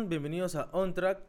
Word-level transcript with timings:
están? 0.00 0.08
Bienvenidos 0.08 0.54
a 0.54 0.68
On 0.72 0.94
Track, 0.94 1.20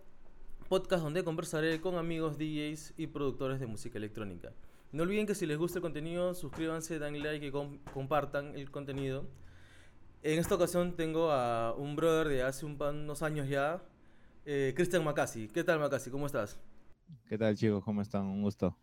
podcast 0.69 1.03
donde 1.03 1.23
conversaré 1.23 1.81
con 1.81 1.95
amigos 1.95 2.37
DJs 2.37 2.93
y 2.97 3.07
productores 3.07 3.59
de 3.59 3.67
música 3.67 3.97
electrónica. 3.97 4.53
No 4.91 5.03
olviden 5.03 5.25
que 5.25 5.35
si 5.35 5.45
les 5.45 5.57
gusta 5.57 5.79
el 5.79 5.81
contenido, 5.81 6.33
suscríbanse, 6.33 6.99
dan 6.99 7.21
like 7.21 7.45
y 7.45 7.51
compartan 7.93 8.55
el 8.55 8.69
contenido. 8.71 9.27
En 10.23 10.39
esta 10.39 10.55
ocasión 10.55 10.95
tengo 10.95 11.31
a 11.31 11.73
un 11.73 11.95
brother 11.95 12.27
de 12.27 12.43
hace 12.43 12.65
unos 12.65 13.21
años 13.21 13.47
ya, 13.47 13.81
eh, 14.45 14.73
Cristian 14.75 15.03
Macasi. 15.03 15.47
¿Qué 15.47 15.63
tal, 15.63 15.79
Macasi? 15.79 16.09
¿Cómo 16.09 16.25
estás? 16.25 16.59
¿Qué 17.27 17.37
tal, 17.37 17.55
chicos? 17.55 17.83
¿Cómo 17.83 18.01
están? 18.01 18.25
Un 18.25 18.41
gusto. 18.41 18.77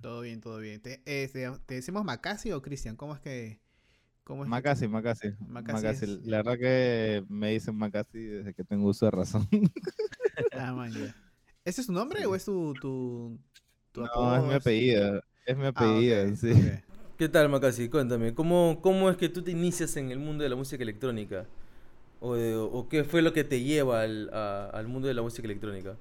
Todo 0.00 0.20
bien, 0.20 0.40
todo 0.40 0.58
bien. 0.58 0.80
¿Te, 0.80 1.02
eh, 1.06 1.58
decimos 1.66 2.04
Macasi 2.04 2.52
o 2.52 2.62
Cristian? 2.62 2.96
¿Cómo 2.96 3.14
es 3.14 3.20
que...? 3.20 3.63
¿Cómo 4.24 4.42
es 4.42 4.48
Macasi, 4.48 4.88
Macasi. 4.88 5.34
Macasi. 5.46 6.20
La 6.24 6.38
verdad 6.38 6.58
que 6.58 7.24
me 7.28 7.50
dicen 7.50 7.76
Macasi 7.76 8.18
desde 8.18 8.54
que 8.54 8.64
tengo 8.64 8.88
uso 8.88 9.04
de 9.04 9.10
razón. 9.10 9.46
ah, 10.58 10.72
man, 10.72 10.92
¿Ese 11.62 11.82
es 11.82 11.86
tu 11.86 11.92
nombre 11.92 12.24
o 12.24 12.34
es 12.34 12.46
tu, 12.46 12.72
tu, 12.80 13.38
No, 13.94 14.36
es 14.36 14.42
mi 14.44 14.54
apellido. 14.54 15.22
Es 15.44 15.56
mi 15.56 15.66
ah, 15.66 15.68
apellido, 15.68 16.36
sí. 16.36 16.54
¿Qué 17.18 17.28
tal, 17.28 17.50
Macasi? 17.50 17.90
Cuéntame, 17.90 18.34
¿cómo, 18.34 18.80
¿cómo 18.80 19.10
es 19.10 19.18
que 19.18 19.28
tú 19.28 19.42
te 19.42 19.50
inicias 19.50 19.96
en 19.98 20.10
el 20.10 20.18
mundo 20.18 20.42
de 20.42 20.48
la 20.48 20.56
música 20.56 20.82
electrónica? 20.82 21.46
¿O, 22.20 22.88
qué 22.88 23.04
fue 23.04 23.20
lo 23.20 23.34
que 23.34 23.44
te 23.44 23.60
lleva 23.60 24.00
al, 24.00 24.30
al 24.32 24.88
mundo 24.88 25.06
de 25.06 25.14
la 25.14 25.20
música 25.20 25.46
electrónica? 25.46 25.96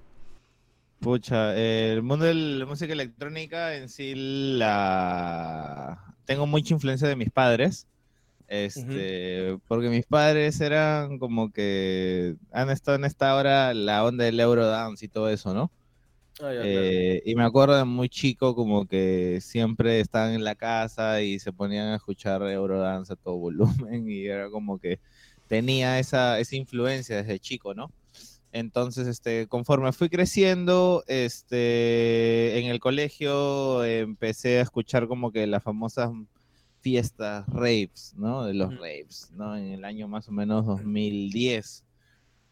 Pucha, 1.01 1.53
el 1.57 2.01
mundo 2.01 2.23
de 2.23 2.33
la 2.33 2.65
música 2.65 2.93
electrónica 2.93 3.75
en 3.75 3.89
sí 3.89 4.13
la... 4.55 6.15
Tengo 6.23 6.47
mucha 6.47 6.73
influencia 6.73 7.09
de 7.09 7.17
mis 7.17 7.29
padres. 7.29 7.87
Este, 8.55 9.57
porque 9.67 9.89
mis 9.89 10.05
padres 10.05 10.61
eran 10.61 11.17
como 11.17 11.51
que 11.51 12.35
han 12.51 12.69
estado 12.69 12.95
en 12.95 13.03
esta 13.03 13.35
hora 13.35 13.73
la 13.73 14.05
onda 14.05 14.25
del 14.25 14.39
Eurodance 14.39 15.03
y 15.03 15.09
todo 15.09 15.27
eso, 15.29 15.55
¿no? 15.55 15.71
Ah, 16.39 16.51
eh, 16.53 17.23
y 17.25 17.33
me 17.33 17.45
acuerdo 17.45 17.75
de 17.75 17.83
muy 17.83 18.09
chico 18.09 18.53
como 18.53 18.85
que 18.85 19.39
siempre 19.41 19.99
estaban 19.99 20.33
en 20.33 20.43
la 20.43 20.53
casa 20.53 21.23
y 21.23 21.39
se 21.39 21.51
ponían 21.51 21.87
a 21.87 21.95
escuchar 21.95 22.43
Eurodance 22.43 23.13
a 23.13 23.15
todo 23.15 23.37
volumen 23.39 24.07
y 24.07 24.25
era 24.27 24.51
como 24.51 24.77
que 24.77 24.99
tenía 25.47 25.97
esa, 25.97 26.39
esa 26.39 26.55
influencia 26.55 27.23
desde 27.23 27.39
chico, 27.39 27.73
¿no? 27.73 27.91
Entonces, 28.51 29.07
este, 29.07 29.47
conforme 29.47 29.93
fui 29.93 30.09
creciendo, 30.09 31.03
este, 31.07 32.59
en 32.59 32.67
el 32.67 32.79
colegio 32.79 33.83
empecé 33.83 34.59
a 34.59 34.61
escuchar 34.61 35.07
como 35.07 35.31
que 35.31 35.47
las 35.47 35.63
famosas 35.63 36.11
fiestas, 36.83 37.45
raves, 37.47 38.13
¿no? 38.17 38.43
De 38.43 38.53
los 38.53 38.77
raves, 38.77 39.31
¿no? 39.33 39.55
En 39.55 39.71
el 39.71 39.85
año 39.85 40.09
más 40.09 40.27
o 40.27 40.33
menos 40.33 40.65
2010. 40.65 41.85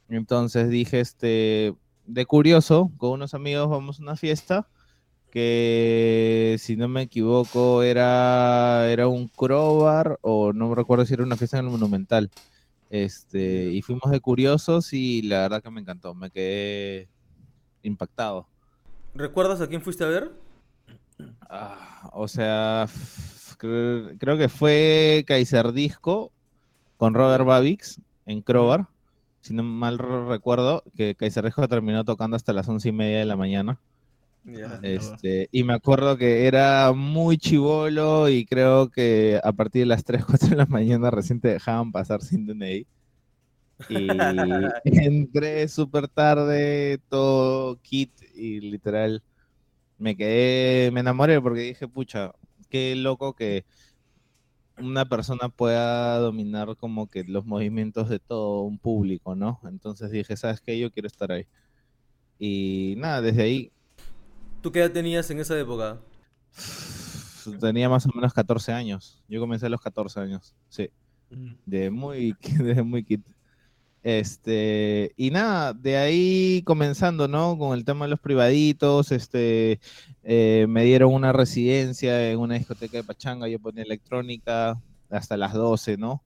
Entonces 0.08 0.70
dije, 0.70 1.02
este, 1.02 1.76
de 2.06 2.26
curioso, 2.26 2.92
con 2.98 3.12
unos 3.12 3.34
amigos 3.34 3.70
vamos 3.70 4.00
a 4.00 4.04
una 4.04 4.16
fiesta 4.16 4.68
que 5.32 6.58
si 6.60 6.76
no 6.78 6.88
me 6.88 7.04
equivoco 7.04 7.84
era, 7.84 8.90
era 8.90 9.08
un 9.08 9.28
crowbar 9.28 10.18
o 10.22 10.54
no 10.54 10.74
recuerdo 10.76 11.06
si 11.06 11.14
era 11.14 11.24
una 11.24 11.38
fiesta 11.38 11.60
en 11.60 11.66
el 11.66 11.72
Monumental. 11.72 12.32
Este, 12.90 13.72
y 13.72 13.82
fuimos 13.82 14.12
de 14.12 14.20
curiosos 14.22 14.94
y 14.94 15.22
la 15.24 15.42
verdad 15.42 15.62
que 15.62 15.72
me 15.72 15.82
encantó, 15.82 16.14
me 16.14 16.32
quedé 16.32 17.10
impactado. 17.84 18.48
¿Recuerdas 19.14 19.60
a 19.60 19.68
quién 19.68 19.82
fuiste 19.82 20.06
a 20.06 20.08
ver? 20.08 20.32
Ah, 21.50 22.10
o 22.14 22.28
sea, 22.28 22.88
creo, 23.62 24.38
que 24.38 24.50
fue 24.50 25.24
Kaiser 25.28 25.72
Disco 25.72 26.32
con 26.98 27.14
Robert 27.14 27.46
Babix 27.46 28.02
en 28.26 28.42
Crowbar. 28.42 28.88
Si 29.42 29.54
no 29.54 29.64
mal 29.64 29.98
recuerdo, 29.98 30.84
que 30.96 31.16
Kaiser 31.16 31.46
Disco 31.46 31.68
terminó 31.68 32.04
tocando 32.04 32.36
hasta 32.36 32.54
las 32.54 32.68
once 32.68 32.90
y 32.90 32.92
media 32.92 33.20
de 33.20 33.26
la 33.26 33.36
mañana. 33.36 33.80
Este, 34.82 35.48
y 35.52 35.64
me 35.64 35.74
acuerdo 35.74 36.18
que 36.18 36.48
era 36.48 36.92
muy 36.94 37.38
chivolo 37.38 38.28
y 38.28 38.46
creo 38.46 38.90
que 38.90 39.40
a 39.44 39.52
partir 39.52 39.84
de 39.84 39.86
las 39.86 40.04
3, 40.04 40.26
4 40.26 40.48
de 40.50 40.56
la 40.56 40.66
mañana 40.66 41.12
recién 41.12 41.40
te 41.40 41.50
dejaban 41.50 41.92
pasar 41.92 42.22
sin 42.22 42.48
DNI. 42.48 42.88
Y 43.90 44.08
entré 44.86 45.68
súper 45.68 46.08
tarde, 46.08 47.00
todo 47.10 47.80
kit 47.82 48.12
y 48.36 48.60
literal 48.60 49.24
me 50.02 50.16
quedé, 50.16 50.90
me 50.92 51.02
enamoré 51.02 51.40
porque 51.40 51.62
dije, 51.62 51.88
pucha, 51.88 52.32
qué 52.72 52.96
loco 52.96 53.34
que 53.34 53.66
una 54.78 55.06
persona 55.06 55.50
pueda 55.50 56.18
dominar 56.18 56.76
como 56.78 57.08
que 57.08 57.24
los 57.24 57.46
movimientos 57.46 58.10
de 58.10 58.20
todo 58.20 58.62
un 58.62 58.80
público, 58.80 59.36
¿no? 59.36 59.60
Entonces 59.64 60.10
dije, 60.10 60.36
¿sabes 60.38 60.62
qué? 60.62 60.80
Yo 60.80 60.92
quiero 60.92 61.08
estar 61.08 61.32
ahí. 61.32 61.46
Y 62.40 62.96
nada, 62.98 63.22
desde 63.22 63.44
ahí. 63.44 63.72
¿Tú 64.62 64.72
qué 64.72 64.80
edad 64.80 64.92
tenías 64.92 65.30
en 65.30 65.40
esa 65.40 65.60
época? 65.60 66.00
Tenía 67.60 67.90
más 67.90 68.06
o 68.06 68.12
menos 68.14 68.34
14 68.34 68.72
años. 68.72 69.22
Yo 69.28 69.40
comencé 69.40 69.66
a 69.66 69.70
los 69.70 69.82
14 69.82 70.20
años, 70.20 70.56
sí. 70.70 70.90
Mm. 71.30 71.54
De 71.66 71.90
muy, 71.92 72.36
de 72.60 72.82
muy 72.82 73.04
kit. 73.04 73.22
Este, 74.04 75.14
y 75.16 75.30
nada, 75.30 75.74
de 75.74 75.98
ahí 75.98 76.64
comenzando, 76.66 77.28
¿no? 77.28 77.58
Con 77.58 77.78
el 77.78 77.86
tema 77.86 78.06
de 78.06 78.10
los 78.10 78.20
privaditos, 78.20 79.12
este, 79.12 79.80
eh, 80.24 80.66
me 80.68 80.84
dieron 80.84 81.14
una 81.14 81.32
residencia 81.34 82.32
en 82.32 82.40
una 82.40 82.56
discoteca 82.56 82.98
de 82.98 83.04
Pachanga, 83.04 83.48
yo 83.48 83.60
ponía 83.60 83.84
electrónica 83.84 84.82
hasta 85.10 85.38
las 85.38 85.54
12, 85.54 85.98
¿no? 85.98 86.24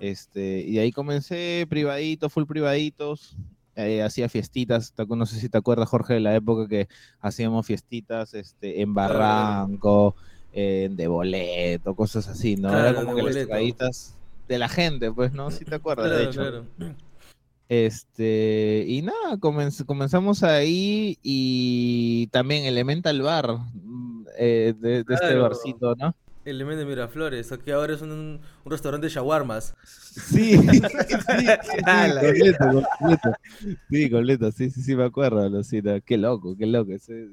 Este, 0.00 0.62
y 0.62 0.78
ahí 0.78 0.90
comencé 0.90 1.66
privaditos, 1.68 2.32
full 2.32 2.46
privaditos, 2.46 3.36
eh, 3.76 4.02
hacía 4.02 4.28
fiestitas, 4.28 4.92
no 5.08 5.26
sé 5.26 5.38
si 5.38 5.48
te 5.48 5.58
acuerdas, 5.58 5.88
Jorge, 5.88 6.14
de 6.14 6.20
la 6.20 6.34
época 6.34 6.66
que 6.66 6.88
hacíamos 7.20 7.64
fiestitas 7.64 8.34
este, 8.34 8.82
en 8.82 8.92
Barranco, 8.92 10.16
en 10.52 10.96
de 10.96 11.06
boleto, 11.06 11.94
cosas 11.94 12.26
así, 12.26 12.56
¿no? 12.56 12.76
Era 12.76 12.94
como 12.94 13.14
que 13.14 13.22
las 13.22 13.34
privaditas 13.36 14.16
de 14.48 14.58
la 14.58 14.68
gente, 14.68 15.10
pues, 15.12 15.32
¿no? 15.32 15.50
Si 15.50 15.64
te 15.64 15.74
acuerdas, 15.74 16.10
de 16.10 16.24
hecho. 16.24 16.66
Este, 17.68 18.84
y 18.86 19.02
nada, 19.02 19.38
comenzamos 19.38 20.42
ahí 20.42 21.18
y 21.22 22.26
también 22.28 22.64
Elemental 22.64 23.22
Bar, 23.22 23.58
mm, 23.72 24.26
eh, 24.38 24.74
de, 24.78 25.04
este 25.08 25.34
barcito, 25.34 25.94
¿no? 25.96 26.14
Elemental 26.44 26.84
Miraflores, 26.84 27.52
aquí 27.52 27.70
ahora 27.70 27.94
es 27.94 28.02
un, 28.02 28.10
un 28.10 28.70
restaurante 28.70 29.06
de 29.06 29.12
shawarmas. 29.12 29.74
Sí, 29.82 30.58
sí, 30.58 30.58
sí, 30.58 30.80
completo, 32.20 32.64
completo. 32.98 33.32
Sí, 33.90 34.10
completo, 34.10 34.52
sí, 34.52 34.70
sí, 34.70 34.82
sí, 34.82 34.94
me 34.94 35.04
acuerdo, 35.04 35.48
Lucita. 35.48 36.00
Qué 36.00 36.18
loco, 36.18 36.54
qué 36.56 36.66
loco, 36.66 36.92
ese, 36.92 37.28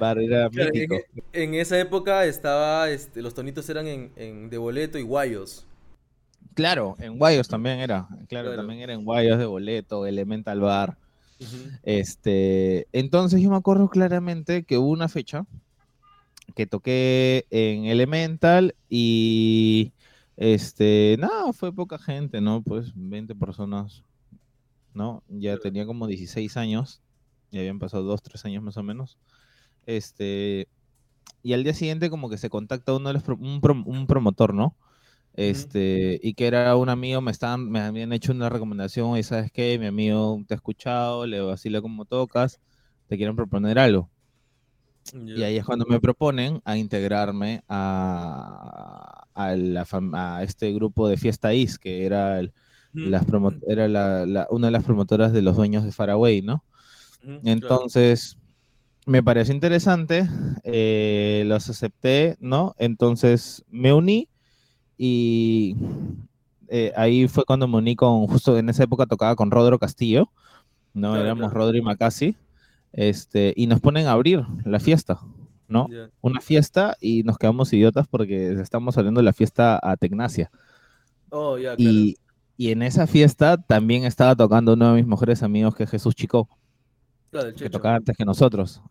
bar 0.00 0.18
era 0.18 0.48
mítico. 0.50 0.96
En, 1.32 1.54
esa 1.54 1.78
época 1.78 2.24
estaba, 2.24 2.88
este, 2.88 3.20
los 3.20 3.34
tonitos 3.34 3.68
eran 3.68 3.86
en, 3.86 4.12
en 4.16 4.48
de 4.48 4.56
boleto 4.56 4.98
y 4.98 5.02
guayos. 5.02 5.66
Claro, 6.58 6.96
en 6.98 7.18
Guayos 7.18 7.46
también 7.46 7.78
era. 7.78 8.08
Claro, 8.28 8.56
también 8.56 8.80
era 8.80 8.92
en 8.92 9.04
Guayos 9.04 9.38
de 9.38 9.46
boleto, 9.46 10.06
Elemental 10.06 10.58
Bar. 10.58 10.98
Este, 11.84 12.88
entonces 12.90 13.40
yo 13.40 13.48
me 13.48 13.54
acuerdo 13.56 13.88
claramente 13.88 14.64
que 14.64 14.76
hubo 14.76 14.88
una 14.88 15.06
fecha 15.06 15.46
que 16.56 16.66
toqué 16.66 17.46
en 17.50 17.84
Elemental 17.84 18.74
y 18.88 19.92
este, 20.36 21.14
nada, 21.20 21.52
fue 21.52 21.72
poca 21.72 21.96
gente, 21.96 22.40
¿no? 22.40 22.60
Pues 22.60 22.90
20 22.92 23.36
personas, 23.36 24.02
¿no? 24.94 25.22
Ya 25.28 25.58
tenía 25.58 25.86
como 25.86 26.08
16 26.08 26.56
años, 26.56 27.00
ya 27.52 27.60
habían 27.60 27.78
pasado 27.78 28.02
2, 28.02 28.20
3 28.20 28.44
años 28.46 28.64
más 28.64 28.76
o 28.76 28.82
menos. 28.82 29.16
Este, 29.86 30.66
y 31.44 31.52
al 31.52 31.62
día 31.62 31.74
siguiente 31.74 32.10
como 32.10 32.28
que 32.28 32.36
se 32.36 32.50
contacta 32.50 32.96
uno 32.96 33.10
de 33.10 33.14
los, 33.14 33.22
un 33.28 34.06
promotor, 34.08 34.54
¿no? 34.54 34.74
Este, 35.38 36.18
y 36.20 36.34
que 36.34 36.48
era 36.48 36.74
un 36.74 36.88
amigo, 36.88 37.20
me, 37.20 37.30
estaban, 37.30 37.70
me 37.70 37.78
habían 37.78 38.12
hecho 38.12 38.32
una 38.32 38.48
recomendación, 38.48 39.16
y 39.16 39.22
sabes 39.22 39.52
qué, 39.52 39.78
mi 39.78 39.86
amigo 39.86 40.42
te 40.48 40.54
ha 40.54 40.56
escuchado, 40.56 41.26
le 41.26 41.40
vacila 41.40 41.80
como 41.80 42.04
tocas, 42.04 42.58
te 43.06 43.16
quieren 43.16 43.36
proponer 43.36 43.78
algo. 43.78 44.10
Y 45.14 45.42
ahí 45.44 45.56
es 45.56 45.64
cuando 45.64 45.86
me 45.86 46.00
proponen 46.00 46.60
a 46.64 46.76
integrarme 46.76 47.62
a, 47.68 49.26
a, 49.32 49.54
la 49.54 49.86
a 50.14 50.42
este 50.42 50.72
grupo 50.72 51.06
de 51.06 51.16
Fiesta 51.16 51.54
Is, 51.54 51.78
que 51.78 52.04
era, 52.04 52.42
las 52.92 53.24
era 53.68 53.86
la, 53.86 54.48
una 54.50 54.66
de 54.66 54.72
las 54.72 54.82
promotoras 54.82 55.32
de 55.32 55.42
los 55.42 55.56
dueños 55.56 55.84
de 55.84 55.92
Faraway, 55.92 56.42
¿no? 56.42 56.64
Entonces, 57.44 58.36
me 59.06 59.22
pareció 59.22 59.54
interesante, 59.54 60.28
eh, 60.64 61.44
los 61.46 61.70
acepté, 61.70 62.36
¿no? 62.40 62.74
Entonces 62.76 63.64
me 63.70 63.92
uní 63.92 64.28
y 64.98 65.76
eh, 66.68 66.92
ahí 66.96 67.28
fue 67.28 67.44
cuando 67.44 67.66
me 67.68 67.78
uní 67.78 67.96
con, 67.96 68.26
justo 68.26 68.58
en 68.58 68.68
esa 68.68 68.84
época 68.84 69.06
tocaba 69.06 69.36
con 69.36 69.50
Rodro 69.50 69.78
Castillo, 69.78 70.30
¿no? 70.94 71.16
Éramos 71.16 71.52
Rodro 71.52 71.76
y 71.78 71.82
Macasi, 71.82 72.36
este, 72.92 73.54
y 73.56 73.66
nos 73.66 73.80
ponen 73.80 74.06
a 74.06 74.12
abrir 74.12 74.44
la 74.64 74.80
fiesta, 74.80 75.20
¿no? 75.68 75.88
Una 76.20 76.40
fiesta 76.40 76.96
y 77.00 77.22
nos 77.22 77.38
quedamos 77.38 77.72
idiotas 77.72 78.06
porque 78.08 78.52
estamos 78.60 78.94
saliendo 78.96 79.20
de 79.20 79.24
la 79.24 79.32
fiesta 79.32 79.78
a 79.82 79.96
Tecnacia. 79.96 80.50
Oh, 81.30 81.58
ya, 81.58 81.74
y, 81.76 82.16
Y 82.56 82.70
en 82.72 82.82
esa 82.82 83.06
fiesta 83.06 83.56
también 83.56 84.04
estaba 84.04 84.34
tocando 84.34 84.72
uno 84.74 84.90
de 84.92 84.96
mis 85.02 85.06
mejores 85.06 85.42
amigos, 85.42 85.74
que 85.74 85.84
es 85.84 85.90
Jesús 85.90 86.14
Chico, 86.14 86.48
Claro, 87.30 87.54
que 87.54 87.70
tocaba 87.70 87.96
antes 87.96 88.16
que 88.16 88.24
nosotros. 88.24 88.82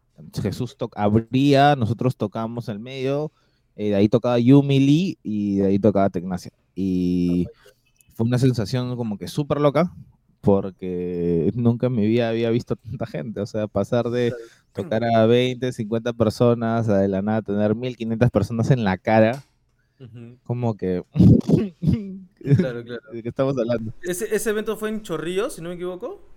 Jesús 0.41 0.77
to- 0.77 0.89
abría, 0.95 1.75
nosotros 1.75 2.15
tocábamos 2.15 2.69
el 2.69 2.79
medio, 2.79 3.31
eh, 3.77 3.89
de 3.89 3.95
ahí 3.95 4.09
tocaba 4.09 4.39
Yumi 4.39 4.79
Lee 4.79 5.17
y 5.21 5.57
de 5.57 5.67
ahí 5.67 5.79
tocaba 5.79 6.09
Tecnacia. 6.09 6.51
Y 6.75 7.47
fue 8.15 8.25
una 8.25 8.39
sensación 8.39 8.95
como 8.95 9.19
que 9.19 9.27
súper 9.27 9.61
loca, 9.61 9.93
porque 10.41 11.51
nunca 11.55 11.87
en 11.87 11.93
mi 11.93 12.07
vida 12.07 12.29
había 12.29 12.49
visto 12.49 12.75
tanta 12.75 13.05
gente. 13.05 13.39
O 13.39 13.45
sea, 13.45 13.67
pasar 13.67 14.09
de 14.09 14.33
tocar 14.73 15.03
a 15.03 15.25
20, 15.27 15.71
50 15.71 16.13
personas, 16.13 16.89
a 16.89 16.97
de 16.97 17.07
la 17.07 17.21
nada 17.21 17.43
tener 17.43 17.75
1500 17.75 18.31
personas 18.31 18.71
en 18.71 18.83
la 18.83 18.97
cara, 18.97 19.43
como 20.43 20.75
que... 20.75 21.03
Claro, 22.55 22.83
claro. 22.83 23.01
¿De 23.13 23.23
qué 23.23 23.29
estamos 23.29 23.57
hablando? 23.57 23.93
¿Ese, 24.01 24.33
ese 24.35 24.49
evento 24.49 24.77
fue 24.77 24.89
en 24.89 25.01
Chorrillos, 25.01 25.53
si 25.53 25.61
no 25.61 25.69
me 25.69 25.75
equivoco? 25.75 26.36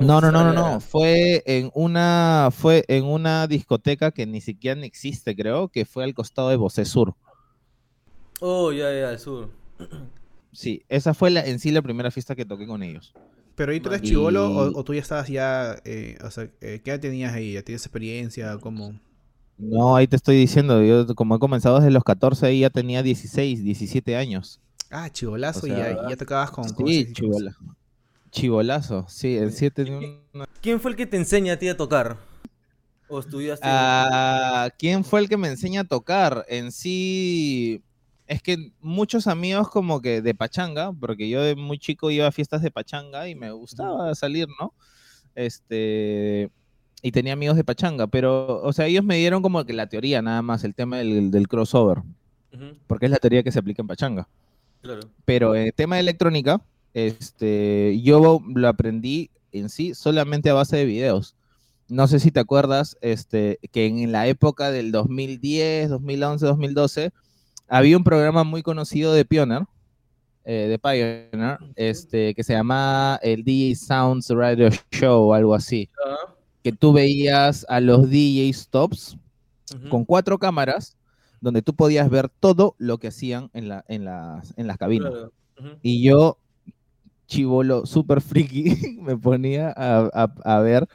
¿O 0.00 0.04
No, 0.04 0.20
no, 0.20 0.32
no, 0.32 0.44
no, 0.44 0.52
no. 0.52 0.80
Fue 0.80 1.42
en 1.46 1.70
una, 1.74 2.48
fue 2.52 2.84
en 2.88 3.04
una 3.04 3.46
discoteca 3.46 4.10
que 4.10 4.26
ni 4.26 4.40
siquiera 4.40 4.80
ni 4.80 4.86
existe, 4.86 5.36
creo, 5.36 5.68
que 5.68 5.84
fue 5.84 6.04
al 6.04 6.14
costado 6.14 6.48
de 6.48 6.56
Bosé 6.56 6.84
Sur. 6.84 7.14
Oh, 8.40 8.72
ya, 8.72 8.92
ya, 8.92 9.10
al 9.10 9.18
sur. 9.18 9.50
Sí, 10.52 10.84
esa 10.88 11.14
fue 11.14 11.30
la, 11.30 11.44
en 11.46 11.58
sí 11.58 11.70
la 11.70 11.82
primera 11.82 12.10
fiesta 12.10 12.34
que 12.34 12.44
toqué 12.44 12.66
con 12.66 12.82
ellos. 12.82 13.14
Pero 13.54 13.72
ahí 13.72 13.80
tú 13.80 13.88
eres 13.90 14.02
Y- 14.02 14.06
chivolo 14.08 14.48
o, 14.50 14.78
o 14.80 14.84
tú 14.84 14.94
ya 14.94 15.00
estabas 15.00 15.28
ya, 15.28 15.76
eh, 15.84 16.18
o 16.24 16.30
sea, 16.30 16.48
eh, 16.60 16.80
¿qué 16.82 16.90
edad 16.92 17.00
tenías 17.00 17.32
ahí? 17.34 17.52
¿Ya 17.52 17.62
tienes 17.62 17.84
experiencia? 17.84 18.58
¿Cómo? 18.58 18.98
No, 19.58 19.94
ahí 19.94 20.06
te 20.08 20.16
estoy 20.16 20.36
diciendo, 20.36 20.82
yo 20.82 21.14
como 21.14 21.36
he 21.36 21.38
comenzado 21.38 21.76
desde 21.78 21.90
los 21.90 22.02
14, 22.02 22.46
ahí 22.46 22.60
ya 22.60 22.70
tenía 22.70 23.02
16, 23.02 23.62
17 23.62 24.16
años. 24.16 24.60
Ah, 24.90 25.08
chivolazo 25.10 25.66
O 25.66 25.68
y 25.68 25.70
sea, 25.70 25.76
ya, 25.76 25.92
y 25.92 26.06
ya 26.06 26.16
tocabas 26.16 26.50
con... 26.50 26.64
Sí, 26.86 27.12
chivola. 27.12 27.56
Chivolazo, 28.30 29.06
sí, 29.08 29.36
en 29.36 29.52
sí 29.52 29.70
tenía 29.70 29.98
una- 30.32 30.46
¿Quién 30.60 30.80
fue 30.80 30.92
el 30.92 30.96
que 30.96 31.06
te 31.06 31.16
enseña 31.16 31.54
a 31.54 31.58
ti 31.58 31.68
a 31.68 31.76
tocar? 31.76 32.16
¿O 33.08 33.18
estudiaste? 33.18 33.66
Ah, 33.68 34.70
¿quién 34.78 35.02
fue 35.04 35.20
el 35.20 35.28
que 35.28 35.36
me 35.36 35.48
enseña 35.48 35.80
a 35.80 35.84
tocar? 35.84 36.44
En 36.48 36.70
sí, 36.70 37.82
es 38.28 38.40
que 38.40 38.72
muchos 38.80 39.26
amigos 39.26 39.68
como 39.68 40.00
que 40.00 40.22
de 40.22 40.34
pachanga, 40.34 40.92
porque 40.92 41.28
yo 41.28 41.42
de 41.42 41.56
muy 41.56 41.78
chico 41.78 42.10
iba 42.12 42.28
a 42.28 42.32
fiestas 42.32 42.62
de 42.62 42.70
pachanga 42.70 43.28
y 43.28 43.34
me 43.34 43.50
gustaba 43.50 44.14
salir, 44.14 44.46
¿no? 44.60 44.72
Este, 45.34 46.50
y 47.02 47.10
tenía 47.12 47.32
amigos 47.32 47.56
de 47.56 47.64
pachanga, 47.64 48.06
pero, 48.06 48.60
o 48.62 48.72
sea, 48.72 48.86
ellos 48.86 49.04
me 49.04 49.16
dieron 49.16 49.42
como 49.42 49.64
que 49.64 49.72
la 49.72 49.88
teoría 49.88 50.22
nada 50.22 50.42
más, 50.42 50.62
el 50.62 50.74
tema 50.74 50.98
del, 50.98 51.30
del 51.32 51.48
crossover, 51.48 52.02
porque 52.86 53.06
es 53.06 53.10
la 53.10 53.16
teoría 53.18 53.42
que 53.42 53.50
se 53.50 53.58
aplica 53.58 53.82
en 53.82 53.88
pachanga. 53.88 54.28
claro. 54.82 55.00
Pero 55.24 55.54
el 55.56 55.72
tema 55.72 55.96
de 55.96 56.00
electrónica, 56.02 56.60
este, 56.94 58.00
yo 58.02 58.42
lo 58.54 58.68
aprendí 58.68 59.30
en 59.52 59.68
sí 59.68 59.94
solamente 59.94 60.50
a 60.50 60.54
base 60.54 60.76
de 60.76 60.84
videos. 60.84 61.34
No 61.88 62.06
sé 62.06 62.20
si 62.20 62.30
te 62.30 62.40
acuerdas 62.40 62.96
este, 63.00 63.58
que 63.72 63.86
en 63.86 64.12
la 64.12 64.28
época 64.28 64.70
del 64.70 64.92
2010, 64.92 65.90
2011, 65.90 66.46
2012, 66.46 67.10
había 67.66 67.96
un 67.96 68.04
programa 68.04 68.44
muy 68.44 68.62
conocido 68.62 69.12
de 69.12 69.24
Pioneer, 69.24 69.64
eh, 70.44 70.68
de 70.68 70.78
Pioneer, 70.78 71.58
este, 71.74 72.34
que 72.34 72.44
se 72.44 72.52
llamaba 72.52 73.16
el 73.22 73.42
DJ 73.42 73.74
Sounds 73.74 74.28
Radio 74.30 74.68
Show 74.92 75.30
o 75.30 75.34
algo 75.34 75.54
así, 75.54 75.88
Ah, 76.06 76.34
que 76.62 76.72
tú 76.72 76.92
veías 76.92 77.66
a 77.68 77.80
los 77.80 78.08
DJs 78.08 78.68
tops 78.68 79.16
ujú. 79.74 79.88
con 79.88 80.04
cuatro 80.04 80.38
cámaras, 80.38 80.96
donde 81.40 81.62
tú 81.62 81.74
podías 81.74 82.08
ver 82.08 82.28
todo 82.28 82.74
lo 82.78 82.98
que 82.98 83.08
hacían 83.08 83.50
en, 83.52 83.68
la, 83.68 83.84
en, 83.88 84.04
las, 84.04 84.56
en 84.56 84.66
las 84.66 84.76
cabinas. 84.76 85.10
Claro, 85.10 85.32
ujú. 85.58 85.68
Y 85.82 86.02
yo, 86.02 86.38
chivolo, 87.30 87.86
super 87.86 88.20
friki, 88.20 88.64
me 89.02 89.16
ponía 89.18 89.70
a, 89.76 90.10
a- 90.12 90.34
a 90.56 90.60
ver 90.60 90.88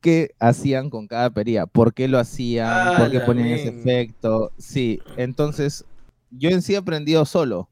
qué 0.00 0.30
hacían 0.40 0.90
con 0.90 1.06
cada 1.08 1.30
pería, 1.30 1.66
por 1.66 1.94
qué 1.94 2.08
lo 2.08 2.18
hacían, 2.18 2.92
por 2.92 3.10
qué 3.10 3.18
¡Hala, 3.18 3.26
ponían 3.26 3.50
ese 3.52 3.70
efecto. 3.70 4.52
Sí, 4.58 5.02
entonces 5.16 5.86
yo 6.30 6.50
en 6.50 6.62
sí 6.62 6.74
he 6.74 6.78
aprendido 6.78 7.24
solo. 7.26 7.70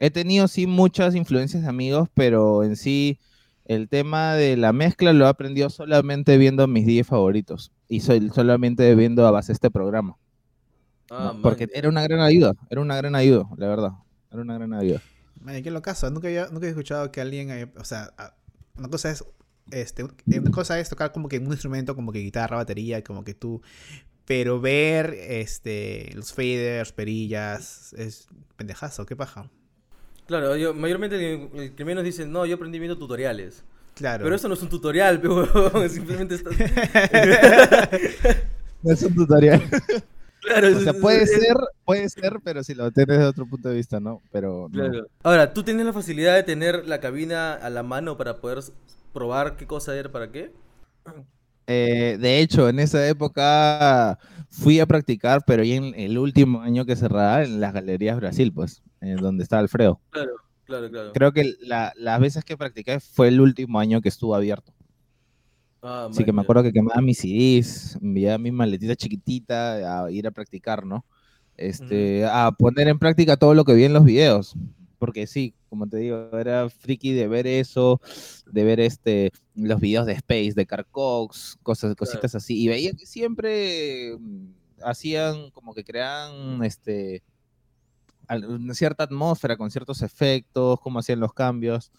He 0.00 0.10
tenido 0.10 0.48
sí 0.48 0.66
muchas 0.66 1.14
influencias 1.14 1.62
de 1.64 1.68
amigos, 1.68 2.08
pero 2.14 2.64
en 2.64 2.76
sí 2.76 3.18
el 3.64 3.88
tema 3.88 4.34
de 4.34 4.56
la 4.56 4.72
mezcla 4.72 5.12
lo 5.12 5.26
he 5.26 5.28
aprendido 5.28 5.70
solamente 5.70 6.38
viendo 6.38 6.66
mis 6.68 6.86
DJs 6.86 7.06
favoritos 7.08 7.72
y 7.88 8.00
soy 8.00 8.30
solamente 8.30 8.94
viendo 8.94 9.26
a 9.26 9.30
base 9.32 9.52
este 9.52 9.70
programa. 9.70 10.16
Ah, 11.10 11.32
¿no? 11.34 11.40
Porque 11.42 11.68
era 11.72 11.88
una 11.88 12.02
gran 12.02 12.20
ayuda, 12.20 12.52
era 12.70 12.80
una 12.80 12.96
gran 12.96 13.14
ayuda, 13.14 13.44
la 13.56 13.68
verdad. 13.68 13.90
Era 14.30 14.42
una 14.42 14.54
gran 14.54 14.72
ayuda. 14.74 15.02
Ay, 15.46 15.62
qué 15.62 15.70
locazo. 15.70 16.10
Nunca 16.10 16.28
había, 16.28 16.48
nunca 16.48 16.66
he 16.66 16.70
escuchado 16.70 17.10
que 17.12 17.20
alguien, 17.20 17.50
haya- 17.50 17.70
o 17.76 17.84
sea, 17.84 18.12
una 18.76 18.88
cosa 18.88 19.10
es, 19.10 19.24
este, 19.70 20.04
una 20.04 20.50
cosa 20.50 20.78
es 20.78 20.88
tocar 20.88 21.12
como 21.12 21.28
que 21.28 21.38
un 21.38 21.46
instrumento, 21.46 21.94
como 21.94 22.12
que 22.12 22.18
guitarra, 22.20 22.56
batería, 22.56 23.02
como 23.02 23.24
que 23.24 23.34
tú, 23.34 23.62
pero 24.24 24.60
ver, 24.60 25.14
este, 25.14 26.10
los 26.14 26.32
faders, 26.32 26.92
perillas, 26.92 27.92
es 27.94 28.28
pendejazo, 28.56 29.06
qué 29.06 29.14
paja. 29.16 29.50
Claro, 30.26 30.56
yo, 30.56 30.74
mayormente 30.74 31.48
el, 31.54 31.74
que 31.74 31.84
menos 31.84 32.02
dicen, 32.02 32.32
no, 32.32 32.44
yo 32.46 32.56
aprendí 32.56 32.78
viendo 32.80 32.98
tutoriales. 32.98 33.62
Claro. 33.94 34.24
Pero 34.24 34.34
eso 34.36 34.48
no 34.48 34.54
es 34.54 34.62
un 34.62 34.68
tutorial, 34.68 35.20
pe, 35.20 35.28
huevón, 35.28 35.88
simplemente 35.90 36.34
está... 36.34 36.50
No 38.82 38.92
es 38.92 39.02
un 39.02 39.14
tutorial. 39.14 39.62
claro, 40.46 40.76
O 40.76 40.80
sea, 40.80 40.92
puede 40.94 41.26
ser, 41.26 41.56
puede 41.84 42.08
ser, 42.08 42.38
pero 42.42 42.62
si 42.64 42.74
lo 42.74 42.90
tienes 42.90 43.16
desde 43.18 43.28
otro 43.28 43.46
punto 43.46 43.68
de 43.68 43.74
vista, 43.76 44.00
¿no? 44.00 44.22
Pero 44.32 44.68
no. 44.70 44.90
Claro. 44.90 45.06
Ahora, 45.22 45.52
¿tú 45.52 45.62
tienes 45.62 45.84
la 45.84 45.92
facilidad 45.92 46.34
de 46.34 46.42
tener 46.42 46.86
la 46.86 47.00
cabina 47.00 47.54
a 47.54 47.68
la 47.70 47.82
mano 47.82 48.16
para 48.16 48.36
poder 48.38 48.60
probar 49.12 49.56
qué 49.56 49.66
cosa 49.66 49.96
era 49.96 50.10
para 50.10 50.30
qué? 50.30 50.52
Eh, 51.66 52.16
de 52.20 52.40
hecho, 52.40 52.68
en 52.68 52.78
esa 52.78 53.06
época 53.08 54.18
fui 54.50 54.78
a 54.78 54.86
practicar, 54.86 55.42
pero 55.46 55.64
ya 55.64 55.74
en 55.74 55.94
el 55.96 56.16
último 56.18 56.60
año 56.60 56.84
que 56.86 56.94
cerraba 56.96 57.42
en 57.42 57.60
las 57.60 57.72
Galerías 57.72 58.16
Brasil, 58.16 58.52
pues, 58.52 58.82
en 59.00 59.16
donde 59.16 59.42
está 59.42 59.58
Alfredo. 59.58 60.00
Claro, 60.10 60.32
claro, 60.64 60.90
claro. 60.90 61.12
Creo 61.12 61.32
que 61.32 61.54
la- 61.60 61.92
las 61.96 62.20
veces 62.20 62.44
que 62.44 62.56
practiqué 62.56 63.00
fue 63.00 63.28
el 63.28 63.40
último 63.40 63.80
año 63.80 64.00
que 64.00 64.08
estuvo 64.08 64.34
abierto. 64.36 64.72
Ah, 65.88 66.08
Así 66.10 66.24
que 66.24 66.32
me 66.32 66.42
acuerdo 66.42 66.64
que 66.64 66.72
quemaba 66.72 67.00
mis 67.00 67.18
CDs, 67.18 67.96
enviaba 68.02 68.38
mi 68.38 68.50
maletita 68.50 68.96
chiquitita 68.96 70.04
a 70.04 70.10
ir 70.10 70.26
a 70.26 70.32
practicar, 70.32 70.84
¿no? 70.84 71.04
Este, 71.56 72.26
a 72.26 72.50
poner 72.50 72.88
en 72.88 72.98
práctica 72.98 73.36
todo 73.36 73.54
lo 73.54 73.64
que 73.64 73.74
vi 73.74 73.84
en 73.84 73.92
los 73.92 74.04
videos. 74.04 74.56
Porque 74.98 75.28
sí, 75.28 75.54
como 75.68 75.86
te 75.86 75.98
digo, 75.98 76.28
era 76.36 76.68
friki 76.68 77.12
de 77.12 77.28
ver 77.28 77.46
eso, 77.46 78.00
de 78.50 78.64
ver 78.64 78.80
este, 78.80 79.30
los 79.54 79.78
videos 79.78 80.06
de 80.06 80.14
Space, 80.14 80.54
de 80.56 80.66
Carcox, 80.66 81.56
cosas, 81.62 81.94
cositas 81.94 82.34
así. 82.34 82.60
Y 82.60 82.66
veía 82.66 82.90
que 82.92 83.06
siempre 83.06 84.16
mm, 84.18 84.46
hacían 84.82 85.50
como 85.50 85.72
que 85.72 85.84
creaban 85.84 86.64
este, 86.64 87.22
una 88.28 88.74
cierta 88.74 89.04
atmósfera 89.04 89.56
con 89.56 89.70
ciertos 89.70 90.02
efectos, 90.02 90.80
cómo 90.80 90.98
hacían 90.98 91.20
los 91.20 91.32
cambios. 91.32 91.92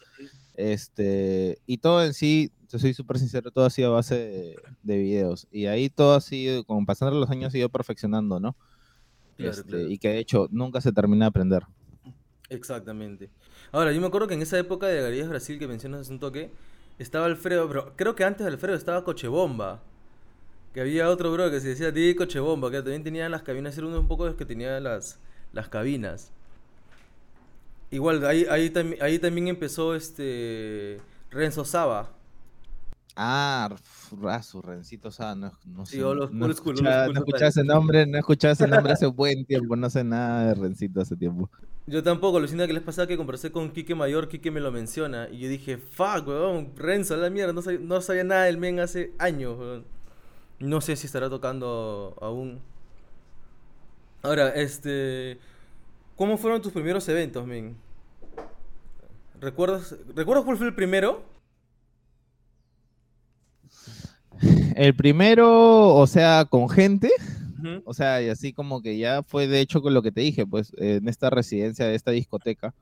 Este, 0.55 1.59
y 1.65 1.77
todo 1.77 2.03
en 2.03 2.13
sí, 2.13 2.51
te 2.67 2.79
soy 2.79 2.93
súper 2.93 3.19
sincero, 3.19 3.51
todo 3.51 3.65
ha 3.65 3.69
sido 3.69 3.89
a 3.91 3.95
base 3.95 4.15
de, 4.15 4.55
de 4.83 4.97
videos. 4.97 5.47
Y 5.51 5.65
ahí 5.67 5.89
todo 5.89 6.15
ha 6.15 6.21
sido, 6.21 6.63
con 6.65 6.85
pasando 6.85 7.19
los 7.19 7.29
años, 7.29 7.53
ha 7.53 7.57
ido 7.57 7.69
perfeccionando, 7.69 8.39
¿no? 8.39 8.55
Claro, 9.37 9.51
Este, 9.51 9.63
claro. 9.63 9.91
Y 9.91 9.99
que 9.99 10.09
de 10.09 10.19
hecho 10.19 10.47
nunca 10.51 10.81
se 10.81 10.91
termina 10.93 11.25
de 11.25 11.29
aprender. 11.29 11.63
Exactamente. 12.49 13.29
Ahora, 13.71 13.91
yo 13.91 13.99
me 14.01 14.07
acuerdo 14.07 14.27
que 14.27 14.33
en 14.35 14.41
esa 14.41 14.57
época 14.57 14.87
de 14.87 15.01
Galerías 15.01 15.27
Brasil 15.29 15.59
que 15.59 15.67
mencionas 15.67 16.01
hace 16.01 16.13
un 16.13 16.19
toque, 16.19 16.51
estaba 16.99 17.25
Alfredo, 17.25 17.67
pero 17.67 17.93
creo 17.95 18.15
que 18.15 18.23
antes 18.23 18.45
de 18.45 18.51
Alfredo 18.53 18.75
estaba 18.75 19.03
Cochebomba. 19.03 19.81
Que 20.73 20.81
había 20.81 21.09
otro 21.09 21.31
bro 21.33 21.51
que 21.51 21.59
se 21.61 21.69
decía 21.69 21.91
DJ 21.91 22.15
Cochebomba, 22.17 22.71
que 22.71 22.77
también 22.77 23.03
tenía 23.03 23.29
las 23.29 23.43
cabinas, 23.43 23.77
era 23.77 23.87
uno 23.87 23.99
un 23.99 24.07
poco 24.07 24.25
de 24.25 24.31
los 24.31 24.37
que 24.37 24.45
tenía 24.45 24.79
las, 24.79 25.19
las 25.53 25.69
cabinas. 25.69 26.31
Igual, 27.89 28.25
ahí, 28.25 28.45
ahí, 28.49 28.69
tam- 28.69 28.97
ahí 29.01 29.17
también 29.19 29.47
empezó 29.47 29.95
este 29.95 30.99
Renzo 31.31 31.63
Saba. 31.65 32.11
Ah, 33.19 33.75
ah, 34.27 34.43
su 34.43 34.61
Rencito 34.61 35.09
Sá, 35.09 35.33
no, 35.33 35.51
Sí, 35.87 35.95
sé, 35.95 36.01
no, 36.01 36.27
school, 36.27 36.43
old 36.43 36.51
escuchaba, 36.51 37.07
no 37.07 37.23
ese 37.25 37.63
nombre, 37.63 38.05
no 38.05 38.19
escuchaba 38.19 38.51
ese 38.51 38.67
nombre 38.67 38.93
hace 38.93 39.07
buen 39.07 39.43
tiempo, 39.43 39.75
no 39.75 39.89
sé 39.89 40.03
nada 40.03 40.49
de 40.49 40.53
Rencito 40.53 41.01
hace 41.01 41.15
tiempo. 41.15 41.49
Yo 41.87 42.03
tampoco, 42.03 42.39
lo 42.39 42.47
siento 42.47 42.67
que 42.67 42.73
les 42.73 42.83
pasaba 42.83 43.07
que 43.07 43.17
conversé 43.17 43.51
con 43.51 43.71
Quique 43.71 43.95
Mayor, 43.95 44.27
Quique 44.27 44.51
me 44.51 44.59
lo 44.59 44.71
menciona, 44.71 45.29
y 45.31 45.39
yo 45.39 45.49
dije, 45.49 45.79
fuck, 45.79 46.27
weón, 46.27 46.73
Renzo, 46.75 47.15
a 47.15 47.17
la 47.17 47.31
mierda, 47.31 47.53
no 47.53 47.63
sabía, 47.63 47.79
no 47.81 48.01
sabía 48.01 48.23
nada 48.23 48.43
del 48.43 48.59
men 48.59 48.79
hace 48.79 49.11
años, 49.17 49.57
weón. 49.57 49.85
No 50.59 50.79
sé 50.81 50.95
si 50.95 51.07
estará 51.07 51.27
tocando 51.27 52.15
aún. 52.21 52.59
Ahora, 54.21 54.49
este, 54.49 55.39
¿cómo 56.15 56.37
fueron 56.37 56.61
tus 56.61 56.71
primeros 56.71 57.09
eventos, 57.09 57.47
men? 57.47 57.77
¿Recuerdas, 59.41 59.95
¿recuerdas 60.15 60.45
cuál 60.45 60.57
fue 60.57 60.67
el 60.67 60.75
primero? 60.75 61.36
El 64.77 64.95
primero, 64.95 65.95
o 65.95 66.05
sea, 66.05 66.45
con 66.45 66.69
gente, 66.69 67.09
o 67.83 67.95
sea, 67.95 68.21
y 68.21 68.29
así 68.29 68.53
como 68.53 68.83
que 68.83 68.97
ya 68.99 69.23
fue 69.23 69.47
de 69.47 69.59
hecho 69.59 69.81
con 69.81 69.95
lo 69.95 70.03
que 70.03 70.11
te 70.11 70.21
dije, 70.21 70.45
pues 70.45 70.71
en 70.77 71.09
esta 71.09 71.31
residencia 71.31 71.87
de 71.87 71.95
esta 71.95 72.11
discoteca, 72.11 72.75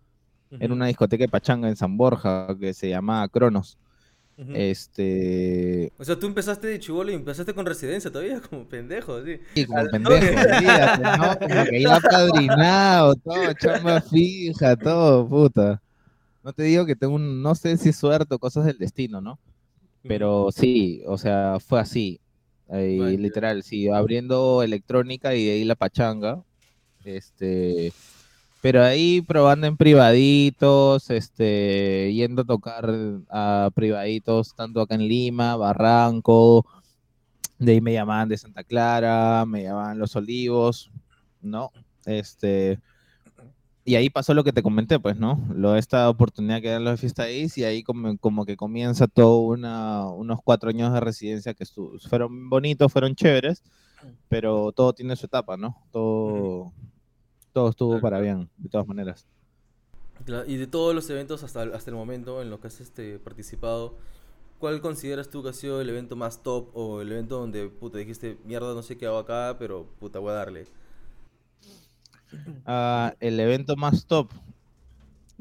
Era 0.60 0.74
una 0.74 0.88
discoteca 0.88 1.24
de 1.24 1.30
pachanga 1.30 1.70
en 1.70 1.76
San 1.76 1.98
Borja 1.98 2.48
que 2.60 2.74
se 2.74 2.90
llamaba 2.90 3.28
Cronos. 3.30 3.78
Este. 4.54 5.94
O 5.98 6.04
sea, 6.04 6.20
tú 6.20 6.28
empezaste 6.28 6.68
de 6.68 6.80
chivolo 6.80 7.12
y 7.12 7.16
empezaste 7.16 7.54
con 7.54 7.66
residencia 7.66 8.12
todavía, 8.12 8.42
como 8.42 8.66
pendejo, 8.68 9.24
sí. 9.24 9.40
Sí, 9.54 9.66
como 9.66 9.86
pendejo, 9.90 10.20
¿no? 11.18 11.40
Como 11.40 11.66
que 11.70 11.82
ya 11.82 12.00
padrinado, 12.02 13.16
todo, 13.16 13.54
chamba 13.54 14.02
fija, 14.02 14.76
todo, 14.76 15.28
puta. 15.30 15.82
No 16.44 16.52
te 16.52 16.64
digo 16.64 16.86
que 16.86 16.98
tengo 16.98 17.16
un, 17.16 17.42
no 17.42 17.56
sé 17.56 17.78
si 17.78 17.90
es 17.90 17.96
suerte 17.96 18.36
o 18.36 18.40
cosas 18.40 18.66
del 18.66 18.78
destino, 18.78 19.22
¿no? 19.22 19.40
Pero 20.08 20.50
sí, 20.52 21.04
o 21.08 21.18
sea, 21.18 21.58
fue 21.60 21.80
así. 21.80 22.20
literal, 22.70 23.64
sí, 23.64 23.88
abriendo 23.90 24.64
electrónica 24.64 25.36
y 25.36 25.46
de 25.46 25.52
ahí 25.54 25.64
la 25.64 25.76
pachanga. 25.76 26.44
Este, 27.04 27.94
pero 28.62 28.84
ahí 28.84 29.22
probando 29.22 29.68
en 29.68 29.78
privaditos, 29.78 31.12
este, 31.12 32.12
yendo 32.14 32.42
a 32.42 32.46
tocar 32.46 32.92
a 33.30 33.70
privaditos, 33.76 34.56
tanto 34.56 34.82
acá 34.82 34.96
en 34.96 35.08
Lima, 35.08 35.56
Barranco, 35.56 36.66
de 37.60 37.74
ahí 37.74 37.82
me 37.82 37.94
llamaban 37.94 38.28
de 38.28 38.38
Santa 38.38 38.64
Clara, 38.64 39.46
me 39.46 39.64
llamaban 39.64 40.00
Los 40.00 40.16
Olivos, 40.16 40.92
¿no? 41.42 41.72
Este, 42.06 42.80
y 43.86 43.96
ahí 43.96 44.10
pasó 44.10 44.34
lo 44.34 44.44
que 44.44 44.52
te 44.52 44.64
comenté, 44.64 45.00
pues, 45.00 45.16
¿no? 45.18 45.40
Lo, 45.54 45.76
esta 45.76 46.10
oportunidad 46.10 46.60
que 46.62 46.70
dan 46.70 46.84
los 46.84 47.00
Fiesta 47.00 47.24
ahí, 47.24 47.48
y 47.56 47.64
ahí 47.64 47.84
como, 47.84 48.18
como, 48.18 48.46
que 48.46 48.58
comienza 48.58 49.08
todo 49.08 49.38
una, 49.38 50.08
unos 50.08 50.40
cuatro 50.44 50.70
años 50.70 50.92
de 50.92 51.00
residencia 51.00 51.54
que 51.54 51.66
fueron 52.10 52.50
bonitos, 52.50 52.92
fueron 52.92 53.16
chéveres, 53.16 53.64
pero 54.28 54.72
todo 54.72 54.94
tiene 54.94 55.16
su 55.16 55.28
etapa, 55.28 55.56
¿no? 55.56 55.78
Todo 55.92 56.74
todo 57.56 57.70
estuvo 57.70 58.02
para 58.02 58.20
bien, 58.20 58.50
de 58.58 58.68
todas 58.68 58.86
maneras. 58.86 59.26
y 60.46 60.58
de 60.58 60.68
todos 60.68 60.94
los 60.94 61.10
eventos 61.10 61.42
hasta, 61.42 61.62
hasta 61.62 61.90
el 61.90 61.96
momento 61.96 62.42
en 62.42 62.50
los 62.50 62.60
que 62.60 62.68
has 62.68 62.82
este, 62.82 63.18
participado, 63.18 63.96
¿cuál 64.60 64.82
consideras 64.82 65.30
tú 65.30 65.42
que 65.42 65.50
ha 65.50 65.54
sido 65.54 65.80
el 65.80 65.88
evento 65.88 66.18
más 66.18 66.44
top 66.44 66.76
o 66.76 67.00
el 67.00 67.14
evento 67.14 67.40
donde 67.40 67.70
puta 67.70 67.98
dijiste, 67.98 68.38
mierda, 68.44 68.74
no 68.74 68.82
sé 68.82 68.98
qué 68.98 69.06
hago 69.06 69.20
acá, 69.20 69.56
pero 69.58 69.86
puta, 70.00 70.20
voy 70.20 70.32
a 70.32 70.34
darle? 70.34 70.66
El 73.20 73.40
evento 73.40 73.76
más 73.76 74.06
top. 74.06 74.32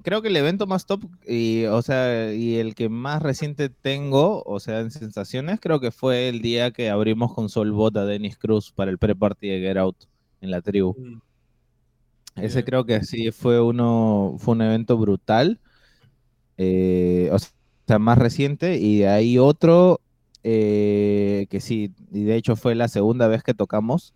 Creo 0.03 0.23
que 0.23 0.29
el 0.29 0.37
evento 0.37 0.67
más 0.67 0.87
top 0.87 1.05
y, 1.27 1.65
o 1.67 1.81
sea, 1.81 2.35
y 2.35 2.57
el 2.57 2.75
que 2.75 2.89
más 2.89 3.23
reciente 3.23 3.69
tengo, 3.69 4.43
o 4.45 4.59
sea, 4.59 4.81
en 4.81 4.91
sensaciones, 4.91 5.61
creo 5.61 5.79
que 5.79 5.93
fue 5.93 6.29
el 6.29 6.43
día 6.43 6.73
que 6.73 6.91
abrimos 6.91 7.33
con 7.33 7.49
Solbot 7.49 7.97
a 7.97 8.05
Dennis 8.05 8.37
Cruz 8.37 8.73
para 8.73 8.91
el 8.91 8.99
pre-party 8.99 9.49
de 9.49 9.61
Get 9.61 9.77
Out 9.77 9.97
en 10.41 10.51
la 10.51 10.61
tribu. 10.61 10.97
Mm. 10.99 11.21
Ese 12.37 12.65
creo 12.65 12.85
que 12.85 13.03
sí 13.05 13.31
fue 13.31 13.61
uno, 13.61 14.35
fue 14.39 14.55
un 14.55 14.63
evento 14.63 14.99
brutal. 14.99 15.61
Eh, 16.59 17.31
o 17.33 17.39
sea, 17.39 17.99
más 17.99 18.19
reciente. 18.19 18.79
Y 18.79 18.99
de 18.99 19.09
ahí 19.09 19.39
otro 19.39 20.01
eh, 20.47 21.47
que 21.49 21.59
sí, 21.61 21.95
y 22.13 22.25
de 22.25 22.37
hecho 22.37 22.55
fue 22.55 22.75
la 22.75 22.89
segunda 22.89 23.29
vez 23.29 23.43
que 23.43 23.55
tocamos 23.55 24.13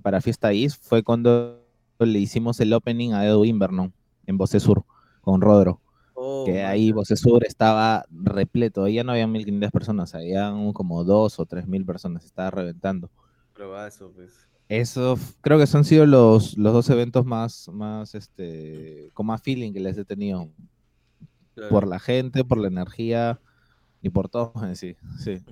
para 0.00 0.22
Fiesta 0.22 0.54
Is, 0.54 0.78
fue 0.78 1.02
cuando 1.02 1.62
le 2.06 2.18
hicimos 2.18 2.60
el 2.60 2.72
opening 2.72 3.12
a 3.12 3.26
Edu 3.26 3.44
Invernon 3.44 3.92
en 4.26 4.38
Voce 4.38 4.60
Sur 4.60 4.84
con 5.20 5.40
Rodro. 5.40 5.80
Oh, 6.14 6.44
que 6.44 6.64
ahí 6.64 6.90
Voce 6.92 7.16
Sur 7.16 7.44
estaba 7.44 8.04
repleto, 8.10 8.84
ahí 8.84 8.94
ya 8.94 9.04
no 9.04 9.12
había 9.12 9.26
1500 9.26 9.70
personas, 9.70 10.14
había 10.14 10.52
como 10.72 11.04
dos 11.04 11.38
o 11.38 11.46
tres 11.46 11.66
mil 11.66 11.84
personas, 11.84 12.24
estaba 12.24 12.50
reventando. 12.50 13.10
Probazo, 13.54 14.12
pues. 14.14 14.48
Eso 14.68 15.18
creo 15.40 15.58
que 15.58 15.66
son 15.66 15.84
sido 15.84 16.04
los, 16.04 16.58
los 16.58 16.72
dos 16.74 16.90
eventos 16.90 17.24
más, 17.24 17.68
más 17.72 18.14
este, 18.14 19.10
con 19.14 19.26
más 19.26 19.40
feeling 19.42 19.72
que 19.72 19.80
les 19.80 19.96
he 19.96 20.04
tenido. 20.04 20.48
Por 21.70 21.88
la 21.88 21.98
gente, 21.98 22.44
por 22.44 22.58
la 22.58 22.68
energía 22.68 23.40
y 24.00 24.10
por 24.10 24.28
todo 24.28 24.52
sí, 24.74 24.96
sí, 25.18 25.42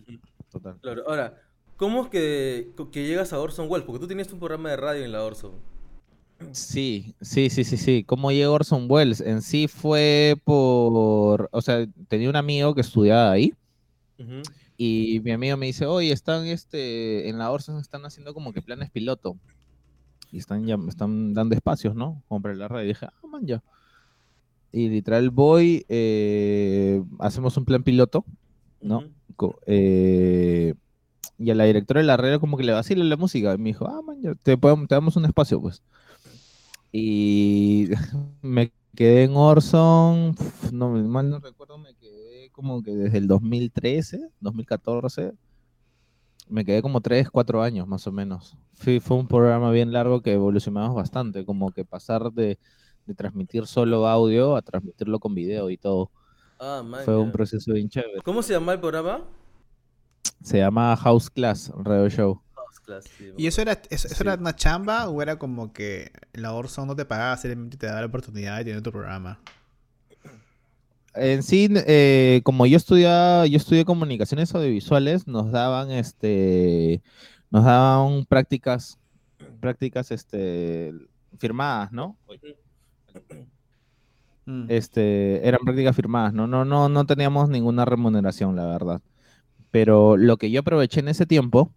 total. 0.51 0.79
Claro, 0.81 1.03
ahora, 1.09 1.43
¿cómo 1.77 2.05
es 2.05 2.09
que, 2.09 2.73
que 2.93 3.07
llegas 3.07 3.33
a 3.33 3.41
Orson 3.41 3.67
Welles? 3.69 3.85
Porque 3.85 4.01
tú 4.01 4.07
tenías 4.07 4.33
un 4.33 4.39
programa 4.39 4.71
de 4.71 4.77
radio 4.77 5.05
en 5.05 5.13
la 5.13 5.25
Orson. 5.25 5.53
Sí, 6.53 7.15
sí, 7.21 7.51
sí, 7.51 7.65
sí, 7.65 7.77
sí. 7.77 8.05
¿Cómo 8.05 8.31
llegó 8.31 8.55
Orson 8.55 8.87
Welles? 8.89 9.21
En 9.21 9.43
sí 9.43 9.69
fue 9.69 10.37
por, 10.45 11.49
o 11.51 11.63
sea, 11.63 11.87
tenía 12.09 12.29
un 12.29 12.37
amigo 12.37 12.75
que 12.75 12.83
estudiaba 12.83 13.31
ahí. 13.31 13.55
Y 14.77 15.21
mi 15.25 15.31
amigo 15.31 15.57
me 15.57 15.67
dice, 15.67 15.87
oye, 15.87 16.13
están 16.13 16.47
este, 16.47 17.29
en 17.29 17.39
la 17.39 17.51
Orson 17.51 17.79
están 17.79 18.05
haciendo 18.05 18.35
como 18.35 18.53
que 18.53 18.63
planes 18.63 18.91
piloto. 18.91 19.37
Y 20.31 20.39
están 20.39 20.67
ya, 20.67 20.77
están 20.89 21.33
dando 21.33 21.55
espacios, 21.55 21.95
¿no? 21.95 22.23
Compré 22.29 22.55
la 22.57 22.69
red. 22.69 22.85
Y 22.85 22.89
dije, 22.89 23.07
ah, 23.07 23.27
man, 23.27 23.47
ya. 23.47 23.63
Y 24.73 24.89
literal 24.89 25.31
voy, 25.31 25.87
eh, 25.89 27.03
hacemos 27.19 27.57
un 27.57 27.65
plan 27.65 27.83
piloto, 27.83 28.25
¿no? 28.83 29.05
Eh, 29.67 30.75
y 31.39 31.51
a 31.51 31.55
la 31.55 31.65
directora 31.65 32.01
de 32.01 32.07
la 32.07 32.17
red 32.17 32.41
como 32.41 32.57
que 32.57 32.65
le 32.65 32.73
vacila 32.73 33.05
la 33.05 33.17
música. 33.17 33.55
Y 33.55 33.59
me 33.59 33.71
dijo, 33.71 33.87
ah, 33.87 34.03
man, 34.03 34.21
ya, 34.21 34.35
te, 34.35 34.57
te 34.57 34.95
damos 34.95 35.17
un 35.17 35.25
espacio, 35.25 35.61
pues. 35.61 35.83
Y 36.99 37.91
me 38.41 38.73
quedé 38.95 39.25
en 39.25 39.37
Orson, 39.37 40.35
no, 40.73 40.89
mal 40.89 41.29
no 41.29 41.41
recuerdo, 41.41 41.77
me 41.77 41.95
quedé 41.95 42.49
como 42.53 42.83
que 42.83 42.93
desde 42.93 43.19
el 43.19 43.29
2013, 43.29 44.31
2014, 44.41 45.35
me 46.49 46.65
quedé 46.65 46.81
como 46.81 47.03
3, 47.03 47.29
4 47.29 47.63
años 47.63 47.87
más 47.87 48.07
o 48.07 48.13
menos. 48.13 48.57
Fue, 48.73 49.01
fue 49.01 49.19
un 49.19 49.29
programa 49.29 49.71
bien 49.73 49.93
largo 49.93 50.23
que 50.23 50.33
evolucionamos 50.33 50.95
bastante, 50.95 51.45
como 51.45 51.71
que 51.71 51.85
pasar 51.85 52.33
de, 52.33 52.59
transmitir 53.15 53.67
solo 53.67 54.09
audio 54.09 54.57
a 54.57 54.63
transmitirlo 54.63 55.21
con 55.21 55.35
video 55.35 55.69
y 55.69 55.77
todo. 55.77 56.11
Ah, 56.59 56.83
fue 57.05 57.19
un 57.19 57.31
proceso 57.31 57.75
bien 57.75 57.91
chévere. 57.91 58.23
¿Cómo 58.25 58.43
se 58.43 58.55
llama 58.55 58.73
el 58.73 58.81
programa? 58.81 59.23
Se 60.43 60.59
llama 60.59 60.97
House 60.97 61.29
Class 61.29 61.71
Radio 61.77 62.09
Show. 62.09 62.46
¿Y 63.37 63.47
eso 63.47 63.63
era, 63.63 63.81
eso, 63.91 64.09
era 64.21 64.35
una 64.35 64.55
chamba 64.55 65.09
o 65.09 65.21
era 65.23 65.37
como 65.39 65.73
que 65.73 66.13
la 66.33 66.53
Orson 66.53 66.87
no 66.87 66.97
te 66.97 67.05
pagaba, 67.05 67.37
simplemente 67.37 67.77
te 67.77 67.87
daba 67.87 68.01
la 68.01 68.07
oportunidad 68.07 68.59
de 68.59 68.65
tener 68.65 68.83
tu 68.83 68.93
programa? 68.93 69.41
en 71.17 71.43
sí, 71.43 71.69
eh, 71.73 72.41
como 72.45 72.67
yo 72.67 72.77
estudiaba, 72.77 73.47
yo 73.47 73.57
estudié 73.57 73.85
comunicaciones 73.85 74.55
audiovisuales, 74.55 75.27
nos 75.27 75.51
daban 75.51 75.91
este, 75.91 77.03
nos 77.51 77.65
daban 77.65 78.27
prácticas, 78.27 78.99
prácticas 79.61 80.11
este, 80.11 80.93
firmadas, 81.39 81.93
¿no? 81.93 82.17
Mm. 84.45 84.67
Este, 84.69 85.47
eran 85.47 85.61
prácticas 85.65 85.97
firmadas, 85.97 86.33
¿no? 86.33 86.47
No, 86.47 86.65
no, 86.65 86.89
no 86.89 87.07
teníamos 87.07 87.49
ninguna 87.49 87.85
remuneración, 87.85 88.55
la 88.55 88.67
verdad. 88.67 89.01
Pero 89.71 90.17
lo 90.17 90.37
que 90.37 90.51
yo 90.51 90.61
aproveché 90.61 91.01
en 91.01 91.09
ese 91.09 91.27
tiempo 91.27 91.73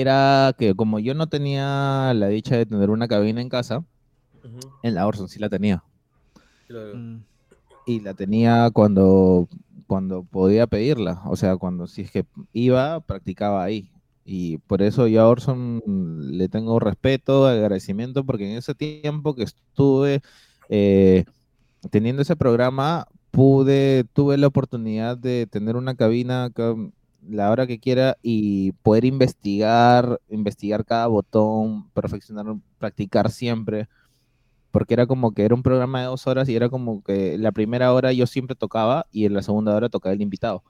era 0.00 0.54
que 0.58 0.74
como 0.74 0.98
yo 0.98 1.14
no 1.14 1.26
tenía 1.28 2.12
la 2.14 2.28
dicha 2.28 2.56
de 2.56 2.66
tener 2.66 2.90
una 2.90 3.08
cabina 3.08 3.40
en 3.40 3.48
casa, 3.48 3.84
en 4.82 4.94
la 4.94 5.06
Orson 5.06 5.28
sí 5.28 5.38
la 5.38 5.48
tenía. 5.48 5.84
Claro. 6.66 6.96
Mm 6.96 7.20
y 7.86 8.00
la 8.00 8.14
tenía 8.14 8.70
cuando, 8.72 9.48
cuando 9.86 10.24
podía 10.24 10.66
pedirla. 10.66 11.22
O 11.26 11.36
sea, 11.36 11.56
cuando 11.56 11.86
si 11.86 12.02
es 12.02 12.10
que 12.10 12.24
iba, 12.52 13.00
practicaba 13.00 13.64
ahí. 13.64 13.90
Y 14.24 14.58
por 14.58 14.82
eso 14.82 15.08
yo 15.08 15.22
a 15.22 15.28
Orson 15.28 15.82
le 16.38 16.48
tengo 16.48 16.78
respeto, 16.78 17.46
agradecimiento, 17.46 18.24
porque 18.24 18.50
en 18.50 18.58
ese 18.58 18.74
tiempo 18.74 19.34
que 19.34 19.42
estuve 19.42 20.22
eh, 20.68 21.24
teniendo 21.90 22.22
ese 22.22 22.36
programa, 22.36 23.08
pude, 23.32 24.04
tuve 24.12 24.38
la 24.38 24.46
oportunidad 24.46 25.18
de 25.18 25.48
tener 25.50 25.76
una 25.76 25.96
cabina 25.96 26.50
la 27.28 27.50
hora 27.50 27.66
que 27.66 27.78
quiera 27.78 28.18
y 28.22 28.72
poder 28.82 29.04
investigar, 29.04 30.20
investigar 30.28 30.84
cada 30.84 31.06
botón, 31.06 31.88
perfeccionar, 31.90 32.46
practicar 32.78 33.30
siempre 33.30 33.88
porque 34.72 34.94
era 34.94 35.06
como 35.06 35.32
que 35.32 35.44
era 35.44 35.54
un 35.54 35.62
programa 35.62 36.00
de 36.00 36.06
dos 36.06 36.26
horas 36.26 36.48
y 36.48 36.56
era 36.56 36.68
como 36.68 37.04
que 37.04 37.38
la 37.38 37.52
primera 37.52 37.92
hora 37.92 38.12
yo 38.12 38.26
siempre 38.26 38.56
tocaba 38.56 39.06
y 39.12 39.26
en 39.26 39.34
la 39.34 39.42
segunda 39.42 39.76
hora 39.76 39.88
tocaba 39.88 40.14
el 40.14 40.22
invitado. 40.22 40.64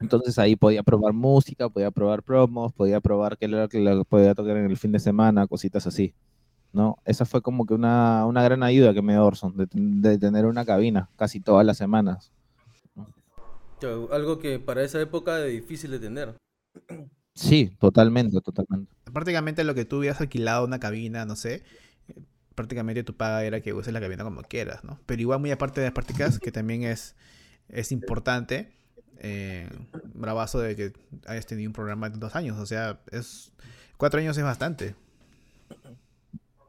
Entonces 0.00 0.38
ahí 0.38 0.56
podía 0.56 0.82
probar 0.82 1.12
música, 1.12 1.68
podía 1.68 1.90
probar 1.90 2.22
promos, 2.22 2.72
podía 2.72 3.00
probar 3.00 3.36
qué 3.36 3.44
era 3.44 3.68
que 3.68 4.02
podía 4.08 4.34
tocar 4.34 4.56
en 4.56 4.64
el 4.64 4.78
fin 4.78 4.90
de 4.90 4.98
semana, 4.98 5.46
cositas 5.46 5.86
así. 5.86 6.14
¿no? 6.72 6.96
Esa 7.04 7.26
fue 7.26 7.42
como 7.42 7.66
que 7.66 7.74
una, 7.74 8.24
una 8.26 8.42
gran 8.42 8.62
ayuda 8.62 8.94
que 8.94 9.02
me 9.02 9.12
dio 9.12 9.24
Orson, 9.24 9.54
de, 9.56 10.18
tener 10.18 10.46
una 10.46 10.64
cabina 10.64 11.10
casi 11.16 11.40
todas 11.40 11.64
las 11.66 11.76
semanas. 11.76 12.32
Algo 13.86 14.38
que 14.38 14.58
para 14.58 14.82
esa 14.82 15.00
época 15.00 15.44
es 15.44 15.52
difícil 15.52 15.90
de 15.90 15.98
tener. 15.98 16.34
Sí, 17.34 17.70
totalmente, 17.78 18.40
totalmente. 18.40 18.92
Prácticamente 19.12 19.64
lo 19.64 19.74
que 19.74 19.84
tú 19.84 19.98
habías 19.98 20.20
alquilado 20.20 20.64
una 20.64 20.80
cabina, 20.80 21.24
no 21.24 21.36
sé, 21.36 21.62
prácticamente 22.54 23.04
tu 23.04 23.16
paga 23.16 23.44
era 23.44 23.60
que 23.60 23.72
uses 23.72 23.92
la 23.92 24.00
cabina 24.00 24.24
como 24.24 24.42
quieras, 24.42 24.82
¿no? 24.84 24.98
Pero 25.06 25.22
igual 25.22 25.40
muy 25.40 25.50
aparte 25.50 25.80
de 25.80 25.86
las 25.86 25.94
prácticas, 25.94 26.38
que 26.38 26.50
también 26.50 26.82
es, 26.82 27.14
es 27.68 27.92
importante, 27.92 28.72
eh, 29.18 29.68
bravazo 30.14 30.58
de 30.60 30.74
que 30.74 30.92
hayas 31.26 31.46
tenido 31.46 31.68
un 31.68 31.74
programa 31.74 32.10
de 32.10 32.18
dos 32.18 32.34
años, 32.34 32.58
o 32.58 32.66
sea, 32.66 33.00
es 33.12 33.52
cuatro 33.96 34.20
años 34.20 34.36
es 34.36 34.44
bastante. 34.44 34.94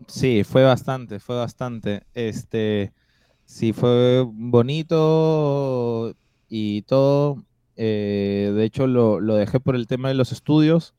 Sí, 0.08 0.44
fue 0.44 0.64
bastante, 0.64 1.20
fue 1.20 1.36
bastante. 1.36 2.04
Este, 2.14 2.94
Sí, 3.50 3.74
fue 3.74 4.24
bonito 4.32 6.16
y 6.50 6.82
todo. 6.84 7.46
Eh, 7.78 8.52
de 8.56 8.66
hecho, 8.66 8.88
lo, 8.88 9.20
dejé 9.36 9.60
por 9.60 9.76
el 9.76 9.88
tema 9.88 10.10
de 10.10 10.16
los 10.16 10.32
estudios 10.32 10.94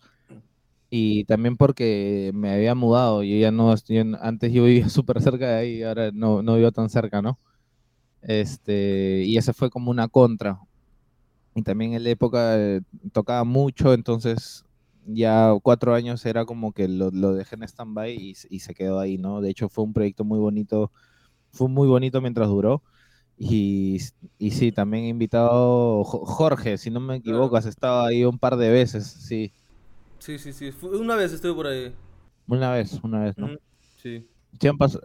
y 0.88 1.24
también 1.24 1.56
porque 1.56 2.30
me 2.34 2.50
había 2.50 2.74
mudado. 2.74 3.22
Yo 3.22 3.36
ya 3.36 3.50
no, 3.50 3.74
antes 4.20 4.52
yo 4.52 4.64
vivía 4.64 4.88
súper 4.88 5.20
cerca 5.22 5.48
de 5.48 5.54
ahí, 5.54 5.82
ahora 5.82 6.10
no, 6.12 6.42
no 6.42 6.56
vivo 6.56 6.72
tan 6.72 6.88
cerca, 6.88 7.20
¿no? 7.22 7.38
Este, 8.22 9.24
y 9.26 9.36
ese 9.36 9.52
fue 9.52 9.70
como 9.70 9.90
una 9.90 10.08
contra. 10.08 10.60
Y 11.54 11.62
también 11.62 11.94
en 11.94 12.04
la 12.04 12.10
época 12.10 12.56
eh, 12.58 12.80
tocaba 13.12 13.44
mucho, 13.44 13.92
entonces 13.92 14.64
ya 15.06 15.52
cuatro 15.62 15.94
años 15.94 16.24
era 16.26 16.44
como 16.44 16.72
que 16.72 16.86
lo, 16.88 17.10
dejé 17.34 17.56
en 17.56 17.64
stand-by 17.64 18.14
y, 18.14 18.34
y, 18.48 18.60
se 18.60 18.74
quedó 18.74 19.00
ahí, 19.00 19.18
¿no? 19.18 19.40
De 19.40 19.50
hecho 19.50 19.68
fue 19.68 19.84
un 19.84 19.92
proyecto 19.92 20.24
muy 20.24 20.38
bonito, 20.38 20.92
fue 21.52 21.68
muy 21.68 21.88
bonito 21.88 22.20
mientras 22.20 22.48
duró. 22.48 22.82
Y, 23.42 23.98
y 24.38 24.50
sí, 24.50 24.70
también 24.70 25.04
he 25.04 25.08
invitado 25.08 26.04
Jorge, 26.04 26.76
si 26.76 26.90
no 26.90 27.00
me 27.00 27.16
equivoco, 27.16 27.56
has 27.56 27.64
estado 27.64 28.04
ahí 28.04 28.22
un 28.22 28.38
par 28.38 28.54
de 28.58 28.68
veces, 28.68 29.06
sí. 29.06 29.50
Sí, 30.18 30.38
sí, 30.38 30.52
sí, 30.52 30.70
una 30.82 31.16
vez 31.16 31.32
estuve 31.32 31.54
por 31.54 31.66
ahí. 31.66 31.94
Una 32.46 32.70
vez, 32.70 33.00
una 33.02 33.20
vez, 33.20 33.38
¿no? 33.38 33.48
Sí. 33.96 34.28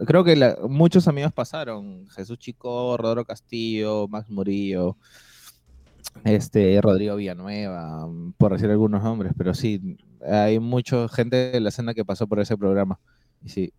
creo 0.06 0.22
que 0.22 0.54
muchos 0.68 1.08
amigos 1.08 1.32
pasaron, 1.32 2.06
Jesús 2.08 2.38
Chico, 2.38 2.98
Rodrigo 2.98 3.24
Castillo, 3.24 4.06
Max 4.06 4.28
Murillo, 4.28 4.98
este, 6.24 6.78
Rodrigo 6.82 7.16
Villanueva, 7.16 8.06
por 8.36 8.52
decir 8.52 8.70
algunos 8.70 9.02
nombres, 9.02 9.32
pero 9.34 9.54
sí, 9.54 9.96
hay 10.30 10.58
mucha 10.58 11.08
gente 11.08 11.52
de 11.52 11.60
la 11.60 11.70
escena 11.70 11.94
que 11.94 12.04
pasó 12.04 12.26
por 12.26 12.40
ese 12.40 12.58
programa. 12.58 13.00
Y 13.42 13.48
sí. 13.48 13.72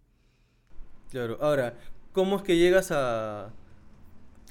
Claro, 1.12 1.38
ahora, 1.42 1.76
¿cómo 2.12 2.38
es 2.38 2.42
que 2.42 2.58
llegas 2.58 2.90
a... 2.92 3.52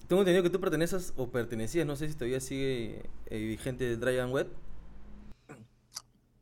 Tengo 0.09 0.23
entendido 0.23 0.43
que 0.43 0.51
tú 0.51 0.61
perteneces 0.61 1.13
o 1.17 1.29
pertenecías, 1.29 1.87
no 1.87 1.97
sé 1.97 2.09
si 2.09 2.15
todavía 2.15 2.41
sigue 2.41 3.03
eh, 3.27 3.39
vigente 3.39 3.97
Dragon 3.97 4.31
Web. 4.31 4.49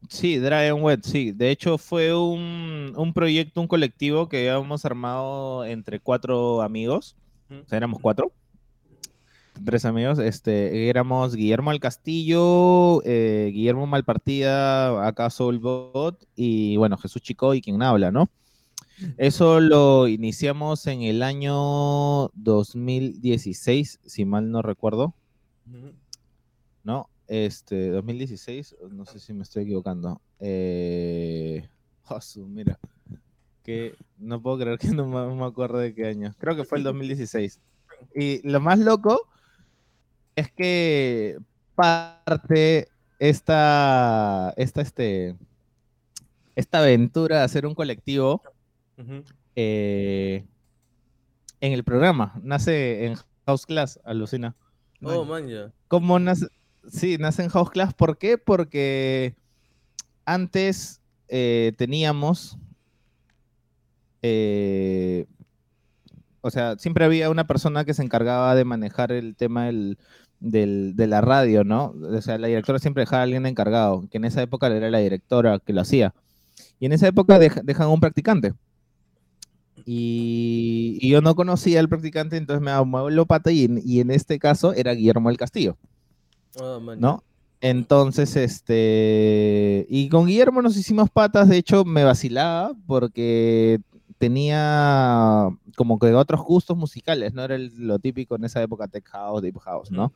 Sí, 0.09 0.39
Dragon 0.39 0.83
Web, 0.83 1.01
sí. 1.03 1.33
De 1.33 1.51
hecho, 1.51 1.79
fue 1.79 2.15
un, 2.15 2.93
un, 2.95 3.15
proyecto, 3.15 3.61
un 3.61 3.69
colectivo 3.69 4.29
que 4.29 4.51
habíamos 4.51 4.85
armado 4.85 5.65
entre 5.65 5.99
cuatro 5.99 6.61
amigos. 6.61 7.17
O 7.51 7.69
sea, 7.69 7.79
éramos 7.79 8.01
cuatro 8.01 8.33
tres 9.63 9.85
amigos, 9.85 10.19
este, 10.19 10.89
éramos 10.89 11.37
Guillermo 11.37 11.71
al 11.71 11.81
Castillo, 11.81 13.03
eh, 13.05 13.51
Guillermo 13.53 13.87
Malpartida, 13.87 15.07
acá 15.07 15.29
Bot 15.61 16.27
y 16.35 16.77
bueno, 16.77 16.97
Jesús 16.97 17.23
Chico 17.23 17.55
y 17.55 17.61
quien 17.61 17.83
habla, 17.83 18.11
¿no? 18.11 18.29
Eso 19.17 19.61
lo 19.61 20.09
iniciamos 20.09 20.87
en 20.87 21.03
el 21.03 21.23
año 21.23 22.29
2016, 22.35 24.01
si 24.05 24.25
mal 24.25 24.51
no 24.51 24.63
recuerdo. 24.63 25.15
¿No? 26.85 27.09
Este, 27.27 27.89
2016, 27.89 28.77
no 28.91 29.07
sé 29.07 29.19
si 29.19 29.33
me 29.33 29.43
estoy 29.43 29.65
equivocando. 29.65 30.21
Eh, 30.41 31.67
mira, 32.47 32.79
que 33.63 33.95
no 34.19 34.41
puedo 34.43 34.59
creer 34.59 34.79
que 34.79 34.89
no 34.95 35.07
me 35.07 35.45
acuerdo 35.45 35.79
de 35.79 35.95
qué 35.95 36.07
año. 36.07 36.35
Creo 36.39 36.55
que 36.55 36.65
fue 36.65 36.79
el 36.79 36.85
2016. 36.85 37.61
Y 38.15 38.47
lo 38.47 38.61
más 38.61 38.79
loco 38.79 39.29
es 40.37 40.53
que 40.53 41.39
parte 41.75 42.89
esta, 43.19 44.53
esta, 44.57 44.83
este, 44.83 45.37
esta 46.55 46.81
aventura 46.81 47.39
de 47.39 47.45
hacer 47.45 47.67
un 47.67 47.75
colectivo 47.75 48.43
eh, 49.57 50.45
en 51.61 51.73
el 51.73 51.85
programa. 51.85 52.35
Nace 52.43 53.07
en 53.07 53.17
House 53.47 53.67
Class, 53.67 54.01
alucina. 54.05 54.55
Oh, 55.03 55.25
man, 55.25 55.49
ya. 55.49 55.73
¿Cómo 55.89 56.19
nace? 56.19 56.47
Sí, 56.91 57.17
nace 57.19 57.43
en 57.43 57.51
House 57.51 57.71
Class. 57.71 57.95
¿Por 57.95 58.19
qué? 58.19 58.39
Porque 58.39 59.35
antes 60.25 61.01
eh, 61.29 61.73
teníamos. 61.77 62.59
Eh, 64.23 65.27
o 66.41 66.51
sea, 66.51 66.77
siempre 66.79 67.05
había 67.05 67.31
una 67.31 67.47
persona 67.47 67.85
que 67.85 67.95
se 67.95 68.03
encargaba 68.03 68.55
de 68.55 68.65
manejar 68.65 69.13
el 69.13 69.35
tema 69.35 69.67
del, 69.67 69.97
de 70.41 71.07
la 71.07 71.21
radio, 71.23 71.65
¿no? 71.65 71.95
O 72.03 72.21
sea, 72.21 72.37
la 72.37 72.49
directora 72.49 72.79
siempre 72.79 73.03
dejaba 73.03 73.21
a 73.21 73.25
alguien 73.25 73.47
encargado, 73.47 74.07
que 74.11 74.19
en 74.19 74.25
esa 74.25 74.43
época 74.43 74.67
era 74.67 74.91
la 74.91 74.99
directora 74.99 75.59
que 75.59 75.73
lo 75.73 75.81
hacía. 75.81 76.15
Y 76.79 76.87
en 76.87 76.93
esa 76.93 77.09
época 77.09 77.39
dejan 77.39 77.89
un 77.89 78.01
practicante. 78.01 78.53
Y, 79.87 80.99
yo 81.09 81.21
no 81.21 81.35
conocía 81.35 81.81
al 81.81 81.89
practicante, 81.89 82.37
entonces 82.37 82.63
me 82.63 82.85
muevo 82.85 83.27
pata 83.27 83.53
y, 83.53 83.69
y 83.85 84.01
en 84.01 84.11
este 84.11 84.39
caso 84.39 84.73
era 84.73 84.93
Guillermo 84.93 85.29
del 85.29 85.39
Castillo. 85.39 85.77
Ah, 86.61 86.79
¿No? 86.99 87.23
Entonces, 87.61 88.37
este. 88.37 89.87
Y 89.89 90.09
con 90.09 90.27
Guillermo 90.27 90.61
nos 90.61 90.77
hicimos 90.77 91.09
patas, 91.11 91.49
de 91.49 91.57
hecho 91.57 91.85
me 91.85 92.05
vacilaba 92.05 92.75
porque 92.87 93.81
tenía 94.19 95.49
como 95.77 95.99
que 95.99 96.15
otros 96.15 96.41
gustos 96.43 96.77
musicales, 96.77 97.35
no 97.35 97.43
era 97.43 97.59
lo 97.59 97.99
típico 97.99 98.37
en 98.37 98.45
esa 98.45 98.63
época 98.63 98.89
tech 98.89 99.07
house, 99.09 99.43
deep 99.43 99.59
house, 99.59 99.91
¿no? 99.91 100.13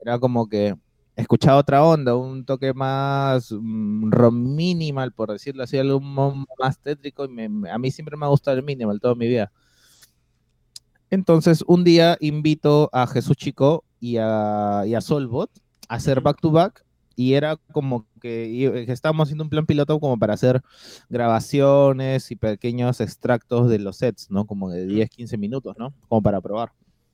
Era 0.00 0.18
como 0.18 0.48
que 0.48 0.76
escuchaba 1.16 1.58
otra 1.58 1.84
onda, 1.84 2.16
un 2.16 2.44
toque 2.44 2.72
más 2.72 3.52
mm, 3.52 4.54
minimal, 4.54 5.12
por 5.12 5.32
decirlo 5.32 5.62
así, 5.62 5.78
algo 5.78 6.00
más 6.00 6.78
tétrico, 6.80 7.26
y 7.26 7.68
a 7.68 7.78
mí 7.78 7.90
siempre 7.90 8.16
me 8.16 8.26
ha 8.26 8.28
gustado 8.28 8.56
el 8.56 8.64
minimal 8.64 9.00
toda 9.00 9.14
mi 9.14 9.28
vida. 9.28 9.52
Entonces, 11.10 11.62
un 11.66 11.84
día 11.84 12.16
invito 12.20 12.88
a 12.92 13.06
Jesús 13.06 13.36
Chico 13.36 13.84
y 14.00 14.16
a, 14.16 14.84
y 14.86 14.94
a 14.94 15.00
Solbot 15.00 15.50
a 15.88 15.96
hacer 15.96 16.22
back 16.22 16.40
to 16.40 16.50
back 16.50 16.84
y 17.16 17.34
era 17.34 17.56
como 17.72 18.06
que, 18.20 18.84
estábamos 18.88 19.26
haciendo 19.26 19.44
un 19.44 19.50
plan 19.50 19.66
piloto 19.66 19.98
como 20.00 20.18
para 20.18 20.34
hacer 20.34 20.62
grabaciones 21.08 22.30
y 22.30 22.36
pequeños 22.36 23.00
extractos 23.00 23.68
de 23.68 23.78
los 23.78 23.96
sets, 23.96 24.30
¿no? 24.30 24.46
Como 24.46 24.70
de 24.70 24.86
10, 24.86 25.10
15 25.10 25.38
minutos, 25.38 25.76
¿no? 25.78 25.92
Como 26.08 26.22
para 26.22 26.40
probar. 26.40 26.72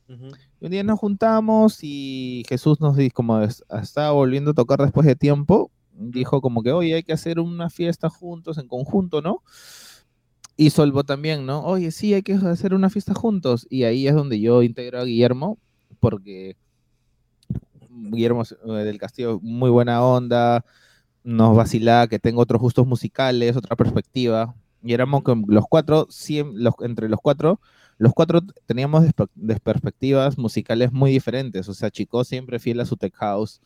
Un 0.08 0.70
día 0.70 0.82
nos 0.82 0.98
juntamos 0.98 1.78
y 1.82 2.42
Jesús 2.48 2.80
nos 2.80 2.96
dijo, 2.96 3.14
como 3.14 3.42
estaba 3.42 4.10
volviendo 4.12 4.52
a 4.52 4.54
tocar 4.54 4.80
después 4.80 5.06
de 5.06 5.16
tiempo, 5.16 5.70
dijo 5.92 6.40
como 6.40 6.62
que, 6.62 6.72
oye, 6.72 6.94
hay 6.94 7.02
que 7.02 7.12
hacer 7.12 7.38
una 7.40 7.68
fiesta 7.68 8.08
juntos, 8.08 8.56
en 8.58 8.68
conjunto, 8.68 9.20
¿no? 9.20 9.42
Y 10.56 10.70
Solvo 10.70 11.04
también, 11.04 11.46
¿no? 11.46 11.64
Oye, 11.64 11.90
sí, 11.92 12.14
hay 12.14 12.22
que 12.22 12.34
hacer 12.34 12.74
una 12.74 12.90
fiesta 12.90 13.14
juntos. 13.14 13.66
Y 13.70 13.84
ahí 13.84 14.08
es 14.08 14.14
donde 14.14 14.40
yo 14.40 14.62
integro 14.62 15.00
a 15.00 15.04
Guillermo, 15.04 15.58
porque 16.00 16.56
Guillermo 17.90 18.42
eh, 18.42 18.72
del 18.84 18.98
Castillo, 18.98 19.38
muy 19.42 19.70
buena 19.70 20.02
onda, 20.02 20.64
nos 21.22 21.56
vacilaba 21.56 22.08
que 22.08 22.18
tengo 22.18 22.40
otros 22.40 22.60
gustos 22.60 22.86
musicales, 22.86 23.56
otra 23.56 23.76
perspectiva. 23.76 24.54
Y 24.82 24.92
éramos 24.92 25.22
con 25.22 25.44
los 25.48 25.64
cuatro, 25.68 26.08
los, 26.54 26.74
entre 26.80 27.08
los 27.08 27.20
cuatro, 27.20 27.60
los 27.98 28.12
cuatro 28.12 28.40
teníamos 28.66 29.04
perspectivas 29.62 30.38
musicales 30.38 30.92
muy 30.92 31.10
diferentes. 31.10 31.68
O 31.68 31.74
sea, 31.74 31.90
Chico 31.90 32.24
siempre 32.24 32.58
fiel 32.58 32.80
a 32.80 32.84
su 32.84 32.96
tech 32.96 33.14
house. 33.14 33.60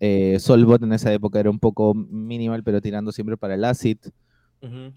Eh, 0.00 0.38
Solbot 0.40 0.82
en 0.82 0.92
esa 0.92 1.12
época 1.12 1.38
era 1.38 1.50
un 1.50 1.58
poco 1.58 1.94
minimal, 1.94 2.62
pero 2.64 2.80
tirando 2.80 3.12
siempre 3.12 3.36
para 3.36 3.54
el 3.54 3.64
acid. 3.64 3.98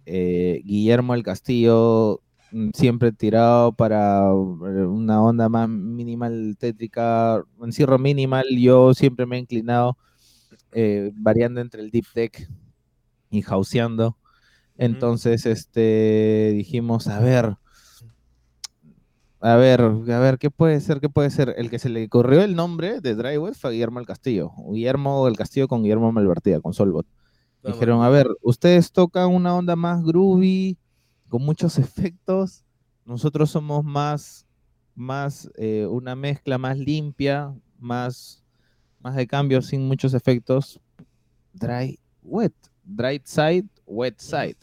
Eh, 0.05 0.61
Guillermo 0.63 1.13
el 1.15 1.23
Castillo 1.23 2.21
Mm, 2.51 2.69
siempre 2.73 3.11
tirado 3.11 3.73
para 3.73 4.27
eh, 4.29 4.85
una 4.85 5.21
onda 5.21 5.49
más 5.49 5.67
minimal 5.67 6.55
tétrica, 6.59 7.43
encierro 7.61 7.99
minimal, 7.99 8.45
yo 8.57 8.93
siempre 8.93 9.25
me 9.25 9.35
he 9.37 9.39
inclinado 9.39 9.97
eh, 10.71 11.11
variando 11.15 11.59
entre 11.61 11.81
el 11.81 11.91
deep 11.91 12.05
tech 12.13 12.49
y 13.29 13.41
houseando. 13.41 14.17
Entonces, 14.77 15.45
este, 15.45 16.51
dijimos, 16.53 17.07
a 17.07 17.19
ver, 17.19 17.55
a 19.45 19.55
ver, 19.57 19.81
a 19.81 20.19
ver, 20.19 20.37
¿qué 20.39 20.49
puede 20.49 20.81
ser? 20.81 20.99
¿Qué 20.99 21.07
puede 21.07 21.29
ser? 21.29 21.53
El 21.57 21.69
que 21.69 21.77
se 21.77 21.89
le 21.89 22.09
corrió 22.09 22.41
el 22.41 22.55
nombre 22.55 22.99
de 22.99 23.13
Drywall 23.13 23.53
fue 23.53 23.73
Guillermo 23.73 23.99
el 23.99 24.05
Castillo. 24.05 24.51
Guillermo 24.71 25.27
el 25.27 25.37
Castillo 25.37 25.67
con 25.67 25.83
Guillermo 25.83 26.11
Malvertida, 26.11 26.61
con 26.61 26.73
Solbot. 26.73 27.05
Dijeron, 27.63 28.03
a 28.03 28.09
ver, 28.09 28.27
ustedes 28.41 28.91
tocan 28.91 29.29
una 29.29 29.55
onda 29.55 29.75
más 29.75 30.03
groovy, 30.03 30.77
con 31.29 31.43
muchos 31.43 31.77
efectos. 31.79 32.63
Nosotros 33.05 33.51
somos 33.51 33.83
más, 33.83 34.47
más 34.95 35.49
eh, 35.57 35.85
una 35.89 36.15
mezcla 36.15 36.57
más 36.57 36.77
limpia, 36.77 37.53
más, 37.77 38.43
más 38.99 39.15
de 39.15 39.27
cambio 39.27 39.61
sin 39.61 39.87
muchos 39.87 40.13
efectos. 40.13 40.79
Dry, 41.53 41.99
wet, 42.23 42.53
dry 42.83 43.21
side, 43.23 43.67
wet 43.85 44.19
side. 44.19 44.57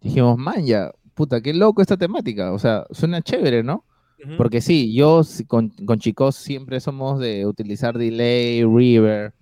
Dijimos, 0.00 0.38
man, 0.38 0.64
ya, 0.64 0.92
puta, 1.14 1.40
qué 1.40 1.54
loco 1.54 1.80
esta 1.82 1.96
temática. 1.96 2.52
O 2.52 2.58
sea, 2.58 2.86
suena 2.90 3.22
chévere, 3.22 3.62
¿no? 3.62 3.84
Porque 4.38 4.62
sí, 4.62 4.94
yo 4.94 5.20
con, 5.46 5.68
con, 5.68 5.98
chicos 5.98 6.36
siempre 6.36 6.80
somos 6.80 7.20
de 7.20 7.44
utilizar 7.46 7.98
delay, 7.98 8.62
reverb, 8.62 9.34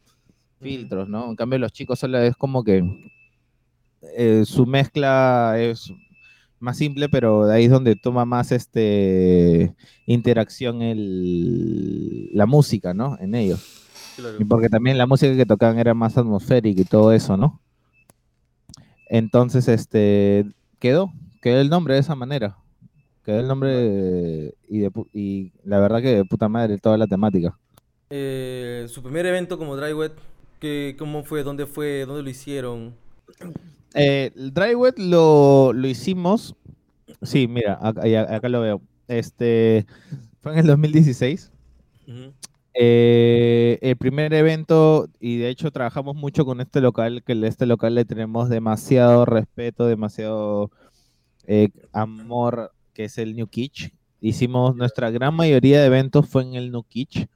filtros, 0.60 1.08
¿no? 1.08 1.30
En 1.30 1.36
cambio, 1.36 1.58
los 1.60 1.72
chicos 1.72 2.00
solo 2.00 2.18
es 2.18 2.34
como 2.36 2.64
que 2.64 2.82
eh, 4.16 4.42
su 4.44 4.66
mezcla 4.66 5.54
es 5.58 5.92
más 6.58 6.78
simple, 6.78 7.08
pero 7.08 7.46
de 7.46 7.54
ahí 7.54 7.64
es 7.64 7.70
donde 7.70 7.96
toma 7.96 8.24
más 8.24 8.52
este 8.52 9.74
interacción 10.06 10.82
el, 10.82 12.30
la 12.32 12.46
música, 12.46 12.94
¿no? 12.94 13.16
En 13.20 13.34
ellos. 13.34 13.82
Y 14.38 14.44
porque 14.44 14.68
también 14.68 14.98
la 14.98 15.06
música 15.06 15.36
que 15.36 15.46
tocaban 15.46 15.78
era 15.78 15.94
más 15.94 16.18
atmosférica 16.18 16.80
y 16.80 16.84
todo 16.84 17.12
eso, 17.12 17.36
¿no? 17.36 17.60
Entonces, 19.12 19.68
este, 19.68 20.46
quedó, 20.79 21.12
quedó 21.42 21.61
el 21.61 21.68
nombre 21.68 21.92
de 21.92 22.01
esa 22.01 22.14
manera. 22.14 22.57
Quedó 23.27 23.40
el 23.40 23.46
nombre 23.46 24.55
y, 24.70 24.87
y 25.12 25.53
la 25.64 25.81
verdad 25.81 26.01
que 26.01 26.16
de 26.16 26.25
puta 26.25 26.48
madre 26.48 26.79
toda 26.79 26.96
la 26.96 27.07
temática. 27.07 27.55
Eh, 28.09 28.87
su 28.88 29.03
primer 29.03 29.27
evento 29.27 29.59
como 29.59 29.77
Drywet, 29.77 30.14
¿cómo 30.98 31.25
fue? 31.25 31.42
¿Dónde 31.42 31.66
fue? 31.66 32.07
¿Dónde 32.07 32.22
lo 32.22 32.31
hicieron? 32.31 32.94
Eh, 33.92 34.33
el 34.35 34.55
Drywet 34.55 34.98
lo, 34.98 35.75
lo 35.75 35.87
hicimos, 35.87 36.57
sí, 37.20 37.46
mira, 37.46 37.79
acá, 37.83 38.48
lo 38.48 38.62
veo. 38.62 38.81
Este, 39.09 39.85
fue 40.40 40.55
en 40.55 40.61
el 40.61 40.66
2016. 40.68 41.53
Eh, 42.74 43.78
el 43.82 43.96
primer 43.96 44.32
evento, 44.32 45.08
y 45.20 45.37
de 45.37 45.50
hecho 45.50 45.70
trabajamos 45.70 46.16
mucho 46.16 46.46
con 46.46 46.61
este 46.61 46.80
local, 46.80 47.22
que 47.22 47.32
este 47.46 47.66
local 47.66 47.94
le 47.94 48.04
tenemos 48.04 48.48
demasiado 48.48 49.24
respeto, 49.26 49.87
demasiado 49.87 50.70
eh, 51.46 51.68
amor, 51.92 52.72
que 52.94 53.04
es 53.04 53.18
el 53.18 53.37
New 53.37 53.48
Kitsch. 53.48 53.92
Hicimos 54.20 54.76
nuestra 54.76 55.11
gran 55.11 55.35
mayoría 55.35 55.80
de 55.80 55.87
eventos 55.87 56.28
fue 56.28 56.44
en 56.44 56.54
el 56.54 56.72
New 56.72 56.85
Kitsch, 56.85 57.26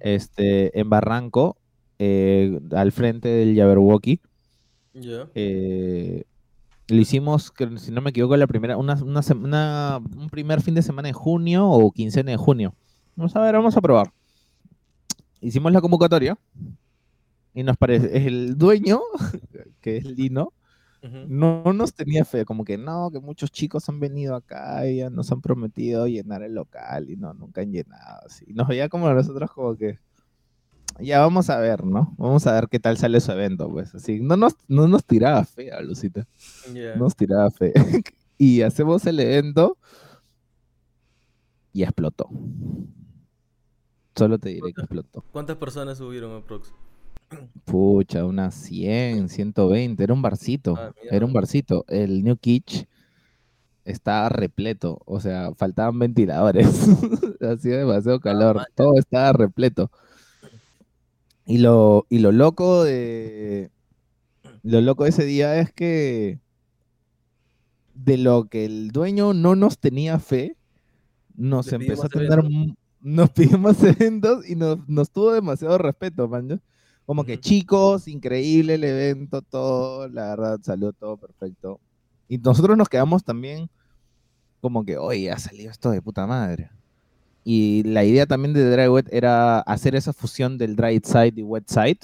este, 0.00 0.78
en 0.78 0.90
Barranco, 0.90 1.56
eh, 1.98 2.60
al 2.72 2.92
frente 2.92 3.28
del 3.28 3.56
Jabberwocky. 3.56 4.20
lo 4.94 5.28
hicimos, 6.88 7.52
si 7.76 7.90
no 7.90 8.00
me 8.00 8.10
equivoco, 8.10 8.36
la 8.36 8.46
primera, 8.46 8.76
una, 8.76 8.94
un 8.94 10.28
primer 10.30 10.62
fin 10.62 10.74
de 10.74 10.82
semana 10.82 11.08
de 11.08 11.12
junio 11.12 11.68
o 11.68 11.90
quincena 11.90 12.30
de 12.30 12.36
junio. 12.36 12.74
Vamos 13.16 13.34
a 13.36 13.40
ver, 13.40 13.54
vamos 13.54 13.76
a 13.76 13.80
probar 13.80 14.12
hicimos 15.42 15.72
la 15.72 15.80
convocatoria 15.80 16.38
y 17.54 17.62
nos 17.62 17.76
parece, 17.76 18.26
el 18.26 18.56
dueño, 18.56 19.00
que 19.80 19.98
es 19.98 20.04
Lino, 20.04 20.52
no 21.26 21.64
nos 21.72 21.92
tenía 21.94 22.24
fe, 22.24 22.44
como 22.44 22.64
que 22.64 22.78
no, 22.78 23.10
que 23.10 23.18
muchos 23.18 23.50
chicos 23.50 23.88
han 23.88 23.98
venido 23.98 24.36
acá 24.36 24.86
y 24.88 24.98
ya 24.98 25.10
nos 25.10 25.32
han 25.32 25.40
prometido 25.40 26.06
llenar 26.06 26.44
el 26.44 26.54
local 26.54 27.10
y 27.10 27.16
no, 27.16 27.34
nunca 27.34 27.60
han 27.60 27.72
llenado. 27.72 28.20
Así. 28.24 28.46
Nos 28.54 28.68
veía 28.68 28.88
como 28.88 29.12
nosotros 29.12 29.50
como 29.50 29.76
que, 29.76 29.98
ya 31.00 31.18
vamos 31.18 31.50
a 31.50 31.58
ver, 31.58 31.84
¿no? 31.84 32.14
Vamos 32.18 32.46
a 32.46 32.52
ver 32.52 32.68
qué 32.68 32.78
tal 32.78 32.96
sale 32.98 33.20
su 33.20 33.32
evento, 33.32 33.68
pues 33.68 33.92
así. 33.96 34.20
No 34.20 34.36
nos, 34.36 34.54
no 34.68 34.86
nos 34.86 35.04
tiraba 35.04 35.44
fe 35.44 35.72
a 35.72 35.80
Lucita. 35.80 36.26
No 36.72 36.96
Nos 36.96 37.16
tiraba 37.16 37.50
fe. 37.50 37.72
y 38.38 38.62
hacemos 38.62 39.04
el 39.06 39.18
evento 39.18 39.76
y 41.72 41.82
explotó. 41.82 42.28
Solo 44.14 44.38
te 44.38 44.50
diré 44.50 44.72
que 44.72 44.82
explotó. 44.82 45.24
¿Cuántas 45.32 45.56
personas 45.56 45.98
subieron 45.98 46.36
a 46.36 46.44
Prox? 46.44 46.72
Pucha, 47.64 48.24
unas 48.26 48.54
100, 48.54 49.28
120. 49.28 50.02
Era 50.02 50.12
un 50.12 50.22
barcito. 50.22 50.74
Ah, 50.76 50.92
era 51.10 51.24
un 51.24 51.32
barcito. 51.32 51.84
El 51.88 52.22
New 52.22 52.36
Kitsch 52.36 52.84
estaba 53.84 54.28
repleto. 54.28 55.00
O 55.06 55.20
sea, 55.20 55.54
faltaban 55.54 55.98
ventiladores. 55.98 56.66
Hacía 57.40 57.78
demasiado 57.78 58.18
ah, 58.18 58.20
calor. 58.20 58.66
Todo 58.74 58.98
estaba 58.98 59.32
repleto. 59.32 59.90
Y 61.46 61.58
lo, 61.58 62.06
y 62.08 62.18
lo 62.18 62.32
loco 62.32 62.84
de. 62.84 63.70
Lo 64.62 64.80
loco 64.80 65.04
de 65.04 65.10
ese 65.10 65.24
día 65.24 65.58
es 65.58 65.72
que. 65.72 66.38
De 67.94 68.16
lo 68.16 68.44
que 68.44 68.64
el 68.64 68.90
dueño 68.90 69.34
no 69.34 69.54
nos 69.54 69.78
tenía 69.78 70.18
fe, 70.18 70.56
nos 71.36 71.72
empezó 71.72 72.06
a 72.06 72.08
tener 72.08 72.42
nos 73.02 73.30
pidimos 73.30 73.82
eventos 73.82 74.48
y 74.48 74.54
nos, 74.54 74.88
nos 74.88 75.10
tuvo 75.10 75.32
demasiado 75.32 75.76
respeto, 75.78 76.28
man. 76.28 76.60
Como 77.04 77.24
que 77.24 77.38
chicos, 77.38 78.08
increíble 78.08 78.74
el 78.74 78.84
evento, 78.84 79.42
todo, 79.42 80.08
la 80.08 80.28
verdad, 80.28 80.60
salió 80.62 80.92
todo 80.92 81.16
perfecto. 81.16 81.80
Y 82.28 82.38
nosotros 82.38 82.76
nos 82.78 82.88
quedamos 82.88 83.24
también 83.24 83.68
como 84.60 84.84
que, 84.84 84.96
oye, 84.96 85.30
ha 85.30 85.38
salido 85.38 85.70
esto 85.70 85.90
de 85.90 86.00
puta 86.00 86.26
madre. 86.26 86.70
Y 87.44 87.82
la 87.82 88.04
idea 88.04 88.26
también 88.26 88.54
de 88.54 88.70
Dry 88.70 88.86
Wet 88.86 89.08
era 89.12 89.58
hacer 89.60 89.96
esa 89.96 90.12
fusión 90.12 90.56
del 90.56 90.76
Dry 90.76 91.00
Side 91.04 91.34
y 91.36 91.42
Wet 91.42 91.68
Side. 91.68 91.98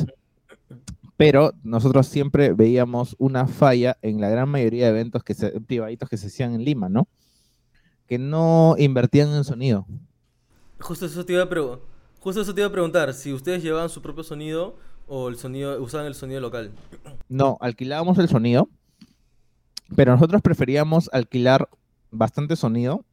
Pero 1.17 1.53
nosotros 1.63 2.09
siempre 2.09 2.53
veíamos 2.53 3.15
una 3.19 3.47
falla 3.47 3.97
en 4.03 4.21
la 4.21 4.29
gran 4.29 4.49
mayoría 4.49 4.87
de 4.87 4.91
eventos 4.91 5.23
que 5.23 5.35
se, 5.35 5.61
privaditos 5.61 6.09
que 6.09 6.17
se 6.17 6.27
hacían 6.27 6.55
en 6.55 6.65
Lima, 6.65 6.89
¿no? 6.89 7.09
Que 8.07 8.19
no 8.19 8.75
invertían 8.79 9.29
en 9.31 9.45
sonido. 9.45 9.87
Justo 10.81 11.07
eso 11.07 11.25
te 11.25 11.33
iba 11.33 11.43
a 11.43 11.49
Justo 12.21 12.41
eso 12.41 12.55
te 12.55 12.61
iba 12.61 12.69
a 12.69 12.73
preguntar, 12.73 13.14
si 13.14 13.33
ustedes 13.33 13.62
llevaban 13.62 13.88
su 13.88 14.03
propio 14.03 14.25
sonido 14.25 14.77
o 15.07 15.29
el 15.29 15.37
sonido 15.37 15.81
usaban 15.83 16.07
el 16.07 16.14
sonido 16.14 16.41
local. 16.41 16.73
No, 17.29 17.57
alquilábamos 17.61 18.19
el 18.19 18.29
sonido, 18.29 18.69
pero 19.97 20.12
nosotros 20.12 20.43
preferíamos 20.43 21.09
alquilar 21.12 21.69
bastante 22.11 22.57
sonido, 22.57 23.05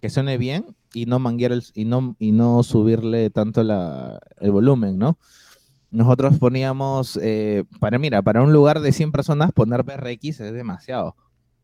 que 0.00 0.10
suene 0.10 0.38
bien 0.38 0.76
y 0.94 1.06
no 1.06 1.18
manguear 1.18 1.52
el, 1.52 1.64
y 1.74 1.84
no 1.84 2.16
y 2.18 2.32
no 2.32 2.62
subirle 2.62 3.30
tanto 3.30 3.62
la, 3.62 4.20
el 4.40 4.50
volumen, 4.50 4.98
¿no? 4.98 5.18
Nosotros 5.90 6.38
poníamos, 6.38 7.18
eh, 7.22 7.64
para 7.78 7.98
mira, 7.98 8.22
para 8.22 8.42
un 8.42 8.52
lugar 8.52 8.80
de 8.80 8.92
100 8.92 9.12
personas 9.12 9.52
poner 9.52 9.82
BRX 9.82 10.40
es 10.40 10.52
demasiado, 10.52 11.16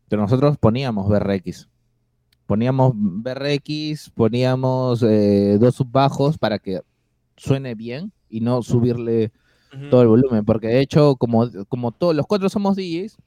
pero 0.07 0.21
nosotros 0.21 0.57
poníamos 0.57 1.09
BRX 1.09 1.67
poníamos 2.49 2.93
BRX, 2.95 4.09
poníamos 4.09 5.03
eh, 5.03 5.59
dos 5.59 5.75
subbajos 5.75 6.39
para 6.39 6.57
que 6.57 6.81
suene 7.37 7.75
bien 7.75 8.11
y 8.27 8.41
no 8.41 8.63
subirle 8.63 9.31
todo 9.91 10.01
el 10.01 10.07
volumen, 10.07 10.43
porque 10.43 10.65
de 10.65 10.79
hecho, 10.79 11.15
como, 11.15 11.47
como 11.67 11.91
todos 11.91 12.15
los 12.15 12.25
cuatro 12.25 12.49
somos 12.49 12.75
DJs, 12.75 13.17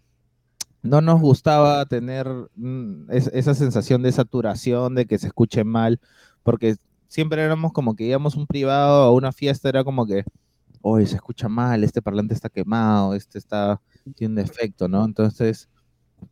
no 0.82 1.00
nos 1.00 1.20
gustaba 1.20 1.87
tener 1.87 2.26
mm, 2.56 3.12
esa 3.12 3.54
sensación 3.54 4.02
de 4.02 4.11
saturación, 4.11 4.96
de 4.96 5.06
que 5.06 5.18
se 5.18 5.28
escuche 5.28 5.62
mal, 5.62 6.00
porque 6.42 6.74
siempre 7.06 7.44
éramos 7.44 7.72
como 7.72 7.94
que 7.94 8.02
íbamos 8.02 8.35
a 8.35 8.40
un 8.40 8.48
privado 8.48 9.04
o 9.04 9.11
a 9.11 9.12
una 9.12 9.30
fiesta, 9.30 9.68
era 9.68 9.85
como 9.85 10.04
que, 10.04 10.24
oye, 10.80 11.06
se 11.06 11.14
escucha 11.14 11.48
mal, 11.48 11.85
este 11.85 12.02
parlante 12.02 12.35
está 12.35 12.48
quemado, 12.48 13.14
este 13.14 13.38
está, 13.38 13.80
tiene 14.16 14.32
un 14.32 14.44
defecto, 14.44 14.88
¿no? 14.88 15.04
Entonces, 15.04 15.68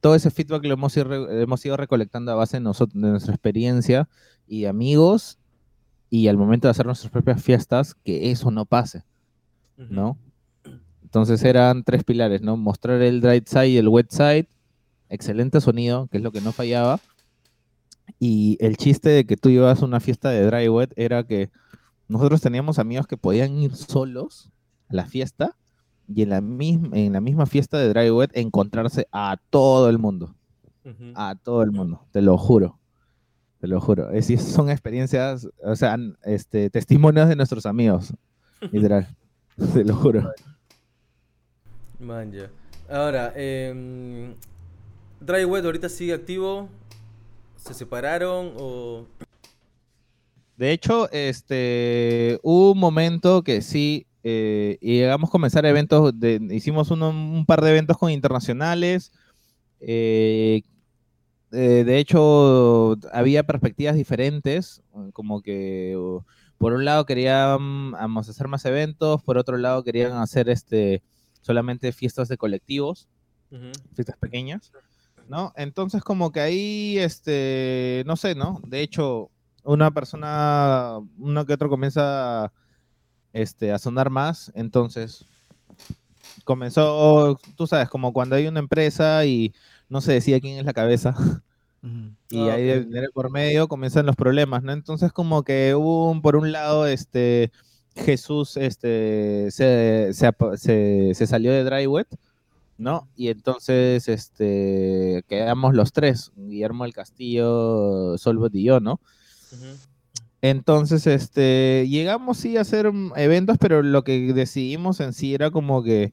todo 0.00 0.14
ese 0.14 0.30
feedback 0.30 0.64
lo 0.64 0.74
hemos 0.74 0.96
ido, 0.96 1.30
hemos 1.30 1.64
ido 1.64 1.76
recolectando 1.76 2.32
a 2.32 2.36
base 2.36 2.58
de, 2.58 2.60
nosotros, 2.62 3.00
de 3.00 3.10
nuestra 3.10 3.34
experiencia 3.34 4.08
y 4.46 4.64
amigos 4.66 5.38
y 6.10 6.28
al 6.28 6.36
momento 6.36 6.66
de 6.66 6.72
hacer 6.72 6.86
nuestras 6.86 7.12
propias 7.12 7.42
fiestas, 7.42 7.94
que 7.94 8.30
eso 8.30 8.50
no 8.50 8.66
pase, 8.66 9.04
¿no? 9.76 10.18
Entonces 11.02 11.42
eran 11.44 11.84
tres 11.84 12.04
pilares, 12.04 12.42
¿no? 12.42 12.56
Mostrar 12.56 13.00
el 13.02 13.20
dry 13.20 13.42
side 13.46 13.68
y 13.68 13.76
el 13.78 13.88
wet 13.88 14.10
side, 14.10 14.48
excelente 15.08 15.60
sonido, 15.60 16.08
que 16.08 16.18
es 16.18 16.22
lo 16.22 16.32
que 16.32 16.40
no 16.40 16.52
fallaba, 16.52 17.00
y 18.18 18.56
el 18.60 18.76
chiste 18.76 19.08
de 19.08 19.24
que 19.24 19.36
tú 19.36 19.48
a 19.64 19.72
una 19.82 20.00
fiesta 20.00 20.30
de 20.30 20.44
dry 20.44 20.68
wet 20.68 20.92
era 20.96 21.22
que 21.24 21.50
nosotros 22.08 22.40
teníamos 22.40 22.78
amigos 22.78 23.06
que 23.06 23.16
podían 23.16 23.56
ir 23.56 23.76
solos 23.76 24.50
a 24.88 24.94
la 24.94 25.06
fiesta 25.06 25.56
y 26.14 26.22
en 26.22 26.30
la 26.30 26.40
misma, 26.40 26.96
en 26.96 27.12
la 27.12 27.20
misma 27.20 27.46
fiesta 27.46 27.78
de 27.78 27.88
Dry 27.88 28.10
Wet 28.10 28.30
encontrarse 28.34 29.06
a 29.12 29.36
todo 29.50 29.88
el 29.88 29.98
mundo. 29.98 30.34
A 31.14 31.36
todo 31.36 31.62
el 31.62 31.70
mundo, 31.70 32.04
te 32.10 32.20
lo 32.20 32.36
juro. 32.36 32.78
Te 33.60 33.68
lo 33.68 33.80
juro. 33.80 34.10
Es, 34.10 34.26
son 34.42 34.70
experiencias, 34.70 35.48
o 35.62 35.76
sea, 35.76 35.96
este, 36.24 36.68
testimonios 36.70 37.28
de 37.28 37.36
nuestros 37.36 37.64
amigos. 37.66 38.12
Literal. 38.72 39.06
te 39.72 39.84
lo 39.84 39.94
juro. 39.94 40.32
Man, 42.00 42.32
ya. 42.32 42.50
Ahora, 42.88 43.32
eh, 43.36 44.34
Dry 45.20 45.44
Wet 45.44 45.64
ahorita 45.64 45.88
sigue 45.88 46.14
activo. 46.14 46.68
¿Se 47.56 47.74
separaron 47.74 48.54
o.? 48.58 49.06
De 50.56 50.72
hecho, 50.72 51.10
este, 51.12 52.40
hubo 52.42 52.72
un 52.72 52.78
momento 52.78 53.42
que 53.42 53.62
sí 53.62 54.06
eh, 54.22 54.78
y 54.80 54.98
llegamos 54.98 55.28
a 55.28 55.32
comenzar 55.32 55.64
eventos, 55.66 56.12
hicimos 56.50 56.90
un 56.90 57.44
par 57.46 57.62
de 57.62 57.70
eventos 57.70 57.96
con 57.96 58.10
internacionales. 58.10 59.12
Eh, 59.80 60.62
eh, 61.52 61.84
de 61.84 61.98
hecho, 61.98 62.96
había 63.12 63.44
perspectivas 63.44 63.96
diferentes, 63.96 64.82
como 65.12 65.42
que 65.42 65.96
por 66.58 66.74
un 66.74 66.84
lado 66.84 67.06
queríamos 67.06 68.28
hacer 68.28 68.46
más 68.46 68.64
eventos, 68.66 69.22
por 69.22 69.38
otro 69.38 69.56
lado 69.56 69.82
querían 69.82 70.12
hacer 70.12 70.48
este 70.48 71.02
solamente 71.40 71.90
fiestas 71.92 72.28
de 72.28 72.36
colectivos, 72.36 73.08
fiestas 73.94 74.16
pequeñas, 74.18 74.70
¿no? 75.28 75.52
Entonces 75.56 76.02
como 76.02 76.30
que 76.30 76.40
ahí, 76.40 76.98
este, 76.98 78.04
no 78.06 78.16
sé, 78.16 78.34
¿no? 78.34 78.60
De 78.66 78.82
hecho, 78.82 79.30
una 79.64 79.90
persona, 79.90 80.98
uno 81.18 81.46
que 81.46 81.54
otro 81.54 81.70
comienza 81.70 82.52
este, 83.32 83.72
a 83.72 83.78
sonar 83.78 84.10
más, 84.10 84.52
entonces 84.54 85.26
comenzó, 86.44 87.38
tú 87.56 87.66
sabes, 87.66 87.88
como 87.88 88.12
cuando 88.12 88.36
hay 88.36 88.46
una 88.46 88.60
empresa 88.60 89.24
y 89.26 89.52
no 89.88 90.00
se 90.00 90.12
decía 90.12 90.40
quién 90.40 90.58
es 90.58 90.64
la 90.64 90.72
cabeza. 90.72 91.14
Y 92.32 92.48
Ah, 92.48 92.54
ahí 92.54 92.62
ok. 92.80 92.86
de, 92.86 93.00
de 93.00 93.08
por 93.10 93.30
medio 93.32 93.66
comienzan 93.66 94.06
los 94.06 94.14
problemas, 94.14 94.62
¿no? 94.62 94.72
Entonces 94.72 95.12
como 95.12 95.42
que 95.42 95.74
hubo, 95.74 96.10
un- 96.10 96.22
por 96.22 96.36
un 96.36 96.52
lado, 96.52 96.86
este, 96.86 97.50
Jesús 97.96 98.56
este, 98.56 99.50
se, 99.50 100.10
se, 100.14 100.30
se- 100.56 101.12
se 101.14 101.26
salió 101.26 101.50
de 101.52 101.64
Drywet, 101.64 102.06
¿no? 102.78 103.08
Y 103.16 103.28
entonces 103.28 104.08
este, 104.08 105.24
quedamos 105.28 105.74
los 105.74 105.92
tres, 105.92 106.32
Guillermo 106.36 106.84
del 106.84 106.94
Castillo, 106.94 108.16
Solbot 108.18 108.54
y 108.54 108.64
yo, 108.64 108.80
¿no? 108.80 109.00
Entonces, 110.42 111.06
este, 111.06 111.86
llegamos 111.88 112.38
sí 112.38 112.56
a 112.56 112.62
hacer 112.62 112.90
eventos, 113.16 113.58
pero 113.58 113.82
lo 113.82 114.04
que 114.04 114.32
decidimos 114.32 115.00
en 115.00 115.12
sí 115.12 115.34
era 115.34 115.50
como 115.50 115.82
que 115.82 116.12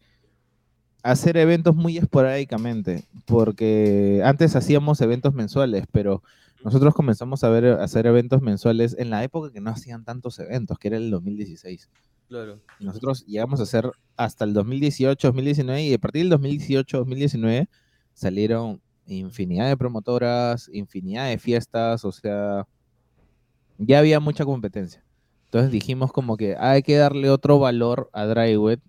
hacer 1.02 1.38
eventos 1.38 1.76
muy 1.76 1.98
esporádicamente, 1.98 3.06
porque 3.26 4.22
antes 4.26 4.56
hacíamos 4.56 5.00
eventos 5.00 5.34
mensuales, 5.34 5.86
pero 5.92 6.22
nosotros 6.64 6.94
comenzamos 6.94 7.44
a 7.46 7.50
ver 7.50 7.66
a 7.66 7.84
hacer 7.84 8.08
eventos 8.08 8.42
mensuales 8.42 8.96
en 9.00 9.10
la 9.10 9.24
época 9.24 9.52
que 9.52 9.62
no 9.62 9.70
hacían 9.70 10.04
tantos 10.04 10.40
eventos, 10.40 10.78
que 10.78 10.90
era 10.90 10.98
el 10.98 11.10
2016. 11.10 11.90
Claro. 12.28 12.60
Y 12.80 12.86
nosotros 12.86 13.26
llegamos 13.26 13.62
a 13.62 13.64
hacer 13.64 13.90
hasta 14.18 14.44
el 14.44 14.54
2018, 14.54 15.30
2019 15.30 15.84
y 15.84 15.94
a 15.94 15.98
partir 15.98 16.24
del 16.24 16.32
2018, 16.32 16.98
2019 16.98 17.70
salieron 18.14 18.82
infinidad 19.06 19.70
de 19.70 19.78
promotoras, 19.78 20.70
infinidad 20.74 21.30
de 21.30 21.38
fiestas, 21.38 22.04
o 22.04 22.12
sea, 22.12 22.68
ya 23.78 24.00
había 24.00 24.20
mucha 24.20 24.46
competencia. 24.46 25.04
Entonces 25.46 25.72
dijimos 25.72 26.12
como 26.12 26.36
que 26.38 26.56
hay 26.58 26.84
que 26.84 26.98
darle 26.98 27.30
otro 27.30 27.60
valor 27.60 28.10
a 28.14 28.26
Drywet, 28.26 28.82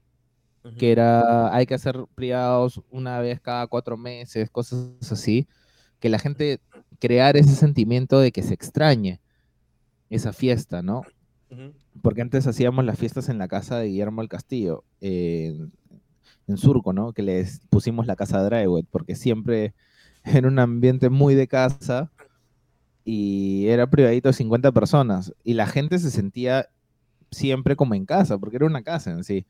Ujú. 0.64 0.76
que 0.76 0.90
era, 0.92 1.54
hay 1.54 1.66
que 1.66 1.74
hacer 1.74 2.04
privados 2.14 2.82
una 2.90 3.20
vez 3.20 3.40
cada 3.40 3.66
cuatro 3.68 3.96
meses, 3.96 4.50
cosas 4.50 4.90
así, 5.10 5.46
que 6.00 6.08
la 6.08 6.18
gente 6.18 6.60
crear 6.98 7.36
ese 7.36 7.54
sentimiento 7.54 8.18
de 8.20 8.32
que 8.32 8.42
se 8.42 8.54
extrañe 8.54 9.20
esa 10.10 10.32
fiesta, 10.32 10.82
¿no? 10.82 11.02
Porque 12.02 12.22
antes 12.22 12.46
hacíamos 12.46 12.84
las 12.84 12.98
fiestas 12.98 13.28
en 13.28 13.38
la 13.38 13.48
casa 13.48 13.78
de 13.78 13.86
Guillermo 13.88 14.20
del 14.20 14.28
Castillo, 14.28 14.84
en, 15.00 15.72
en 16.46 16.56
Surco, 16.56 16.92
¿no? 16.92 17.12
Que 17.12 17.22
les 17.22 17.60
pusimos 17.70 18.06
la 18.06 18.16
casa 18.16 18.42
de 18.42 18.44
Drywet, 18.50 18.86
porque 18.90 19.14
siempre 19.14 19.74
era 20.24 20.48
un 20.48 20.58
ambiente 20.58 21.08
muy 21.08 21.34
de 21.34 21.46
casa 21.46 22.10
y 23.10 23.68
era 23.68 23.88
privadito 23.88 24.28
de 24.28 24.34
50 24.34 24.70
personas 24.72 25.32
y 25.42 25.54
la 25.54 25.66
gente 25.66 25.98
se 25.98 26.10
sentía 26.10 26.68
siempre 27.30 27.74
como 27.74 27.94
en 27.94 28.04
casa, 28.04 28.36
porque 28.36 28.56
era 28.56 28.66
una 28.66 28.82
casa 28.82 29.10
en 29.12 29.24
sí. 29.24 29.46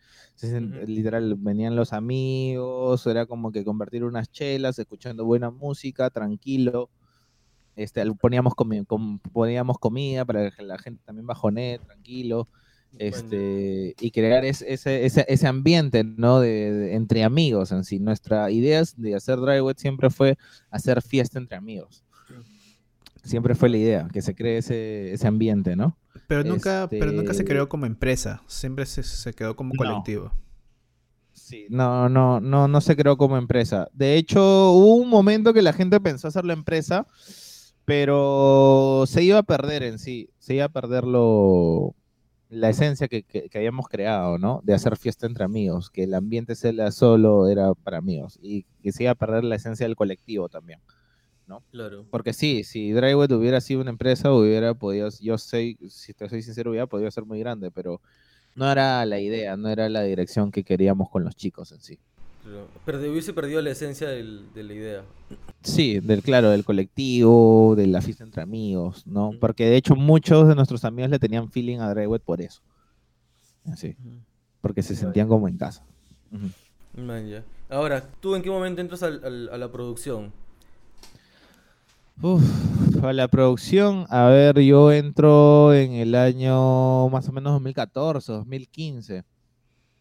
Literal, 0.87 1.35
venían 1.37 1.75
los 1.75 1.92
amigos, 1.92 3.05
era 3.09 3.27
como 3.27 3.51
que 3.51 3.64
convertir 3.64 4.05
unas 4.05 4.31
chelas, 4.31 4.79
escuchando 4.79 5.25
buena 5.25 5.51
música, 5.51 6.09
tranquilo. 6.11 6.88
Este, 7.75 8.05
poníamos, 8.14 8.53
comi- 8.55 8.87
com- 8.87 9.18
poníamos 9.33 9.79
comida 9.79 10.25
para 10.25 10.53
que 10.53 10.62
la 10.62 10.79
gente 10.79 11.03
también 11.05 11.27
bajonee, 11.27 11.81
tranquilo. 11.81 12.47
Este, 12.99 13.94
y 14.01 14.11
crear 14.12 14.44
es- 14.44 14.62
ese, 14.62 15.05
ese, 15.05 15.25
ese 15.29 15.47
ambiente, 15.49 16.05
¿no? 16.05 16.38
De, 16.40 16.73
de- 16.73 16.94
entre 16.94 17.25
amigos 17.25 17.73
en 17.73 17.83
sí. 17.85 17.99
Nuestra 17.99 18.51
idea 18.53 18.83
de 18.97 19.14
hacer 19.16 19.38
Drywet 19.40 19.79
siempre 19.79 20.11
fue 20.11 20.37
hacer 20.71 21.03
fiesta 21.03 21.38
entre 21.38 21.57
amigos. 21.57 22.05
Siempre 23.24 23.54
fue 23.54 23.68
la 23.68 23.76
idea, 23.76 24.09
que 24.12 24.22
se 24.22 24.35
cree 24.35 24.59
ese, 24.59 25.12
ese 25.12 25.26
ambiente, 25.26 25.76
¿no? 25.76 25.96
Pero 26.26 26.44
nunca, 26.44 26.87
pero 26.90 27.12
nunca 27.12 27.33
se 27.35 27.40
Este- 27.42 27.44
creó 27.52 27.68
como 27.68 27.87
empresa. 27.87 28.42
Siempre 28.46 28.87
se, 28.87 29.02
se 29.02 29.33
quedó 29.35 29.57
como 29.57 29.74
No. 29.74 29.78
colectivo. 29.78 30.33
Sí, 31.33 31.66
no, 31.70 32.09
no, 32.09 32.40
no, 32.40 32.68
no 32.68 32.81
se 32.81 32.96
creó 32.96 33.16
como 33.16 33.37
empresa. 33.37 33.88
De 33.92 34.16
hecho, 34.16 34.72
hubo 34.72 34.96
un 34.96 35.09
momento 35.09 35.52
que 35.54 35.62
la 35.62 35.72
gente 35.72 36.00
pensó 36.00 36.28
hacerlo 36.28 36.52
empresa, 36.52 37.07
pero 37.85 39.04
se 39.07 39.22
iba 39.22 39.38
a 39.38 39.42
perder 39.42 39.83
en 39.83 39.98
sí, 39.98 40.31
se 40.38 40.54
iba 40.57 40.64
a 40.66 40.68
perder 40.68 41.04
lo, 41.04 41.94
la 42.50 42.68
esencia 42.68 43.09
que, 43.09 43.22
que- 43.22 43.48
que 43.48 43.59
habíamos 43.59 43.88
creado, 43.88 44.37
¿no? 44.38 44.61
De 44.64 44.74
hacer 44.74 44.96
fiesta 44.96 45.26
entre 45.26 45.44
amigos, 45.44 45.90
que 45.90 46.04
el 46.04 46.14
ambiente 46.14 46.54
sea 46.54 46.90
solo 46.90 47.48
era 47.48 47.72
para 47.74 47.98
amigos 47.98 48.38
y 48.42 48.64
que 48.83 48.92
se 48.92 49.04
iba 49.04 49.12
a 49.12 49.16
perder 49.16 49.44
la 49.44 49.54
esencia 49.57 49.87
del 49.87 49.96
colectivo 49.96 50.48
también. 50.48 50.81
Claro. 51.71 52.05
Porque 52.11 52.33
sí, 52.33 52.65
si 52.65 52.93
Drywet 52.93 53.33
hubiera 53.33 53.61
sido 53.61 53.81
una 53.81 53.91
empresa, 53.91 54.33
hubiera 54.33 54.75
podido, 54.75 55.09
yo 55.21 55.39
sé, 55.39 55.77
si 55.89 56.15
te 56.15 56.29
soy 56.29 56.43
sincero, 56.43 56.71
hubiera 56.71 56.87
podido 56.87 57.11
ser 57.11 57.25
muy 57.25 57.39
grande, 57.41 57.71
pero 57.71 58.01
no 58.55 58.71
era 58.71 59.05
la 59.07 59.19
idea, 59.21 59.57
no 59.57 59.69
era 59.69 59.89
la 59.89 60.03
dirección 60.03 60.51
que 60.51 60.65
queríamos 60.65 61.09
con 61.11 61.25
los 61.25 61.35
chicos 61.37 61.73
en 61.73 61.81
sí. 61.81 61.99
Pero 62.87 62.99
hubiese 63.11 63.33
perdido 63.35 63.61
la 63.61 63.71
esencia 63.71 64.09
del- 64.09 64.47
de 64.55 64.63
la 64.63 64.73
idea. 64.73 65.03
Sí, 65.63 66.01
del 66.01 66.23
claro, 66.23 66.51
del 66.51 66.65
colectivo, 66.65 67.75
de 67.77 67.87
la 67.87 68.01
fiesta 68.01 68.25
entre 68.25 68.43
amigos, 68.43 69.07
¿no? 69.07 69.33
Porque 69.39 69.67
de 69.67 69.77
hecho 69.77 69.95
muchos 69.97 70.49
de 70.49 70.55
nuestros 70.55 70.85
amigos 70.85 71.11
le 71.11 71.19
tenían 71.19 71.51
feeling 71.51 71.79
a 71.79 71.93
Drywet 71.93 72.23
por 72.23 72.41
eso. 72.41 72.63
Así, 73.71 73.95
porque 74.63 74.83
se 74.83 74.97
sentían 74.97 75.29
como 75.29 75.47
en 75.49 75.59
casa. 75.59 75.85
Man, 76.97 77.29
ya. 77.29 77.45
Ahora, 77.69 78.03
¿tú 78.21 78.35
en 78.35 78.43
qué 78.43 78.51
momento 78.51 78.81
entras 78.81 79.03
al- 79.03 79.23
al- 79.23 79.49
a 79.51 79.59
la 79.59 79.71
producción? 79.71 80.33
Uf, 82.20 82.42
a 83.04 83.12
la 83.12 83.28
producción, 83.28 84.07
a 84.11 84.26
ver, 84.28 84.59
yo 84.61 84.90
entro 84.92 85.72
en 85.74 85.92
el 85.92 86.14
año 86.16 87.09
más 87.11 87.28
o 87.28 87.33
menos 87.33 87.52
2014, 87.52 88.33
2015. 88.33 89.22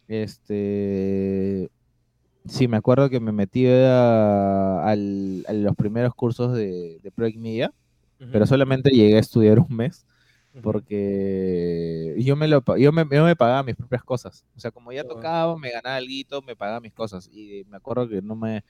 Este, 0.08 1.70
sí, 2.46 2.68
me 2.68 2.78
acuerdo 2.78 3.10
que 3.10 3.20
me 3.20 3.32
metí 3.32 3.66
a, 3.68 4.84
al- 4.88 5.44
a 5.48 5.52
los 5.54 5.76
primeros 5.76 6.14
cursos 6.14 6.54
de, 6.54 7.00
de 7.02 7.12
Project 7.12 7.38
Media, 7.38 7.72
pero 8.30 8.46
Ujú. 8.46 8.46
solamente 8.46 8.90
llegué 8.90 9.16
a 9.16 9.20
estudiar 9.20 9.58
un 9.60 9.68
mes 9.76 10.06
porque 10.62 12.14
yo 12.18 12.36
me 12.36 12.48
lo 12.48 12.62
yo 12.78 12.92
me, 12.92 13.06
yo 13.10 13.24
me 13.24 13.36
pagaba 13.36 13.62
mis 13.64 13.76
propias 13.76 14.04
cosas. 14.04 14.44
O 14.56 14.60
sea, 14.60 14.70
como 14.72 14.92
ya 14.92 15.04
tocaba, 15.04 15.56
me 15.58 15.70
ganaba 15.72 15.96
algo, 15.96 16.42
me 16.46 16.56
pagaba 16.56 16.80
mis 16.80 16.94
cosas. 16.94 17.28
Y 17.32 17.64
me 17.68 17.76
acuerdo 17.78 18.08
que 18.08 18.22
no 18.22 18.36
me 18.36 18.64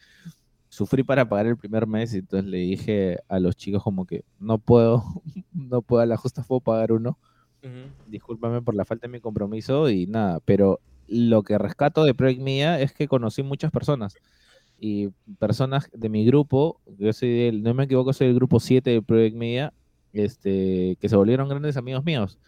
sufrí 0.68 1.02
para 1.02 1.28
pagar 1.28 1.46
el 1.46 1.56
primer 1.56 1.86
mes 1.86 2.14
y 2.14 2.18
entonces 2.18 2.48
le 2.48 2.58
dije 2.58 3.18
a 3.28 3.38
los 3.38 3.56
chicos 3.56 3.82
como 3.82 4.06
que 4.06 4.24
no 4.38 4.58
puedo, 4.58 5.04
no 5.52 5.82
puedo, 5.82 6.02
a 6.02 6.06
la 6.06 6.16
justa 6.16 6.42
puedo 6.42 6.60
pagar 6.60 6.92
uno. 6.92 7.18
Ujú. 7.62 7.90
Discúlpame 8.06 8.62
por 8.62 8.74
la 8.74 8.84
falta 8.84 9.06
de 9.06 9.12
mi 9.12 9.20
compromiso 9.20 9.90
y 9.90 10.06
nada, 10.06 10.40
pero 10.44 10.80
lo 11.08 11.42
que 11.42 11.58
rescato 11.58 12.04
de 12.04 12.14
Project 12.14 12.40
Media 12.40 12.80
es 12.80 12.92
que 12.92 13.08
conocí 13.08 13.42
muchas 13.42 13.70
personas 13.70 14.14
y 14.80 15.08
personas 15.38 15.90
de 15.92 16.08
mi 16.08 16.24
grupo, 16.24 16.80
yo 16.98 17.12
soy 17.12 17.30
del, 17.30 17.62
no 17.62 17.74
me 17.74 17.84
equivoco, 17.84 18.12
soy 18.12 18.28
del 18.28 18.36
grupo 18.36 18.60
7 18.60 18.90
de 18.90 19.02
Project 19.02 19.36
Media, 19.36 19.72
este, 20.12 20.96
que 21.00 21.08
se 21.08 21.16
volvieron 21.16 21.48
grandes 21.48 21.76
amigos 21.76 22.04
míos. 22.04 22.38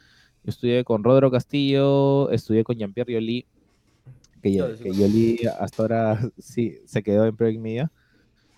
Yo 0.45 0.51
estudié 0.51 0.85
con 0.85 1.03
Rodro 1.03 1.31
Castillo, 1.31 2.31
estudié 2.31 2.65
con 2.65 2.77
Jean-Pierre 2.77 3.13
Yoli, 3.13 3.47
que, 4.43 4.77
que. 4.83 4.93
Yoli 4.93 5.41
hasta 5.59 5.83
ahora 5.83 6.31
sí 6.39 6.79
se 6.85 7.03
quedó 7.03 7.27
en 7.27 7.37
Project 7.37 7.61
Media, 7.61 7.91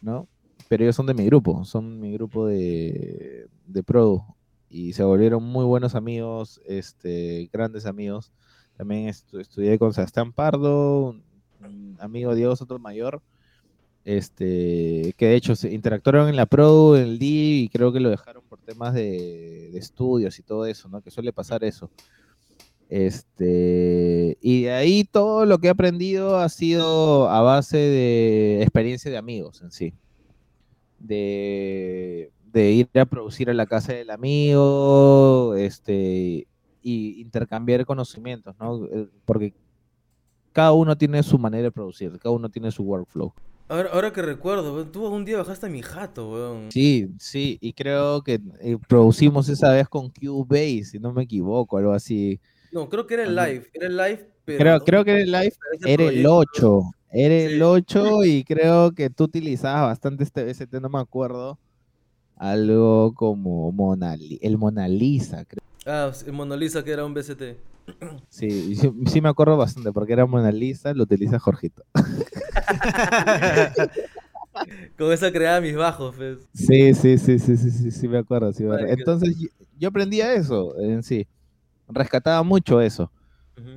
¿no? 0.03 0.29
Pero 0.69 0.85
ellos 0.85 0.97
son 0.97 1.07
de 1.07 1.15
mi 1.15 1.25
grupo, 1.27 1.65
son 1.65 2.01
mi 2.01 2.12
grupo 2.12 2.47
de, 2.47 3.49
de 3.67 3.83
Produ 3.83 4.23
y 4.69 4.93
se 4.95 5.05
volvieron 5.05 5.43
muy 5.43 5.65
buenos 5.65 5.95
amigos, 5.95 6.61
este, 6.67 7.49
grandes 7.53 7.87
amigos. 7.87 8.33
También 8.77 9.09
estu- 9.09 9.41
estudié 9.41 9.79
con 9.79 9.93
Sebastián 9.93 10.33
Pardo, 10.33 11.17
un, 11.61 11.97
amigo 12.01 12.35
Diego 12.35 12.57
Sotomayor, 12.57 13.23
este, 14.05 15.15
que 15.17 15.27
de 15.27 15.37
hecho 15.37 15.55
se 15.55 15.73
interactuaron 15.73 16.29
en 16.29 16.37
la 16.37 16.47
Pro, 16.47 16.97
en 16.97 17.03
el 17.03 17.19
D, 17.19 17.27
y 17.27 17.69
creo 17.69 17.93
que 17.93 18.01
lo 18.01 18.11
dejaron 18.11 18.43
por 18.49 18.59
temas 18.61 18.95
de, 18.95 19.71
de 19.73 19.79
estudios 19.79 20.38
y 20.38 20.43
todo 20.43 20.67
eso, 20.67 20.88
¿no? 20.88 21.03
Que 21.03 21.11
suele 21.11 21.33
pasar 21.33 21.62
eso. 21.65 21.91
Este, 22.94 24.37
y 24.42 24.64
de 24.64 24.72
ahí 24.72 25.05
todo 25.05 25.46
lo 25.46 25.57
que 25.57 25.68
he 25.68 25.70
aprendido 25.70 26.37
ha 26.37 26.50
sido 26.50 27.31
a 27.31 27.40
base 27.40 27.78
de 27.78 28.61
experiencia 28.61 29.11
de 29.11 29.16
amigos 29.16 29.62
en 29.62 29.70
sí. 29.70 29.94
De, 30.98 32.31
de 32.52 32.70
ir 32.72 32.90
a 33.00 33.07
producir 33.07 33.48
a 33.48 33.55
la 33.55 33.64
casa 33.64 33.94
del 33.94 34.11
amigo, 34.11 35.55
este, 35.57 36.46
y 36.83 37.22
intercambiar 37.22 37.87
conocimientos, 37.87 38.55
¿no? 38.61 38.85
Eh, 38.85 39.09
Porque 39.24 39.55
cada 40.52 40.72
uno 40.72 40.94
tiene 40.94 41.22
su 41.22 41.38
manera 41.38 41.62
de 41.62 41.72
producir, 41.72 42.18
cada 42.18 42.35
uno 42.35 42.50
tiene 42.50 42.70
su 42.70 42.83
workflow. 42.83 43.33
Ahora, 43.68 43.88
ahora 43.90 44.12
que 44.12 44.20
recuerdo, 44.20 44.87
tú 44.88 45.07
un 45.07 45.24
día 45.24 45.38
bajaste 45.38 45.64
a 45.64 45.70
mi 45.70 45.81
jato, 45.81 46.31
weón. 46.31 46.70
Sí, 46.70 47.09
sí, 47.18 47.57
y 47.62 47.72
creo 47.72 48.22
que 48.22 48.38
eh, 48.61 48.76
producimos 48.87 49.48
esa 49.48 49.72
vez 49.72 49.88
con 49.88 50.11
Cubase, 50.11 50.85
si 50.85 50.98
no 50.98 51.11
me 51.11 51.22
equivoco, 51.22 51.78
algo 51.78 51.92
así. 51.92 52.38
No, 52.73 52.89
creo 52.89 53.07
que 53.07 53.15
era 53.15 53.23
el 53.25 53.37
live. 53.37 53.67
Era 53.75 53.87
el 53.87 53.97
live, 53.97 54.29
pero. 54.45 54.59
Creo, 54.59 54.79
no 54.79 54.85
creo 54.85 55.05
que 55.05 55.13
me 55.13 55.23
el 55.23 55.31
live 55.31 55.53
acuerdo 55.55 55.87
era 55.87 56.03
el 56.05 56.09
proyecto. 56.09 56.37
8, 56.37 56.83
era 57.13 57.35
el 57.35 57.51
Sí. 57.57 57.63
8 57.63 58.25
y 58.25 58.45
creo 58.45 58.93
que 58.93 59.11
tú 59.11 59.25
utilizabas 59.25 59.83
bastante 59.83 60.25
este 60.25 60.43
VST, 60.45 60.81
no 60.81 60.89
me 60.89 60.99
acuerdo, 60.99 61.59
algo 62.37 63.13
como 63.15 63.71
Mona 63.73 64.17
el 64.41 64.59
Mona 64.59 64.89
Lisa, 64.89 65.45
creo. 65.45 65.63
Ah, 65.85 66.11
sí, 66.15 66.31
Mona 66.33 66.57
Lisa, 66.57 66.83
que 66.83 66.93
era 66.93 67.05
un 67.05 67.13
BCT. 67.15 67.57
Sí, 68.29 68.77
sí, 69.07 69.21
me 69.21 69.29
acuerdo 69.29 69.57
bastante 69.57 69.93
porque 69.93 70.13
era 70.15 70.25
Mona 70.25 70.51
Lisa, 70.53 70.95
lo 70.95 71.03
utiliza 71.03 71.39
Jorgito. 71.39 71.83
Con 74.99 75.13
eso 75.13 75.31
creaba 75.33 75.61
mis 75.61 75.75
bajos, 75.75 76.15
pues. 76.17 76.39
Sí, 76.55 76.95
sí, 76.95 77.19
sí, 77.19 77.39
sí, 77.39 77.57
sí, 77.57 77.71
sí, 77.71 77.91
sí, 77.91 78.09
me 78.09 78.19
acuerdo. 78.19 78.53
Sí, 78.53 78.65
Entonces 78.87 79.35
yo 79.79 79.89
aprendía 79.89 80.33
eso 80.35 80.79
en 80.79 81.03
sí. 81.03 81.27
Rescataba 81.88 82.42
mucho 82.42 82.81
eso. 82.81 83.11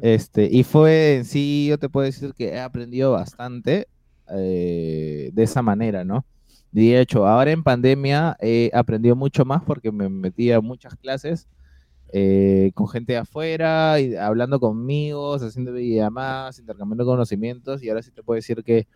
Este, 0.02 0.48
y 0.50 0.64
fue 0.64 1.18
en 1.18 1.26
sí, 1.26 1.68
yo 1.70 1.78
te 1.78 1.90
puedo 1.90 2.06
decir 2.06 2.34
que 2.34 2.50
he 2.50 2.60
aprendido 2.60 3.12
bastante 3.12 3.88
eh, 4.30 5.30
de 5.34 5.44
esa 5.44 5.62
manera, 5.62 6.04
¿no? 6.04 6.26
De 6.72 7.00
hecho, 7.00 7.28
ahora 7.28 7.52
en 7.52 7.64
pandemia 7.64 8.36
he 8.40 8.72
aprendido 8.74 9.16
mucho 9.16 9.46
más 9.46 9.64
porque 9.64 9.92
me 9.92 10.10
metí 10.10 10.52
a 10.52 10.62
muchas 10.62 10.96
clases 10.96 11.48
eh, 12.14 12.72
con 12.74 12.88
gente 12.88 13.14
de 13.14 13.20
afuera, 13.20 14.00
y 14.00 14.16
hablando 14.16 14.60
conmigo, 14.60 15.36
haciendo 15.36 15.74
videollamadas, 15.74 16.60
intercambiando 16.60 17.06
conocimientos, 17.06 17.84
y 17.84 17.90
ahora 17.90 18.02
sí 18.02 18.12
te 18.12 18.24
puedo 18.24 18.36
decir 18.36 18.64
que 18.64 18.88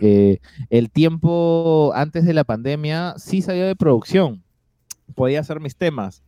eh, 0.00 0.38
el 0.68 0.90
tiempo 0.90 1.92
antes 1.94 2.24
de 2.24 2.34
la 2.34 2.44
pandemia 2.44 3.14
sí 3.16 3.40
sabía 3.40 3.66
de 3.66 3.76
producción, 3.76 4.42
podía 5.14 5.40
hacer 5.40 5.60
mis 5.60 5.76
temas, 5.76 6.22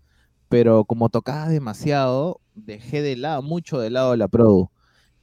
pero 0.53 0.85
como 0.85 1.09
tocaba 1.09 1.49
demasiado, 1.49 2.39
dejé 2.55 3.01
de 3.01 3.17
lado, 3.17 3.41
mucho 3.41 3.81
de 3.81 3.89
lado 3.89 4.15
la 4.17 4.29
produ. 4.29 4.69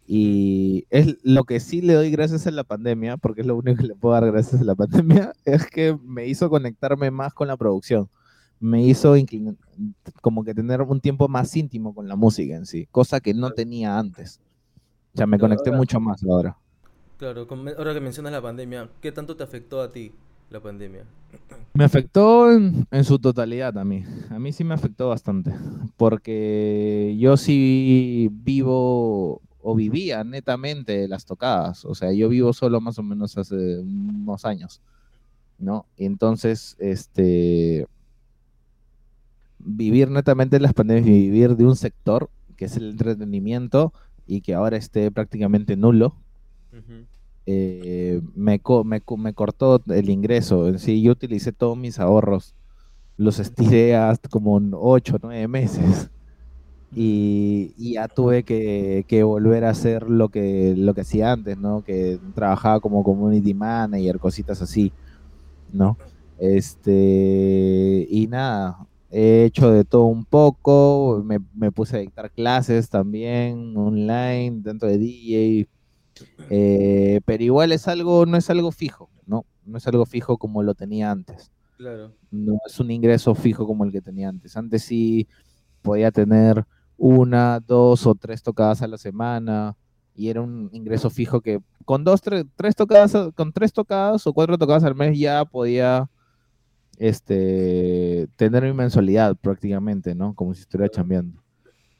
Y 0.07 0.87
es 0.89 1.17
lo 1.21 1.43
que 1.43 1.59
sí 1.59 1.83
le 1.83 1.93
doy 1.93 2.09
gracias 2.09 2.47
a 2.47 2.51
la 2.51 2.63
pandemia, 2.63 3.15
porque 3.17 3.41
es 3.41 3.47
lo 3.47 3.55
único 3.55 3.79
que 3.79 3.89
le 3.89 3.93
puedo 3.93 4.15
dar 4.15 4.25
gracias 4.25 4.59
a 4.59 4.63
la 4.63 4.73
pandemia, 4.75 5.33
es 5.45 5.67
que 5.67 5.95
me 6.03 6.25
hizo 6.25 6.49
conectarme 6.49 7.11
más 7.11 7.35
con 7.35 7.47
la 7.47 7.57
producción. 7.57 8.09
Me 8.59 8.83
hizo 8.83 9.13
como 10.23 10.43
que 10.43 10.55
tener 10.55 10.81
un 10.81 10.99
tiempo 10.99 11.27
más 11.27 11.55
íntimo 11.55 11.93
con 11.93 12.07
la 12.07 12.15
música 12.15 12.55
en 12.55 12.65
sí, 12.65 12.87
cosa 12.89 13.19
que 13.19 13.35
no 13.35 13.51
tenía 13.51 13.99
antes. 13.99 14.41
O 15.13 15.17
sea, 15.17 15.27
me 15.27 15.37
conecté 15.37 15.71
mucho 15.71 15.99
más 15.99 16.23
ahora. 16.23 16.57
Claro, 17.17 17.45
ahora 17.77 17.93
que 17.93 18.01
mencionas 18.01 18.31
la 18.31 18.41
pandemia, 18.41 18.89
¿qué 18.99 19.11
tanto 19.11 19.37
te 19.37 19.43
afectó 19.43 19.79
a 19.79 19.91
ti 19.91 20.11
la 20.49 20.59
pandemia? 20.59 21.03
Me 21.73 21.83
afectó 21.83 22.51
en, 22.51 22.87
su 23.03 23.19
totalidad 23.19 23.77
a 23.77 23.85
mí. 23.85 24.03
A 24.29 24.39
mí 24.39 24.51
sí 24.51 24.63
me 24.63 24.73
afectó 24.73 25.09
bastante. 25.09 25.53
Porque 25.97 27.15
yo 27.19 27.37
sí 27.37 28.29
vivo 28.31 29.41
o 29.61 29.75
vivía 29.75 30.23
netamente 30.23 31.07
las 31.07 31.25
tocadas. 31.25 31.85
O 31.85 31.95
sea, 31.95 32.11
yo 32.11 32.29
vivo 32.29 32.53
solo 32.53 32.81
más 32.81 32.97
o 32.99 33.03
menos 33.03 33.37
hace 33.37 33.79
unos 33.79 34.45
años. 34.45 34.81
¿No? 35.57 35.85
Y 35.97 36.05
entonces, 36.05 36.75
este. 36.79 37.87
Vivir 39.59 40.09
netamente 40.09 40.59
las 40.59 40.73
pandemias 40.73 41.05
y 41.07 41.11
vivir 41.11 41.55
de 41.55 41.65
un 41.65 41.75
sector 41.75 42.29
que 42.55 42.65
es 42.65 42.75
el 42.77 42.89
entretenimiento 42.89 43.93
y 44.25 44.41
que 44.41 44.53
ahora 44.53 44.77
esté 44.77 45.11
prácticamente 45.11 45.77
nulo. 45.77 46.15
Eh, 47.51 48.21
me, 48.35 48.61
me, 49.17 49.33
cortó 49.33 49.81
el 49.87 50.09
ingreso. 50.11 50.77
Sí, 50.77 51.01
yo 51.01 51.13
utilicé 51.13 51.51
todos 51.51 51.75
mis 51.75 51.99
ahorros. 51.99 52.53
Los 53.17 53.39
estiré 53.39 53.95
hasta 53.95 54.29
como 54.29 54.55
8 54.73 55.15
o 55.15 55.19
9 55.23 55.47
meses. 55.47 56.11
Y, 56.95 57.73
ya 57.93 58.07
tuve 58.07 58.43
que, 58.43 59.23
volver 59.23 59.65
a 59.65 59.71
hacer 59.71 60.09
lo 60.09 60.29
que, 60.29 60.75
lo 60.77 60.93
que 60.93 61.01
hacía 61.01 61.31
antes, 61.31 61.57
¿no? 61.57 61.83
Que 61.83 62.19
trabajaba 62.35 62.79
como 62.79 63.03
community 63.03 63.55
manager, 63.55 64.19
cositas 64.19 64.61
así, 64.61 64.91
¿no? 65.73 65.97
Este, 66.37 68.07
y 68.09 68.27
nada, 68.27 68.77
he 69.09 69.45
hecho 69.45 69.71
de 69.71 69.85
todo 69.85 70.05
un 70.05 70.23
poco, 70.25 71.23
me 71.25 71.71
puse 71.71 71.97
a 71.97 71.99
dictar 71.99 72.31
clases 72.31 72.89
también 72.89 73.75
online, 73.75 74.61
dentro 74.61 74.87
de 74.87 74.97
DJ, 74.97 75.67
eh, 76.49 77.21
pero 77.25 77.43
igual 77.43 77.71
es 77.71 77.87
algo, 77.87 78.25
no 78.25 78.37
es 78.37 78.49
algo 78.49 78.71
fijo, 78.71 79.09
¿no? 79.25 79.45
No 79.65 79.77
es 79.77 79.87
algo 79.87 80.05
fijo 80.05 80.37
como 80.37 80.63
lo 80.63 80.75
tenía 80.75 81.11
antes. 81.11 81.51
Claro. 81.77 82.13
No 82.31 82.57
es 82.65 82.79
un 82.79 82.91
ingreso 82.91 83.35
fijo 83.35 83.65
como 83.65 83.85
el 83.85 83.91
que 83.91 84.01
tenía 84.01 84.29
antes. 84.29 84.57
Antes 84.57 84.83
sí 84.83 85.27
podía 85.81 86.11
tener 86.11 86.65
una, 86.97 87.59
dos 87.59 88.05
o 88.05 88.15
tres 88.15 88.43
tocadas 88.43 88.81
a 88.81 88.87
la 88.87 88.97
semana 88.97 89.77
y 90.13 90.27
era 90.27 90.41
un 90.41 90.69
ingreso 90.73 91.09
fijo 91.09 91.39
que 91.39 91.61
con 91.85 92.03
dos, 92.03 92.21
tres, 92.21 92.45
tres 92.55 92.75
tocadas, 92.75 93.13
con 93.35 93.53
tres 93.53 93.71
tocadas 93.71 94.27
o 94.27 94.33
cuatro 94.33 94.57
tocadas 94.57 94.83
al 94.83 94.95
mes 94.95 95.17
ya 95.17 95.45
podía 95.45 96.09
este, 96.97 98.27
tener 98.35 98.63
mi 98.63 98.73
mensualidad 98.73 99.35
prácticamente, 99.37 100.13
¿no? 100.13 100.35
Como 100.35 100.53
si 100.53 100.61
estuviera 100.61 100.91
chambeando. 100.91 101.41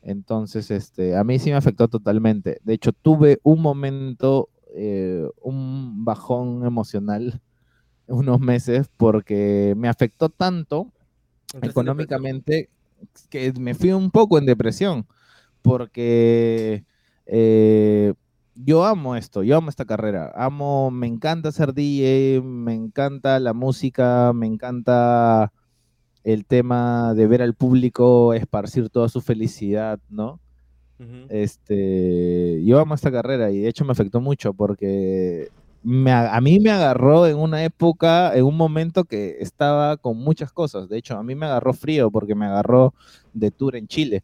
Entonces, 0.02 0.72
este, 0.72 1.16
a 1.18 1.24
mí 1.24 1.40
sí 1.40 1.50
me 1.50 1.58
afectó 1.58 1.88
totalmente. 1.88 2.60
De 2.64 2.74
hecho, 2.74 2.94
tuve 2.94 3.40
un 3.44 3.62
momento, 3.62 4.50
eh, 4.76 5.28
un 5.42 6.06
bajón 6.06 6.66
emocional 6.66 7.42
unos 8.08 8.40
meses 8.40 8.90
porque 8.98 9.74
me 9.78 9.88
afectó 9.88 10.30
tanto 10.30 10.92
económicamente 11.62 12.70
que 13.30 13.54
me 13.54 13.76
fui 13.76 13.92
un 13.92 14.12
poco 14.12 14.38
en 14.38 14.46
depresión 14.46 15.08
porque 15.62 16.86
eh, 17.26 18.14
yo 18.56 18.86
amo 18.86 19.16
esto, 19.16 19.44
yo 19.44 19.58
amo 19.58 19.70
esta 19.70 19.86
carrera, 19.86 20.32
amo, 20.36 20.92
me 20.92 21.08
encanta 21.08 21.52
ser 21.52 21.74
DJ, 21.74 22.42
me 22.44 22.74
encanta 22.74 23.40
la 23.40 23.54
música, 23.54 24.34
me 24.34 24.48
encanta 24.48 25.52
el 26.34 26.46
tema 26.46 27.14
de 27.14 27.28
ver 27.28 27.42
al 27.42 27.54
público 27.54 28.34
esparcir 28.34 28.90
toda 28.90 29.10
su 29.10 29.22
felicidad, 29.22 30.00
¿no? 30.10 30.40
Este, 31.30 32.62
yo 32.66 32.78
amo 32.78 32.94
esta 32.94 33.10
carrera 33.10 33.52
y 33.52 33.60
de 33.60 33.70
hecho 33.70 33.86
me 33.86 33.94
afectó 33.94 34.20
mucho 34.20 34.54
porque 34.54 35.50
a 35.86 36.42
mí 36.42 36.60
me 36.60 36.72
agarró 36.72 37.26
en 37.26 37.38
una 37.38 37.64
época, 37.64 38.36
en 38.36 38.44
un 38.44 38.58
momento 38.58 39.06
que 39.06 39.38
estaba 39.40 39.96
con 39.96 40.18
muchas 40.18 40.52
cosas. 40.52 40.90
De 40.90 40.98
hecho, 40.98 41.18
a 41.18 41.24
mí 41.24 41.36
me 41.36 41.46
agarró 41.46 41.74
frío 41.74 42.12
porque 42.12 42.36
me 42.36 42.48
agarró 42.48 42.94
de 43.34 43.50
tour 43.50 43.78
en 43.78 43.88
Chile. 43.88 44.24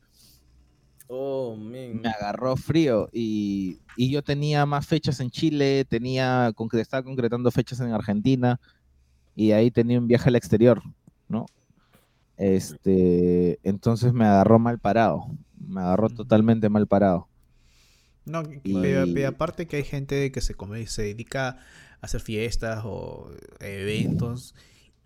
Oh, 1.07 1.55
Me 1.55 2.09
agarró 2.09 2.57
frío 2.57 3.09
y, 3.13 3.79
yo 3.95 4.23
tenía 4.23 4.65
más 4.65 4.85
fechas 4.85 5.19
en 5.19 5.29
Chile, 5.29 5.85
tenía, 5.85 6.51
estaba 6.73 7.03
concretando 7.03 7.51
fechas 7.51 7.79
en 7.79 7.93
Argentina 7.93 8.59
y 9.35 9.51
ahí 9.51 9.71
tenía 9.71 9.99
un 9.99 10.07
viaje 10.07 10.29
al 10.29 10.35
exterior, 10.35 10.81
¿no? 11.29 11.45
Este, 12.37 13.59
entonces 13.63 14.13
me 14.13 14.25
agarró 14.25 14.59
mal 14.59 14.79
parado, 14.79 15.27
me 15.57 15.81
agarró 15.81 16.09
totalmente 16.09 16.69
mal 16.69 16.87
parado. 16.87 17.27
No, 18.25 18.43
y... 18.63 19.23
aparte 19.23 19.67
que 19.67 19.77
hay 19.77 19.83
gente 19.83 20.31
que 20.31 20.41
se, 20.41 20.55
se 20.87 21.01
dedica 21.03 21.49
a 21.49 21.57
hacer 22.01 22.21
fiestas 22.21 22.81
o 22.83 23.31
eventos 23.59 24.55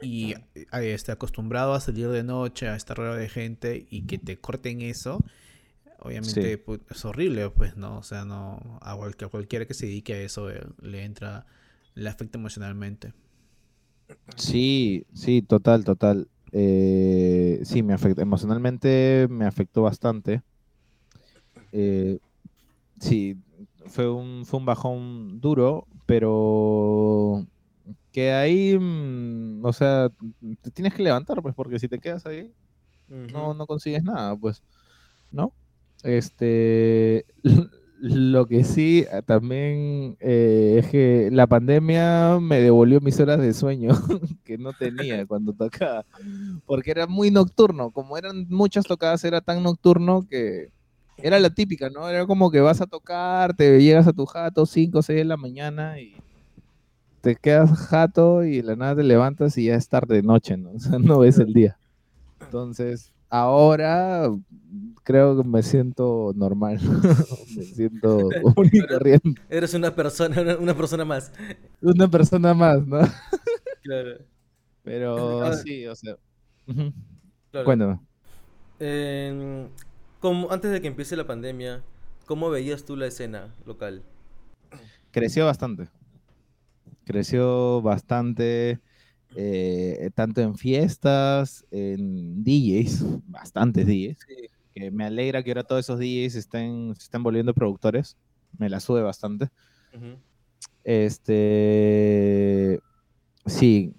y 0.01 0.33
está 0.71 1.13
acostumbrado 1.13 1.73
a 1.73 1.81
salir 1.81 2.07
de 2.09 2.23
noche, 2.23 2.67
a 2.67 2.75
estar 2.75 2.97
rodeado 2.97 3.17
de 3.17 3.29
gente 3.29 3.85
y 3.89 4.03
que 4.03 4.17
te 4.17 4.37
corten 4.37 4.81
eso, 4.81 5.23
obviamente 5.99 6.57
pues, 6.57 6.79
es 6.89 7.03
horrible, 7.05 7.49
pues, 7.49 7.75
¿no? 7.75 7.97
O 7.97 8.03
sea, 8.03 8.25
no 8.25 8.79
a, 8.81 8.97
cualquiera 9.29 9.65
que 9.65 9.73
se 9.73 9.87
dedique 9.87 10.13
a 10.13 10.21
eso 10.21 10.49
eh, 10.49 10.61
le 10.81 11.03
entra, 11.03 11.45
le 11.95 12.09
afecta 12.09 12.37
emocionalmente. 12.37 13.13
Sí, 14.37 15.05
sí, 15.13 15.41
total, 15.41 15.83
total. 15.83 16.29
Eh, 16.51 17.59
sí, 17.63 17.83
me 17.83 17.93
afectó, 17.93 18.21
emocionalmente 18.21 19.27
me 19.29 19.45
afectó 19.45 19.83
bastante. 19.83 20.41
Eh, 21.71 22.19
sí, 22.99 23.37
fue 23.85 24.09
un, 24.09 24.45
fue 24.45 24.59
un 24.59 24.65
bajón 24.65 25.39
duro, 25.39 25.87
pero 26.05 27.45
que 28.11 28.31
ahí, 28.33 28.77
mm, 28.77 29.63
o 29.63 29.73
sea, 29.73 30.09
te 30.61 30.71
tienes 30.71 30.93
que 30.93 31.03
levantar, 31.03 31.41
pues, 31.41 31.53
porque 31.55 31.79
si 31.79 31.87
te 31.87 31.99
quedas 31.99 32.25
ahí, 32.25 32.51
no, 33.07 33.53
no 33.53 33.65
consigues 33.65 34.03
nada, 34.03 34.35
pues, 34.35 34.63
¿no? 35.31 35.53
Este, 36.03 37.25
Lo 38.01 38.45
que 38.47 38.63
sí 38.63 39.05
eh, 39.11 39.21
también 39.25 40.15
eh, 40.21 40.77
es 40.79 40.87
que 40.87 41.29
la 41.31 41.47
pandemia 41.47 42.39
me 42.39 42.61
devolvió 42.61 43.01
mis 43.01 43.19
horas 43.19 43.39
de 43.39 43.53
sueño 43.53 43.89
que 44.45 44.57
no 44.57 44.71
tenía 44.71 45.25
cuando 45.25 45.51
tocaba, 45.51 46.05
porque 46.65 46.91
era 46.91 47.07
muy 47.07 47.29
nocturno, 47.29 47.91
como 47.91 48.17
eran 48.17 48.47
muchas 48.49 48.85
tocadas, 48.85 49.25
era 49.25 49.41
tan 49.41 49.63
nocturno 49.63 50.25
que 50.29 50.71
era 51.17 51.39
la 51.39 51.49
típica, 51.49 51.89
¿no? 51.89 52.07
Era 52.07 52.25
como 52.25 52.49
que 52.51 52.61
vas 52.61 52.79
a 52.79 52.87
tocar, 52.87 53.53
te 53.53 53.81
llegas 53.81 54.07
a 54.07 54.13
tu 54.13 54.25
jato 54.25 54.65
5 54.65 54.99
o 54.99 55.01
6 55.01 55.17
de 55.17 55.25
la 55.25 55.37
mañana 55.37 55.99
y 55.99 56.15
te 57.21 57.35
quedas 57.35 57.71
jato 57.71 58.43
y 58.43 58.57
de 58.57 58.63
la 58.63 58.75
nada 58.75 58.95
te 58.95 59.03
levantas 59.03 59.57
y 59.57 59.65
ya 59.65 59.75
es 59.75 59.89
tarde 59.89 60.21
noche, 60.23 60.55
¿no? 60.57 60.71
O 60.75 60.79
sea, 60.79 60.99
no 60.99 61.19
ves 61.19 61.37
el 61.39 61.53
día. 61.53 61.77
Entonces, 62.41 63.11
ahora 63.29 64.29
creo 65.09 65.41
que 65.41 65.47
me 65.47 65.63
siento 65.63 66.33
normal. 66.35 66.79
me 67.57 67.63
siento 67.63 68.29
corriente. 68.55 69.41
Eres 69.49 69.73
una 69.73 69.95
persona, 69.95 70.57
una, 70.59 70.75
persona 70.75 71.03
más. 71.03 71.31
Una 71.81 72.07
persona 72.07 72.53
más, 72.53 72.85
¿no? 72.85 72.99
claro. 73.81 74.19
Pero 74.83 75.53
sí, 75.55 75.87
o 75.87 75.95
sea. 75.95 76.15
Cuéntame. 77.63 77.99
como 80.19 80.51
antes 80.51 80.71
de 80.71 80.81
que 80.81 80.87
empiece 80.87 81.15
la 81.15 81.25
pandemia, 81.25 81.81
¿cómo 82.27 82.51
veías 82.51 82.85
tú 82.85 82.95
la 82.95 83.07
escena 83.07 83.47
local? 83.65 84.03
Creció 85.11 85.45
bastante. 85.45 85.87
Creció 87.05 87.81
bastante, 87.81 88.79
eh, 89.35 90.09
tanto 90.15 90.41
en 90.41 90.55
fiestas, 90.55 91.65
en 91.71 92.43
DJs, 92.43 93.03
bastantes 93.27 93.85
DJs. 93.85 94.17
Que 94.73 94.91
me 94.91 95.05
alegra 95.05 95.43
que 95.43 95.51
ahora 95.51 95.63
todos 95.63 95.85
esos 95.85 95.99
DJs 95.99 96.35
estén, 96.35 96.93
se 96.95 97.03
estén 97.03 97.23
volviendo 97.23 97.53
productores. 97.53 98.17
Me 98.57 98.69
la 98.69 98.79
sube 98.79 99.01
bastante. 99.01 99.49
Este. 100.83 102.79
Sí, 103.45 103.93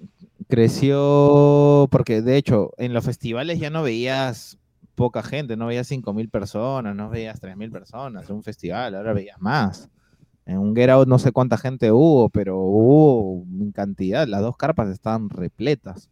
creció 0.49 1.89
porque 1.91 2.23
de 2.23 2.37
hecho 2.37 2.73
en 2.77 2.93
los 2.93 3.05
festivales 3.05 3.59
ya 3.59 3.71
no 3.71 3.83
veías 3.83 4.59
poca 4.95 5.23
gente, 5.23 5.57
no 5.57 5.67
veías 5.67 5.91
5.000 5.91 6.29
personas, 6.29 6.95
no 6.95 7.09
veías 7.09 7.41
3.000 7.41 7.71
personas 7.71 8.29
en 8.29 8.37
un 8.37 8.43
festival, 8.43 8.95
ahora 8.95 9.13
veías 9.13 9.41
más. 9.41 9.89
En 10.51 10.59
un 10.59 10.75
Get 10.75 10.91
no 11.07 11.19
sé 11.21 11.31
cuánta 11.31 11.57
gente 11.57 11.93
hubo, 11.93 12.29
pero 12.29 12.59
hubo 12.59 13.45
en 13.61 13.71
cantidad, 13.71 14.27
las 14.27 14.43
dos 14.43 14.57
carpas 14.57 14.89
estaban 14.89 15.31
repletas. 15.31 16.11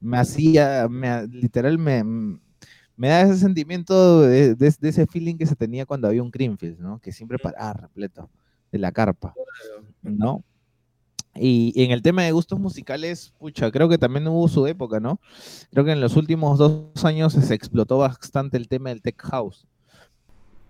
Me 0.00 0.18
hacía, 0.18 0.88
me, 0.90 1.28
literal, 1.28 1.78
me, 1.78 2.02
me 2.96 3.08
da 3.08 3.22
ese 3.22 3.38
sentimiento 3.38 4.22
de, 4.22 4.56
ese 4.58 5.06
feeling 5.06 5.36
que 5.36 5.46
se 5.46 5.54
tenía 5.54 5.86
cuando 5.86 6.08
había 6.08 6.24
un 6.24 6.32
Greenfield, 6.32 6.80
¿no? 6.80 6.98
Que 6.98 7.12
siempre 7.12 7.38
paraba 7.38 7.72
repleto 7.74 8.28
de 8.72 8.78
la 8.80 8.90
carpa, 8.90 9.32
¿no? 10.02 10.42
Y, 11.36 11.72
en 11.84 11.92
el 11.92 12.02
tema 12.02 12.24
de 12.24 12.32
gustos 12.32 12.58
musicales, 12.58 13.32
pucha, 13.38 13.70
creo 13.70 13.88
que 13.88 13.96
también 13.96 14.26
hubo 14.26 14.48
su 14.48 14.66
época, 14.66 14.98
¿no? 14.98 15.20
Creo 15.70 15.84
que 15.84 15.92
en 15.92 16.00
los 16.00 16.16
últimos 16.16 16.58
dos 16.58 17.04
años 17.04 17.34
se 17.34 17.54
explotó 17.54 17.98
bastante 17.98 18.56
el 18.56 18.66
tema 18.66 18.88
del 18.88 19.02
tech 19.02 19.22
house. 19.22 19.68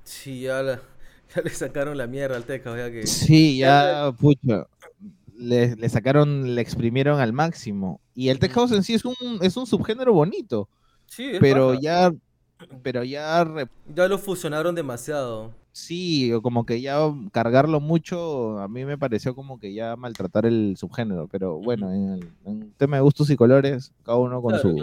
Sí, 0.05 0.47
ya, 1.35 1.43
le 1.45 1.51
sacaron 1.51 1.97
la 1.97 2.07
mierda 2.07 2.37
al 2.37 2.45
house. 2.45 2.79
Ya 2.79 2.91
que... 2.91 3.07
Sí, 3.07 3.59
ya, 3.59 4.13
pucha, 4.19 4.67
le, 5.37 5.89
sacaron, 5.89 6.55
le 6.55 6.61
exprimieron 6.61 7.21
al 7.21 7.33
máximo. 7.33 8.01
Y 8.15 8.29
el 8.29 8.39
tech 8.39 8.53
house 8.53 8.73
en 8.73 8.83
sí 8.83 8.95
es 8.95 9.05
un, 9.05 9.15
es 9.41 9.57
un 9.57 9.67
subgénero 9.67 10.13
bonito. 10.13 10.69
Sí, 11.07 11.33
pero 11.41 11.75
ya, 11.75 12.13
pero 12.83 13.05
ya... 13.05 13.47
Ya 13.95 14.09
lo 14.09 14.19
fusionaron 14.19 14.75
demasiado. 14.75 15.53
Sí, 15.73 16.31
o 16.35 16.43
como 16.43 16.67
que 16.67 16.83
ya 16.83 16.99
cargarlo 17.33 17.81
mucho, 17.81 18.59
a 18.59 18.69
mí 18.69 18.85
me 18.85 18.99
pareció 18.99 19.35
como 19.35 19.59
que 19.59 19.73
ya 19.73 19.97
maltratar 19.97 20.45
el 20.45 20.77
subgénero, 20.77 21.29
pero 21.29 21.59
bueno, 21.61 21.91
en 21.91 22.21
el, 22.45 22.73
tema 22.77 22.97
de 22.97 23.03
gustos 23.03 23.31
y 23.31 23.37
colores, 23.37 23.91
cada 24.05 24.19
uno 24.19 24.43
con 24.43 24.59
su 24.59 24.77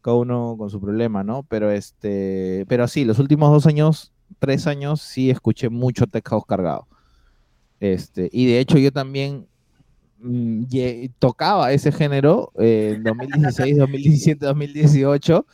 cada 0.00 0.16
uno 0.16 0.56
con 0.58 0.70
su 0.70 0.80
problema, 0.80 1.22
¿no? 1.22 1.42
Pero 1.42 1.70
este, 1.70 2.64
pero 2.66 2.88
sí, 2.88 3.04
los 3.04 3.18
últimos 3.18 3.50
dos 3.50 3.66
años, 3.66 4.12
tres 4.38 4.66
años, 4.66 5.00
sí 5.00 5.30
escuché 5.30 5.68
mucho 5.68 6.06
tech 6.06 6.28
house 6.28 6.44
cargado. 6.46 6.86
Este, 7.80 8.28
y 8.32 8.46
de 8.46 8.60
hecho 8.60 8.78
yo 8.78 8.92
también 8.92 9.46
mm, 10.18 10.64
tocaba 11.18 11.72
ese 11.72 11.90
género 11.92 12.52
en 12.56 13.02
2016, 13.02 13.78
2017, 13.78 14.46
2018 14.46 15.46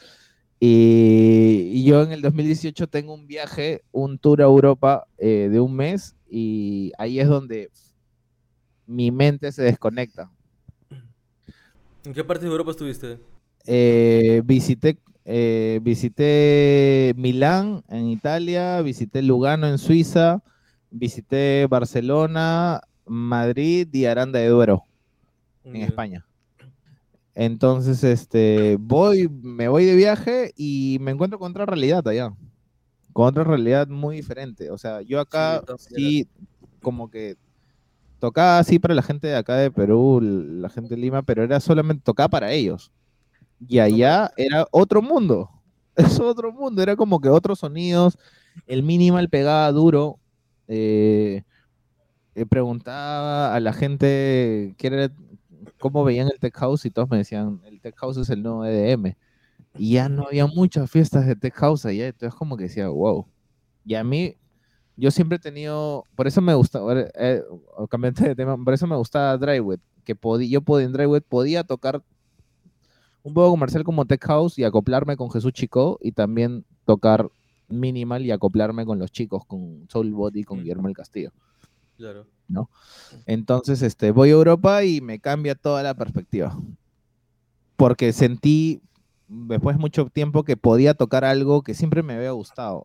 y, 0.59 1.85
yo 1.85 2.03
en 2.03 2.13
el 2.13 2.23
2018 2.23 2.89
tengo 2.89 3.15
un 3.15 3.27
viaje, 3.27 3.83
un 3.93 4.19
tour 4.19 4.41
a 4.41 4.45
Europa 4.45 5.07
eh, 5.19 5.49
de 5.51 5.61
un 5.61 5.75
mes 5.75 6.17
y 6.29 6.93
ahí 6.99 7.21
es 7.21 7.29
donde 7.29 7.71
mi 8.87 9.11
mente 9.11 9.53
se 9.53 9.63
desconecta. 9.63 10.31
¿En 12.05 12.15
qué 12.15 12.25
parte 12.25 12.45
de 12.45 12.51
Europa 12.51 12.71
estuviste? 12.71 13.19
Eh, 13.67 14.43
visité, 14.45 14.99
eh, 15.29 15.81
visité 15.83 17.13
Milán 17.17 17.83
en 17.89 18.07
Italia, 18.07 18.81
visité 18.81 19.23
Lugano 19.23 19.67
en 19.67 19.79
Suiza, 19.79 20.41
visité 20.89 21.67
Barcelona, 21.69 22.81
Madrid 23.05 23.89
y 23.93 24.05
Aranda 24.05 24.39
de 24.39 24.49
Duero 24.49 24.85
en 25.65 25.77
España. 25.77 26.25
Entonces, 27.35 28.05
este, 28.05 28.77
voy, 28.79 29.29
me 29.29 29.67
voy 29.67 29.85
de 29.85 29.97
viaje 29.97 30.53
y 30.57 30.99
me 31.01 31.11
encuentro 31.11 31.41
con 31.41 31.51
otra 31.51 31.67
realidad 31.67 32.07
allá. 32.07 32.33
Con 33.13 33.27
otra 33.27 33.43
realidad 33.43 33.89
muy 33.89 34.17
diferente. 34.17 34.71
O 34.71 34.79
sea, 34.79 35.03
yo 35.03 35.19
acá 35.19 35.63
sí, 35.77 36.29
como 36.81 37.11
que 37.11 37.37
tocaba 38.21 38.61
así 38.61 38.79
para 38.79 38.95
la 38.95 39.03
gente 39.03 39.27
de 39.27 39.37
acá 39.37 39.57
de 39.57 39.73
Perú, 39.73 40.21
la 40.23 40.69
gente 40.69 40.95
de 40.95 41.01
Lima, 41.01 41.23
pero 41.23 41.43
era 41.43 41.59
solamente 41.59 42.05
tocaba 42.05 42.29
para 42.29 42.53
ellos. 42.53 42.93
Y 43.67 43.79
allá 43.79 44.31
era 44.37 44.67
otro 44.71 45.03
mundo. 45.03 45.51
Es 45.97 46.21
otro 46.21 46.53
mundo. 46.53 46.83
Era 46.83 46.95
como 46.95 47.21
que 47.21 47.29
otros 47.31 47.61
sonidos. 47.61 48.19
El 48.67 48.83
minimal 48.83 49.29
pegaba 49.31 49.71
duro. 49.73 50.19
Eh, 50.69 51.43
eh, 52.35 52.45
preguntaba 52.45 53.55
a 53.55 53.61
la 53.61 53.73
gente 53.73 54.75
qué 54.77 54.87
era 54.89 55.11
cómo 55.79 56.05
veían 56.05 56.29
el 56.29 56.39
Tech 56.39 56.55
House 56.57 56.85
y 56.85 56.91
todos 56.91 57.09
me 57.11 57.19
decían, 57.19 57.61
el 57.65 57.81
Tech 57.81 57.97
House 57.97 58.17
es 58.19 58.31
el 58.31 58.43
nuevo 58.43 58.65
EDM. 58.65 59.17
Y 59.79 59.95
ya 59.95 60.09
no 60.09 60.27
había 60.27 60.47
muchas 60.47 60.91
fiestas 60.91 61.27
de 61.27 61.37
Tech 61.37 61.55
House 61.55 61.87
allá, 61.87 62.07
entonces 62.09 62.35
como 62.35 62.57
que 62.57 62.65
decía, 62.65 62.89
wow. 62.89 63.27
Y 63.85 63.95
a 63.95 64.05
mí, 64.05 64.37
yo 64.97 65.11
siempre 65.11 65.37
he 65.37 65.39
tenido, 65.39 66.05
por 66.15 66.27
eso 66.27 66.41
me 66.41 66.55
gusta, 66.55 66.81
eh, 67.19 67.43
de 68.21 68.35
tema, 68.35 68.57
por 68.63 68.75
eso 68.75 68.87
me 68.87 68.97
gustaba 68.97 69.37
Drywet, 69.37 69.81
que 70.05 70.15
yo 70.49 70.61
podía, 70.63 70.87
en 70.87 70.93
Drywet 70.93 71.25
podía 71.25 71.65
tocar 71.65 72.03
un 73.27 73.35
poco 73.35 73.51
comercial 73.51 73.83
como 73.83 74.05
Tech 74.05 74.25
House 74.25 74.57
y 74.57 74.63
acoplarme 74.63 75.17
con 75.17 75.33
Jesús 75.33 75.53
Chico 75.53 75.99
y 76.01 76.13
también 76.13 76.65
tocar 76.85 77.29
minimal 77.67 78.25
y 78.25 78.31
acoplarme 78.31 78.87
con 78.87 79.01
los 79.01 79.11
chicos, 79.11 79.45
con 79.45 79.85
Soul 79.89 80.13
Body, 80.13 80.45
con 80.45 80.59
Guillermo 80.59 80.87
el 80.87 80.95
Castillo. 80.95 81.33
Claro. 81.97 82.29
¿No? 82.47 82.71
Entonces, 83.27 83.83
este, 83.83 84.13
voy 84.13 84.29
a 84.29 84.35
Europa 84.35 84.85
y 84.85 85.01
me 85.01 85.19
cambia 85.19 85.57
toda 85.57 85.83
la 85.83 85.95
perspectiva. 85.95 86.57
Porque 87.75 88.13
sentí, 88.13 88.81
después 89.27 89.77
de 89.77 89.81
mucho 89.81 90.07
tiempo, 90.07 90.45
que 90.45 90.57
podía 90.57 90.95
tocar 90.95 91.25
algo 91.25 91.63
que 91.63 91.75
siempre 91.75 92.05
me 92.05 92.15
había 92.15 92.31
gustado, 92.31 92.85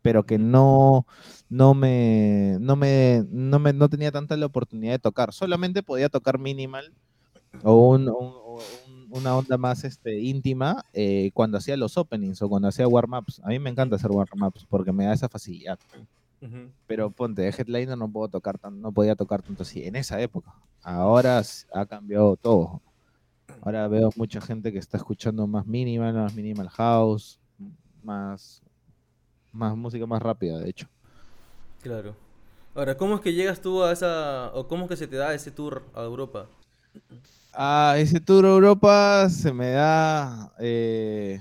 pero 0.00 0.24
que 0.24 0.38
no, 0.38 1.06
no 1.50 1.74
me, 1.74 2.56
no 2.60 2.76
me, 2.76 3.26
no 3.28 3.58
me, 3.58 3.74
no 3.74 3.90
tenía 3.90 4.10
tanta 4.10 4.38
la 4.38 4.46
oportunidad 4.46 4.92
de 4.92 5.00
tocar. 5.00 5.34
Solamente 5.34 5.82
podía 5.82 6.08
tocar 6.08 6.38
minimal 6.38 6.94
o, 7.62 8.58
una 9.10 9.36
onda 9.36 9.56
más 9.56 9.84
este, 9.84 10.20
íntima 10.20 10.84
eh, 10.92 11.30
cuando 11.34 11.58
hacía 11.58 11.76
los 11.76 11.96
openings 11.96 12.42
o 12.42 12.48
cuando 12.48 12.68
hacía 12.68 12.88
warm-ups. 12.88 13.40
A 13.44 13.48
mí 13.48 13.58
me 13.58 13.70
encanta 13.70 13.96
hacer 13.96 14.10
warm-ups 14.10 14.66
porque 14.68 14.92
me 14.92 15.04
da 15.04 15.12
esa 15.12 15.28
facilidad. 15.28 15.78
Pero 16.86 17.10
ponte, 17.10 17.42
de 17.42 17.48
headliner 17.48 17.98
no 17.98 18.08
puedo 18.08 18.28
tocar 18.28 18.58
tan, 18.58 18.80
no 18.80 18.92
podía 18.92 19.16
tocar 19.16 19.42
tanto 19.42 19.64
así 19.64 19.82
en 19.82 19.96
esa 19.96 20.20
época. 20.20 20.54
Ahora 20.82 21.42
ha 21.74 21.86
cambiado 21.86 22.36
todo. 22.36 22.80
Ahora 23.62 23.88
veo 23.88 24.10
mucha 24.16 24.40
gente 24.40 24.70
que 24.70 24.78
está 24.78 24.96
escuchando 24.96 25.46
más 25.46 25.66
minimal, 25.66 26.14
más 26.14 26.34
minimal 26.34 26.68
house, 26.68 27.40
más, 28.02 28.62
más 29.52 29.76
música 29.76 30.06
más 30.06 30.22
rápida, 30.22 30.58
de 30.58 30.70
hecho. 30.70 30.88
Claro. 31.82 32.14
Ahora, 32.74 32.96
¿cómo 32.96 33.14
es 33.14 33.20
que 33.22 33.32
llegas 33.32 33.60
tú 33.60 33.82
a 33.82 33.90
esa, 33.90 34.52
o 34.54 34.68
cómo 34.68 34.84
es 34.84 34.90
que 34.90 34.96
se 34.96 35.06
te 35.06 35.16
da 35.16 35.34
ese 35.34 35.50
tour 35.50 35.82
a 35.94 36.02
Europa? 36.02 36.46
Ah, 37.58 37.94
ese 37.96 38.20
tour 38.20 38.44
a 38.44 38.50
Europa 38.50 39.28
se 39.30 39.50
me 39.50 39.70
da 39.70 40.52
eh, 40.58 41.40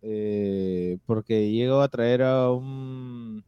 eh, 0.00 0.96
porque 1.04 1.50
llego 1.50 1.82
a 1.82 1.88
traer 1.88 2.22
a 2.22 2.50
un 2.50 3.44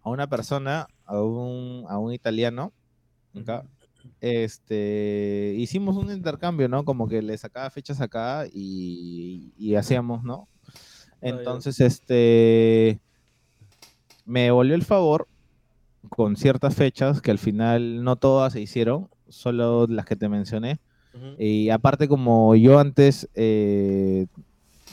a 0.00 0.10
una 0.10 0.28
persona, 0.28 0.86
a 1.04 1.20
un, 1.20 1.84
a 1.88 1.98
un 1.98 2.12
italiano, 2.12 2.72
este, 4.20 5.54
hicimos 5.58 5.96
un 5.96 6.12
intercambio, 6.12 6.68
¿no? 6.68 6.84
Como 6.84 7.08
que 7.08 7.22
le 7.22 7.36
sacaba 7.36 7.70
fechas 7.70 8.00
acá 8.00 8.46
y, 8.52 9.52
y 9.58 9.74
hacíamos, 9.74 10.22
¿no? 10.22 10.48
Entonces, 11.20 11.80
este, 11.80 13.00
me 14.24 14.42
devolvió 14.44 14.76
el 14.76 14.84
favor 14.84 15.26
con 16.08 16.36
ciertas 16.36 16.74
fechas 16.76 17.20
que 17.20 17.32
al 17.32 17.38
final 17.38 18.04
no 18.04 18.14
todas 18.16 18.52
se 18.52 18.60
hicieron, 18.60 19.08
solo 19.28 19.86
las 19.88 20.06
que 20.06 20.16
te 20.16 20.28
mencioné. 20.28 20.78
Y 21.38 21.70
aparte, 21.70 22.08
como 22.08 22.54
yo 22.56 22.78
antes 22.78 23.28
eh, 23.34 24.26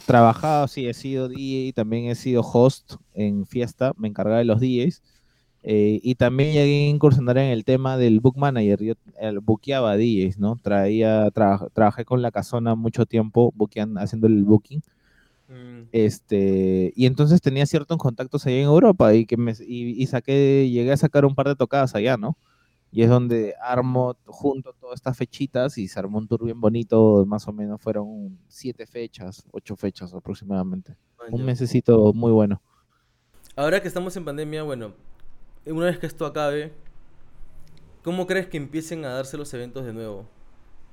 trabajado, 0.05 0.67
sí, 0.67 0.87
he 0.87 0.93
sido 0.93 1.27
DJ, 1.27 1.73
también 1.73 2.05
he 2.05 2.15
sido 2.15 2.41
host 2.41 2.95
en 3.13 3.45
fiesta, 3.45 3.93
me 3.97 4.07
encargaba 4.07 4.39
de 4.39 4.45
los 4.45 4.59
DJs. 4.59 5.01
Eh, 5.67 5.99
y 6.03 6.13
también 6.13 6.53
llegué 6.53 6.85
a 6.85 6.89
incursionar 6.89 7.39
en 7.39 7.49
el 7.49 7.65
tema 7.65 7.97
del 7.97 8.19
book 8.19 8.37
manager. 8.37 8.83
Yo 8.83 8.93
el, 9.19 9.39
buqueaba 9.39 9.97
DJs, 9.97 10.37
¿no? 10.37 10.57
Traía, 10.61 11.31
trabajé 11.31 12.05
con 12.05 12.21
la 12.21 12.29
casona 12.29 12.75
mucho 12.75 13.07
tiempo 13.07 13.51
haciendo 13.97 14.27
el 14.27 14.43
booking. 14.43 14.83
Mm. 15.47 15.87
Este, 15.91 16.93
y 16.95 17.05
entonces 17.07 17.41
tenía 17.41 17.65
ciertos 17.65 17.97
contactos 17.97 18.45
ahí 18.45 18.59
en 18.59 18.65
Europa 18.65 19.13
y 19.13 19.25
que 19.25 19.37
me, 19.37 19.53
y, 19.67 20.05
saqué, 20.05 20.69
llegué 20.69 20.91
a 20.91 20.97
sacar 20.97 21.25
un 21.25 21.33
par 21.35 21.47
de 21.47 21.55
tocadas 21.55 21.95
allá, 21.95 22.15
¿no? 22.17 22.37
Y 22.95 23.03
es 23.03 23.09
donde 23.09 23.53
armo 23.61 24.15
junto 24.25 24.71
todas 24.71 24.95
estas 24.95 25.17
fechitas 25.17 25.77
y 25.77 25.89
se 25.89 25.99
armó 25.99 26.17
un 26.17 26.29
tour 26.29 26.45
bien 26.45 26.61
bonito, 26.61 27.25
más 27.27 27.45
o 27.45 27.51
menos 27.51 27.81
fueron 27.81 28.39
siete 28.47 28.87
fechas, 28.87 29.45
ocho 29.51 29.75
fechas 29.75 30.13
aproximadamente. 30.13 30.95
un 31.29 31.43
mesecito 31.43 32.13
muy 32.13 32.31
bueno. 32.31 32.61
ahora 33.57 33.81
que 33.81 33.89
estamos 33.89 34.15
en 34.15 34.23
pandemia, 34.23 34.63
bueno, 34.63 34.93
una 35.65 35.87
vez 35.87 35.99
que 35.99 36.07
esto 36.07 36.25
acabe, 36.25 36.71
¿cómo 38.01 38.27
crees 38.27 38.47
que 38.47 38.55
empiecen 38.55 39.03
a 39.03 39.09
darse 39.09 39.35
los 39.35 39.53
eventos 39.53 39.85
de 39.85 39.91
nuevo? 39.91 40.25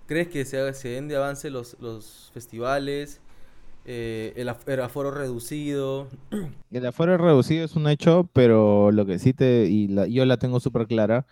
¿Crees 0.09 0.26
que 0.26 0.44
se, 0.44 0.74
se 0.74 0.88
den 0.88 1.07
de 1.07 1.14
avance 1.14 1.50
los, 1.50 1.76
los 1.78 2.32
festivales? 2.34 3.20
Eh, 3.84 4.32
el, 4.36 4.48
aforo 4.48 5.11
reducido. 5.11 6.09
El 6.70 6.86
aforo 6.86 7.16
reducido 7.18 7.64
es 7.64 7.74
un 7.74 7.88
hecho, 7.88 8.28
pero 8.32 8.92
lo 8.92 9.07
que 9.07 9.18
sí 9.18 9.32
te, 9.32 9.66
y 9.68 9.88
yo 10.12 10.24
la 10.24 10.36
tengo 10.36 10.61
súper 10.61 10.86
clara, 10.86 11.26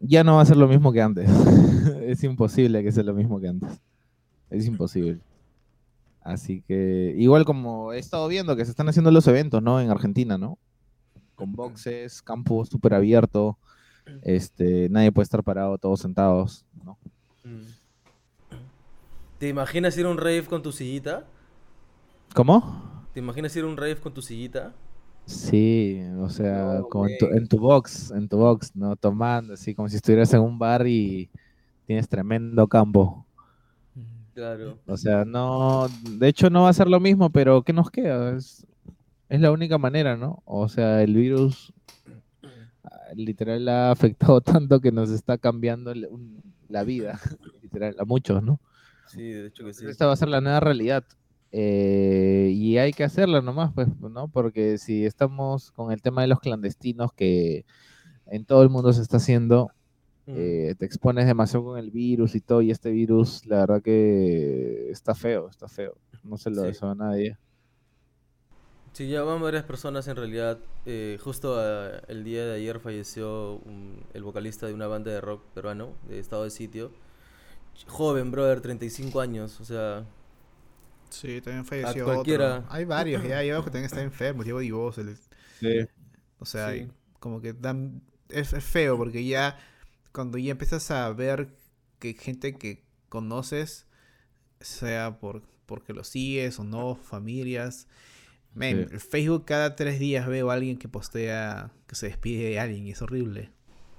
ya 0.00 0.24
no 0.24 0.36
va 0.36 0.42
a 0.42 0.46
ser 0.46 0.56
lo 0.56 0.68
mismo 0.68 0.92
que 0.92 1.02
antes. 1.02 1.30
es 2.02 2.24
imposible 2.24 2.82
que 2.82 2.92
sea 2.92 3.04
lo 3.04 3.14
mismo 3.14 3.40
que 3.40 3.48
antes. 3.48 3.80
Es 4.50 4.66
imposible. 4.66 5.20
Así 6.22 6.62
que, 6.62 7.14
igual 7.16 7.44
como 7.44 7.92
he 7.92 7.98
estado 7.98 8.28
viendo 8.28 8.56
que 8.56 8.64
se 8.64 8.70
están 8.70 8.88
haciendo 8.88 9.10
los 9.10 9.26
eventos, 9.26 9.62
¿no? 9.62 9.80
En 9.80 9.90
Argentina, 9.90 10.36
¿no? 10.36 10.58
Con 11.34 11.52
boxes, 11.52 12.20
campo 12.20 12.64
súper 12.66 12.94
abierto, 12.94 13.58
este, 14.22 14.88
nadie 14.90 15.12
puede 15.12 15.24
estar 15.24 15.42
parado, 15.42 15.78
todos 15.78 16.00
sentados, 16.00 16.66
¿no? 16.84 16.98
Mm. 17.44 17.80
¿Te 19.38 19.48
imaginas 19.48 19.96
ir 19.96 20.04
a 20.04 20.10
un 20.10 20.18
rave 20.18 20.44
con 20.44 20.62
tu 20.62 20.72
sillita? 20.72 21.24
¿Cómo? 22.34 23.06
¿Te 23.14 23.20
imaginas 23.20 23.56
ir 23.56 23.64
a 23.64 23.66
un 23.66 23.76
rave 23.76 23.96
con 23.96 24.12
tu 24.12 24.20
sillita? 24.20 24.74
Sí, 25.30 26.02
o 26.18 26.28
sea, 26.28 26.78
en, 27.32 27.46
tu, 27.46 27.58
box, 27.58 28.10
en 28.10 28.28
tu 28.28 28.36
box, 28.36 28.74
¿no? 28.74 28.96
Tomando, 28.96 29.54
así 29.54 29.76
como 29.76 29.88
si 29.88 29.94
estuvieras 29.94 30.34
en 30.34 30.40
un 30.40 30.58
bar 30.58 30.84
y 30.88 31.30
tienes 31.86 32.08
tremendo 32.08 32.66
campo. 32.66 33.24
Claro. 34.34 34.78
O 34.86 34.96
sea, 34.96 35.24
no, 35.24 35.86
de 36.18 36.26
hecho 36.26 36.50
no 36.50 36.64
va 36.64 36.70
a 36.70 36.72
ser 36.72 36.88
lo 36.88 36.98
mismo, 36.98 37.30
pero 37.30 37.62
¿qué 37.62 37.72
nos 37.72 37.92
queda? 37.92 38.36
Es, 38.36 38.66
es 39.28 39.40
la 39.40 39.52
única 39.52 39.78
manera, 39.78 40.16
¿no? 40.16 40.42
O 40.46 40.68
sea, 40.68 41.00
el 41.00 41.14
virus 41.14 41.72
ah, 42.82 42.98
literal 43.14 43.68
ha 43.68 43.92
afectado 43.92 44.40
tanto 44.40 44.80
que 44.80 44.90
nos 44.90 45.10
está 45.10 45.38
cambiando 45.38 45.94
la 46.68 46.82
vida, 46.82 47.20
literal, 47.62 47.94
a 48.00 48.04
muchos, 48.04 48.42
¿no? 48.42 48.58
Sí, 49.06 49.22
de 49.22 49.46
hecho 49.46 49.64
que 49.64 49.74
sí. 49.74 49.86
Esta 49.86 50.06
va 50.06 50.12
a 50.14 50.16
ser 50.16 50.28
la 50.28 50.40
nueva 50.40 50.58
realidad. 50.58 51.04
Eh, 51.52 52.52
y 52.54 52.78
hay 52.78 52.92
que 52.92 53.04
hacerla 53.04 53.40
nomás, 53.40 53.72
pues, 53.74 53.88
¿no? 54.00 54.28
Porque 54.28 54.78
si 54.78 55.04
estamos 55.04 55.72
con 55.72 55.92
el 55.92 56.02
tema 56.02 56.22
de 56.22 56.28
los 56.28 56.40
clandestinos 56.40 57.12
que 57.12 57.64
en 58.26 58.44
todo 58.44 58.62
el 58.62 58.70
mundo 58.70 58.92
se 58.92 59.02
está 59.02 59.16
haciendo, 59.16 59.72
eh, 60.26 60.76
te 60.78 60.86
expones 60.86 61.26
demasiado 61.26 61.64
con 61.64 61.78
el 61.78 61.90
virus 61.90 62.36
y 62.36 62.40
todo, 62.40 62.62
y 62.62 62.70
este 62.70 62.90
virus, 62.90 63.44
la 63.46 63.60
verdad 63.60 63.82
que 63.82 64.90
está 64.90 65.14
feo, 65.14 65.48
está 65.48 65.68
feo. 65.68 65.96
No 66.22 66.36
se 66.36 66.50
lo 66.50 66.62
deseo 66.62 66.90
a 66.90 66.94
nadie. 66.94 67.36
Sí, 68.92 69.08
ya 69.08 69.22
van 69.22 69.42
varias 69.42 69.64
personas 69.64 70.06
en 70.08 70.16
realidad. 70.16 70.58
Eh, 70.86 71.18
justo 71.20 71.56
ah, 71.58 72.00
el 72.08 72.22
día 72.22 72.44
de 72.44 72.54
ayer 72.56 72.78
falleció 72.80 73.60
el 74.14 74.22
vocalista 74.22 74.66
de 74.66 74.74
una 74.74 74.86
banda 74.86 75.10
de 75.10 75.20
rock 75.20 75.42
peruano, 75.54 75.94
de 76.08 76.18
estado 76.20 76.44
de 76.44 76.50
sitio 76.50 76.92
joven, 77.86 78.30
brother, 78.30 78.60
35 78.60 79.20
años, 79.20 79.60
o 79.60 79.64
sea... 79.64 80.04
Sí, 81.10 81.40
también 81.40 81.64
falleció 81.64 82.04
cualquiera. 82.04 82.64
Hay 82.68 82.84
varios, 82.84 83.22
ya, 83.22 83.42
yo 83.42 83.64
que 83.64 83.70
también 83.70 83.86
está 83.86 84.02
enfermo, 84.02 84.44
Diego 84.44 84.60
Divos. 84.60 84.98
Sí. 85.58 85.86
O 86.38 86.44
sea, 86.44 86.72
como 87.18 87.40
que 87.40 87.52
dan... 87.52 88.02
Es, 88.28 88.50
feo 88.64 88.96
porque 88.96 89.24
ya 89.24 89.58
cuando 90.12 90.38
ya 90.38 90.52
empiezas 90.52 90.90
a 90.92 91.12
ver 91.12 91.48
que 91.98 92.14
gente 92.14 92.54
que 92.54 92.84
conoces, 93.08 93.86
sea 94.60 95.18
por 95.18 95.42
porque 95.66 95.92
lo 95.92 96.02
sigues 96.02 96.58
o 96.58 96.64
no, 96.64 96.96
familias. 96.96 97.86
El 98.58 98.98
Facebook 98.98 99.44
cada 99.44 99.76
tres 99.76 100.00
días 100.00 100.26
veo 100.26 100.50
a 100.50 100.54
alguien 100.54 100.76
que 100.78 100.88
postea 100.88 101.70
que 101.86 101.94
se 101.94 102.06
despide 102.06 102.50
de 102.50 102.58
alguien 102.58 102.86
y 102.88 102.90
es 102.90 103.00
horrible. 103.02 103.50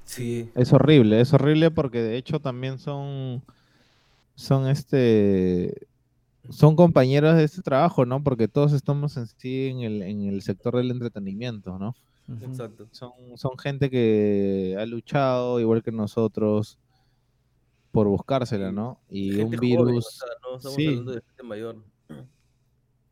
Sí. 0.04 0.50
Es 0.56 0.74
horrible, 0.74 1.22
es 1.22 1.32
horrible 1.34 1.72
porque 1.72 2.02
de 2.02 2.18
hecho 2.18 2.42
también 2.42 2.78
son 2.78 3.44
son 4.36 4.68
este 4.68 5.88
son 6.50 6.76
compañeros 6.76 7.36
de 7.38 7.44
este 7.44 7.62
trabajo, 7.62 8.06
¿no? 8.06 8.24
Porque 8.24 8.48
todos 8.48 8.74
estamos 8.74 9.16
en 9.18 9.28
sí 9.28 9.68
en 9.68 9.82
el, 9.82 10.02
en 10.02 10.26
el 10.26 10.42
sector 10.42 10.76
del 10.76 10.92
entretenimiento, 10.92 11.78
¿no? 11.78 11.96
Exacto. 12.42 12.88
Son, 12.92 13.12
son 13.36 13.58
gente 13.58 13.90
que 13.90 14.76
ha 14.80 14.86
luchado, 14.86 15.60
igual 15.60 15.84
que 15.84 15.92
nosotros, 15.92 16.80
por 17.92 18.08
buscársela, 18.08 18.72
¿no? 18.72 19.00
Y 19.10 19.40
un 19.42 19.52
virus. 19.52 20.20
no 20.44 20.56
estamos 20.56 20.76
sí. 20.76 20.88
hablando 20.88 21.12
de 21.14 21.22
gente 21.22 21.44
mayor. 21.44 21.78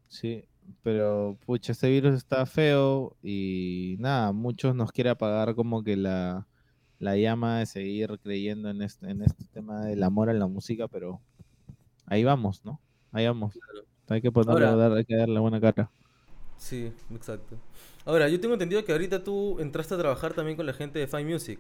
Sí, 0.08 0.44
pero 0.82 1.38
pucha, 1.46 1.72
este 1.72 1.90
virus 1.90 2.16
está 2.16 2.46
feo 2.46 3.16
y 3.22 3.96
nada, 4.00 4.32
muchos 4.32 4.74
nos 4.74 4.92
quiere 4.92 5.12
apagar 5.12 5.54
como 5.54 5.84
que 5.84 5.96
la, 5.96 6.48
la 6.98 7.16
llama 7.16 7.60
de 7.60 7.66
seguir 7.66 8.20
creyendo 8.24 8.70
en 8.70 8.82
este, 8.82 9.10
en 9.10 9.22
este 9.22 9.46
tema 9.46 9.82
del 9.86 10.02
amor 10.04 10.30
a 10.30 10.34
la 10.34 10.48
música, 10.48 10.88
pero 10.88 11.22
ahí 12.06 12.24
vamos, 12.24 12.66
¿no? 12.66 12.80
Ahí 13.12 13.26
vamos. 13.26 13.58
Hay 14.08 14.22
que 14.22 14.32
ponerle, 14.32 14.98
hay 14.98 15.06
que 15.06 15.16
darle 15.16 15.40
buena 15.40 15.60
cara. 15.60 15.90
Sí, 16.58 16.92
exacto. 17.14 17.56
Ahora, 18.06 18.28
yo 18.28 18.40
tengo 18.40 18.54
entendido 18.54 18.84
que 18.84 18.92
ahorita 18.92 19.24
tú 19.24 19.60
entraste 19.60 19.94
a 19.94 19.98
trabajar 19.98 20.34
también 20.34 20.58
con 20.58 20.66
la 20.66 20.74
gente 20.74 21.00
de 21.00 21.08
Fine 21.08 21.26
Music. 21.26 21.60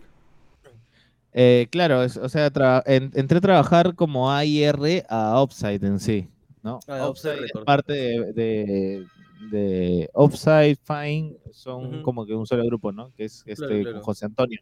Eh, 1.31 1.67
claro, 1.69 2.01
o 2.01 2.29
sea, 2.29 2.51
entré 2.85 3.37
a 3.37 3.41
trabajar 3.41 3.93
como 3.93 4.31
AIR 4.31 5.05
a 5.09 5.41
Upside 5.43 5.85
en 5.85 5.99
sí, 5.99 6.27
¿no? 6.63 6.79
Ah, 6.87 7.07
Upside 7.07 7.45
es 7.45 7.51
parte 7.65 7.93
de, 7.93 9.05
de, 9.51 10.09
Upside, 10.15 10.77
Fine, 10.83 11.37
son 11.51 12.01
como 12.01 12.25
que 12.25 12.33
un 12.33 12.47
solo 12.47 12.65
grupo, 12.65 12.91
¿no? 12.91 13.11
Que 13.15 13.25
es 13.25 13.43
este, 13.45 13.83
con 13.83 14.01
José 14.01 14.25
Antonio. 14.25 14.59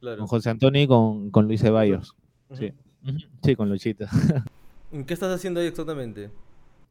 Con 0.00 0.26
José 0.26 0.48
Antonio 0.48 0.82
y 0.82 0.86
con, 0.86 1.30
con 1.30 1.46
Luis 1.46 1.60
Ceballos. 1.60 2.14
Sí. 2.54 2.72
sí, 3.42 3.54
con 3.54 3.68
Luchita. 3.68 4.08
¿Qué 4.90 5.14
estás 5.14 5.34
haciendo 5.34 5.60
ahí 5.60 5.66
exactamente? 5.66 6.30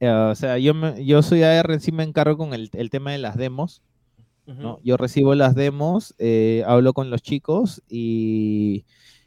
o 0.02 0.36
sea, 0.36 0.58
yo, 0.58 0.74
yo 0.98 1.22
soy 1.22 1.44
AR, 1.44 1.80
sí 1.82 1.92
me 1.92 2.04
encargo 2.04 2.38
con 2.38 2.54
el, 2.54 2.70
tema 2.90 3.12
de 3.12 3.18
las 3.18 3.36
demos. 3.36 3.82
¿no? 4.46 4.80
Yo 4.84 4.98
recibo 4.98 5.36
las 5.36 5.54
demos, 5.54 6.16
eh, 6.18 6.64
hablo 6.66 6.94
con 6.94 7.12
los 7.12 7.22
chicos 7.22 7.84
y, 7.88 8.84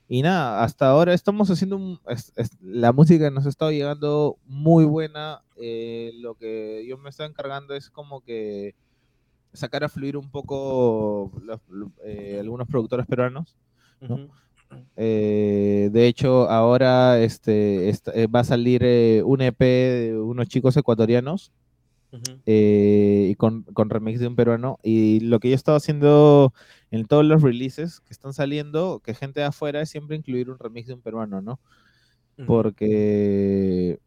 y 0.09 0.23
nada, 0.23 0.65
hasta 0.65 0.89
ahora 0.89 1.15
estamos 1.15 1.49
haciendo 1.49 2.01
la 2.61 2.93
música 2.93 3.31
nos 3.31 3.47
ha 3.47 3.49
estado 3.49 3.71
llegando 3.71 4.37
muy 4.47 4.85
buena. 4.85 5.43
Eh, 5.57 6.11
lo 6.17 6.35
que 6.35 6.85
yo 6.89 6.99
me 6.99 7.11
estoy 7.11 7.27
encargando 7.27 7.75
es 7.75 7.89
como 7.89 8.21
que 8.21 8.75
sacar 9.53 9.85
a 9.85 9.89
fluir 9.89 10.17
un 10.17 10.29
poco 10.29 11.31
eh, 12.05 12.39
algunos 12.41 12.67
productores 12.67 13.07
peruanos 13.07 13.57
eh, 14.97 15.91
de 15.93 16.07
hecho, 16.07 16.49
ahora 16.51 17.21
este, 17.21 17.89
eh, 17.89 18.27
va 18.27 18.41
a 18.41 18.45
salir 18.45 18.83
eh, 18.85 19.23
un 19.25 19.41
EP 19.41 19.59
de 19.59 20.19
unos 20.19 20.49
chicos 20.49 20.77
ecuatorianos 20.77 21.53
y 22.45 23.35
con, 23.37 23.65
remix 23.89 24.21
de 24.21 24.27
un 24.27 24.37
peruano. 24.37 24.79
Y 24.83 25.21
lo 25.21 25.41
que 25.41 25.49
yo 25.49 25.55
he 25.55 25.57
estado 25.57 25.77
haciendo 25.77 26.53
en 26.91 27.07
todos 27.07 27.25
los 27.25 27.43
releases 27.43 28.01
que 28.01 28.13
están 28.13 28.35
saliendo, 28.35 29.01
que 29.03 29.15
gente 29.15 29.41
de 29.41 29.47
afuera, 29.47 29.81
es 29.81 29.91
siempre 29.91 30.17
incluir 30.17 30.51
un 30.51 30.59
remix 30.59 30.89
de 30.89 30.95
un 30.95 31.01
peruano, 31.01 31.41
¿no? 31.41 31.59
Porque 32.47 33.99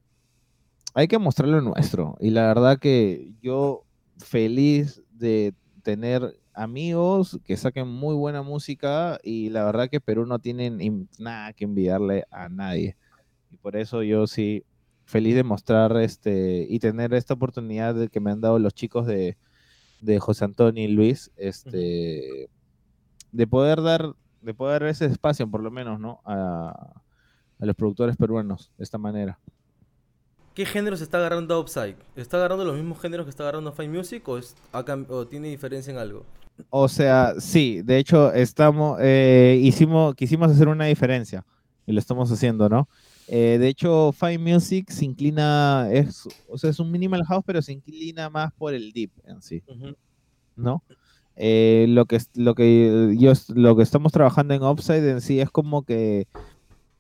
hay 0.94 1.08
que 1.08 1.18
mostrar 1.18 1.50
lo 1.50 1.62
nuestro. 1.62 2.16
Y 2.20 2.30
la 2.30 2.48
verdad 2.48 2.80
que 2.80 3.32
yo 3.42 3.84
feliz 4.18 5.02
de 5.12 5.54
tener 5.84 6.38
amigos 6.56 7.40
que 7.46 7.58
saquen 7.58 7.88
muy 7.88 8.16
buena 8.16 8.42
música 8.42 9.20
y 9.24 9.50
la 9.50 9.66
verdad 9.66 9.90
que 9.90 10.02
Perú 10.02 10.26
no 10.26 10.40
tiene 10.40 10.72
nada 11.20 11.54
que 11.54 11.66
enviarle 11.66 12.26
a 12.32 12.50
nadie. 12.50 12.98
Y 13.52 13.58
por 13.58 13.76
eso 13.76 14.04
yo 14.04 14.28
sí 14.28 14.64
feliz 15.06 15.36
de 15.36 15.44
mostrar 15.44 15.96
este 15.98 16.66
y 16.68 16.80
tener 16.80 17.14
esta 17.14 17.36
oportunidad 17.36 17.94
de 17.96 18.10
que 18.10 18.20
me 18.20 18.32
han 18.32 18.42
dado 18.42 18.60
los 18.60 18.74
chicos 18.74 19.06
de, 19.06 19.38
José 20.20 20.46
Antonio 20.46 20.84
y 20.84 20.88
Luis, 20.88 21.32
este, 21.36 22.50
de 23.32 23.48
poder 23.48 23.82
dar, 23.82 24.14
de 24.42 24.54
poder 24.54 24.82
dar 24.82 24.90
ese 24.90 25.06
espacio 25.06 25.50
por 25.50 25.62
lo 25.64 25.72
menos, 25.72 26.00
¿no? 26.00 26.22
A, 26.26 27.02
a 27.60 27.66
los 27.66 27.76
productores 27.76 28.16
peruanos 28.16 28.72
de 28.78 28.84
esta 28.84 28.98
manera. 28.98 29.40
¿Qué 30.54 30.66
géneros 30.66 31.02
está 31.02 31.18
agarrando 31.18 31.60
Upside? 31.60 31.98
¿Está 32.16 32.38
agarrando 32.38 32.64
los 32.64 32.76
mismos 32.76 33.02
géneros 33.02 33.26
que 33.26 33.30
está 33.30 33.44
agarrando 33.44 33.74
Fine 33.74 33.98
Music 33.98 34.28
o, 34.30 34.40
o 35.10 35.28
tiene 35.28 35.50
diferencia 35.50 35.92
en 35.92 35.98
algo? 35.98 36.26
O 36.70 36.88
sea, 36.88 37.34
sí, 37.40 37.82
de 37.82 37.98
hecho, 37.98 38.34
estamos, 38.34 38.98
eh, 39.02 39.60
hicimos, 39.62 40.16
quisimos 40.16 40.52
hacer 40.52 40.68
una 40.68 40.86
diferencia 40.86 41.46
y 41.86 41.92
lo 41.92 42.00
estamos 42.00 42.32
haciendo, 42.32 42.70
¿no? 42.70 42.88
Eh, 43.28 43.58
de 43.60 43.68
hecho, 43.68 44.12
Fine 44.12 44.38
Music 44.38 44.90
se 44.90 45.06
inclina, 45.06 45.90
es, 45.92 46.28
o 46.48 46.58
sea, 46.58 46.70
es 46.70 46.80
un 46.80 46.92
minimal 46.92 47.26
house, 47.26 47.44
pero 47.46 47.62
se 47.62 47.74
inclina 47.74 48.30
más 48.30 48.54
por 48.54 48.74
el 48.74 48.92
deep 48.92 49.12
en 49.26 49.42
sí, 49.42 49.64
¿no? 50.56 50.84
Eh, 51.36 51.88
lo 51.90 52.06
que 52.06 52.20
lo 52.36 52.56
que 52.56 53.16
yo 53.20 53.34
lo 53.54 53.76
que 53.76 53.84
estamos 53.84 54.14
trabajando 54.14 54.54
en 54.54 54.64
Upside 54.64 55.12
en 55.12 55.20
sí 55.20 55.42
es 55.42 55.50
como 55.50 55.84
que 55.84 56.28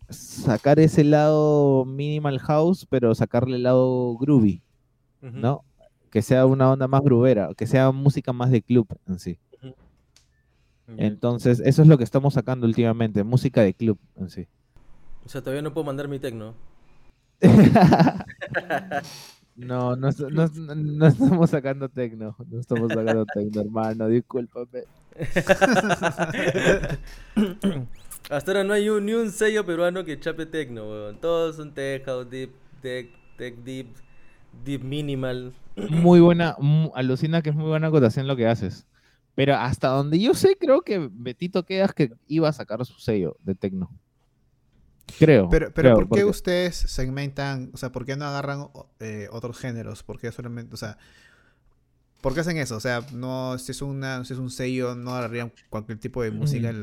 sacar 0.10 0.78
ese 0.80 1.06
lado 1.06 1.86
minimal 1.86 2.40
house, 2.40 2.86
pero 2.90 3.16
sacarle 3.16 3.56
el 3.56 3.64
lado 3.64 4.18
groovy, 4.18 4.62
¿no? 5.22 5.64
que 6.16 6.22
sea 6.22 6.46
una 6.46 6.72
onda 6.72 6.88
más 6.88 7.02
grubera, 7.02 7.50
que 7.58 7.68
sea 7.68 7.92
música 7.92 8.32
más 8.32 8.50
de 8.50 8.62
club 8.62 8.88
en 9.06 9.20
sí. 9.20 9.38
Entonces, 10.98 11.62
eso 11.66 11.82
es 11.82 11.88
lo 11.88 11.98
que 11.98 12.04
estamos 12.04 12.36
sacando 12.36 12.68
últimamente, 12.68 13.24
música 13.24 13.62
de 13.62 13.74
club 13.74 13.98
en 14.16 14.30
sí. 14.30 14.48
O 15.26 15.30
sea, 15.30 15.42
todavía 15.42 15.64
no 15.64 15.74
puedo 15.74 15.86
mandar 15.86 16.08
mi 16.08 16.20
tecno. 16.20 16.54
no, 19.56 19.96
no, 19.96 20.10
no, 20.32 21.08
estamos 21.08 21.50
sacando 21.50 21.90
tecno. 21.90 22.36
No 22.50 22.60
estamos 22.60 22.94
sacando 22.94 23.26
tecno, 23.26 23.62
hermano. 23.62 24.08
Discúlpame. 24.08 24.84
Hasta 28.30 28.52
ahora 28.52 28.64
no 28.64 28.74
hay 28.74 28.90
ni 29.02 29.14
un 29.14 29.32
sello 29.32 29.66
peruano 29.66 30.04
que 30.04 30.20
chape 30.20 30.46
tecno, 30.46 30.90
weón. 30.90 31.18
Todos 31.18 31.56
son 31.58 31.74
tech 31.74 32.06
house, 32.06 32.30
deep, 32.30 32.52
tech, 32.82 33.10
tech 33.38 33.56
deep, 33.64 33.88
deep 34.64 34.84
minimal. 34.84 35.54
Muy 35.90 36.20
buena, 36.20 36.56
alucina 36.96 37.42
que 37.42 37.50
es 37.50 37.56
muy 37.56 37.68
buena 37.68 37.88
acotación 37.88 38.28
lo 38.28 38.36
que 38.36 38.48
haces. 38.48 38.86
Pero 39.36 39.56
hasta 39.56 39.90
donde 39.90 40.20
yo 40.20 40.34
sé, 40.34 40.58
creo 40.58 40.82
que 40.82 41.10
Betito 41.12 41.66
Quedas 41.66 41.94
que 41.94 42.12
iba 42.28 42.48
a 42.48 42.54
sacar 42.54 42.86
su 42.86 43.00
sello 43.00 43.38
de 43.44 43.54
tecno. 43.54 43.92
Creo. 45.20 45.50
Pero, 45.50 45.72
pero 45.74 45.96
¿por 45.96 46.10
qué 46.10 46.26
ustedes 46.26 46.76
segmentan, 46.76 47.70
o 47.74 47.78
sea, 47.78 47.92
por 47.92 48.06
qué 48.06 48.16
no 48.16 48.26
agarran 48.26 48.68
eh, 49.00 49.28
otros 49.32 49.60
géneros? 49.60 50.04
¿Por 50.04 50.20
qué 50.20 50.32
solamente, 50.32 50.74
o 50.74 50.78
sea, 50.78 50.98
¿por 52.22 52.34
qué 52.34 52.40
hacen 52.40 52.58
eso? 52.58 52.76
O 52.76 52.80
sea, 52.80 53.06
no, 53.14 53.58
si 53.60 53.72
es, 53.72 53.82
una, 53.82 54.26
si 54.26 54.34
es 54.34 54.40
un 54.40 54.50
sello, 54.50 54.96
no 54.96 55.12
agarrarían 55.12 55.54
cualquier 55.70 56.00
tipo 56.00 56.24
de 56.24 56.32
música. 56.32 56.74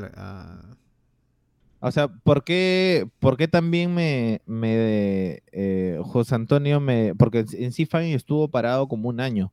O 1.80 1.90
sea, 1.90 2.06
¿por 2.06 2.44
qué, 2.44 3.08
por 3.18 3.36
qué 3.36 3.48
también 3.48 3.92
me, 3.92 4.40
me 4.46 5.42
eh, 5.50 5.98
José 6.04 6.36
Antonio 6.36 6.78
me, 6.78 7.12
porque 7.16 7.44
en 7.54 7.72
sí 7.72 7.86
Fine 7.86 8.14
estuvo 8.14 8.46
parado 8.46 8.86
como 8.86 9.08
un 9.08 9.18
año, 9.18 9.52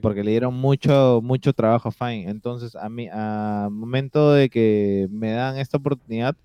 porque 0.00 0.24
le 0.24 0.32
dieron 0.32 0.54
mucho, 0.54 1.20
mucho 1.22 1.52
trabajo 1.52 1.88
a 1.88 1.92
Fine. 1.92 2.30
Entonces, 2.30 2.74
a 2.76 2.88
mí, 2.88 3.08
a 3.12 3.68
momento 3.70 4.32
de 4.32 4.48
que 4.48 5.08
me 5.10 5.32
dan 5.32 5.58
esta 5.58 5.78
oportunidad, 5.78 6.36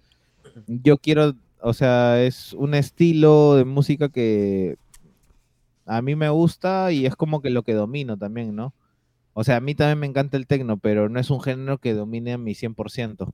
yo 0.68 0.98
quiero, 0.98 1.34
o 1.62 1.74
sea, 1.74 2.22
es 2.24 2.54
un 2.54 2.74
estilo 2.74 3.56
de 3.56 3.66
música 3.66 4.10
que 4.10 4.78
a 5.86 6.02
mí 6.02 6.16
me 6.16 6.30
gusta 6.30 6.92
y 6.92 7.06
es 7.06 7.16
como 7.16 7.42
que 7.42 7.50
lo 7.50 7.64
que 7.64 7.74
domino 7.74 8.18
también, 8.18 8.56
¿no? 8.56 8.74
O 9.34 9.44
sea, 9.44 9.58
a 9.58 9.62
mí 9.62 9.76
también 9.76 10.00
me 10.00 10.08
encanta 10.08 10.38
el 10.38 10.48
tecno, 10.48 10.78
pero 10.78 11.10
no 11.10 11.20
es 11.20 11.30
un 11.30 11.42
género 11.42 11.78
que 11.78 11.94
domine 11.94 12.34
a 12.34 12.38
mi 12.38 12.54
100%. 12.54 13.32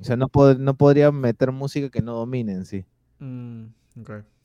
O 0.00 0.04
sea, 0.04 0.16
no, 0.16 0.30
no 0.58 0.74
podría 0.74 1.10
meter 1.10 1.52
música 1.52 1.88
que 1.90 2.02
no 2.02 2.14
domine 2.14 2.52
en 2.52 2.64
sí. 2.66 2.84
Mm, 3.18 3.64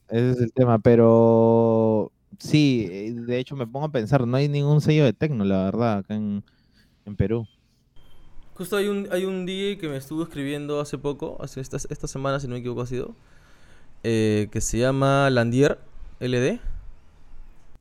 Ese 0.08 0.30
es 0.30 0.40
el 0.40 0.52
tema, 0.52 0.78
pero 0.78 2.12
sí, 2.38 2.88
eh, 2.90 3.12
de 3.14 3.38
hecho 3.38 3.56
me 3.56 3.66
pongo 3.66 3.86
a 3.86 3.92
pensar, 3.92 4.26
no 4.26 4.36
hay 4.36 4.48
ningún 4.48 4.80
sello 4.80 5.04
de 5.04 5.12
tecno, 5.12 5.44
la 5.44 5.64
verdad, 5.64 5.98
acá 5.98 6.14
en 6.14 6.42
Perú. 7.16 7.46
Justo 8.54 8.76
hay 8.76 8.86
un, 8.86 9.08
hay 9.10 9.24
un 9.24 9.46
DJ 9.46 9.78
que 9.78 9.88
me 9.88 9.96
estuvo 9.96 10.22
escribiendo 10.22 10.80
hace 10.80 10.96
poco, 10.96 11.36
hace 11.40 11.60
esta, 11.60 11.76
esta 11.76 12.06
semana, 12.06 12.38
si 12.38 12.46
no 12.46 12.52
me 12.52 12.60
equivoco, 12.60 12.82
ha 12.82 12.86
sido, 12.86 13.16
eh, 14.04 14.48
que 14.52 14.60
se 14.60 14.78
llama 14.78 15.28
Landier 15.30 15.80
LD. 16.20 16.60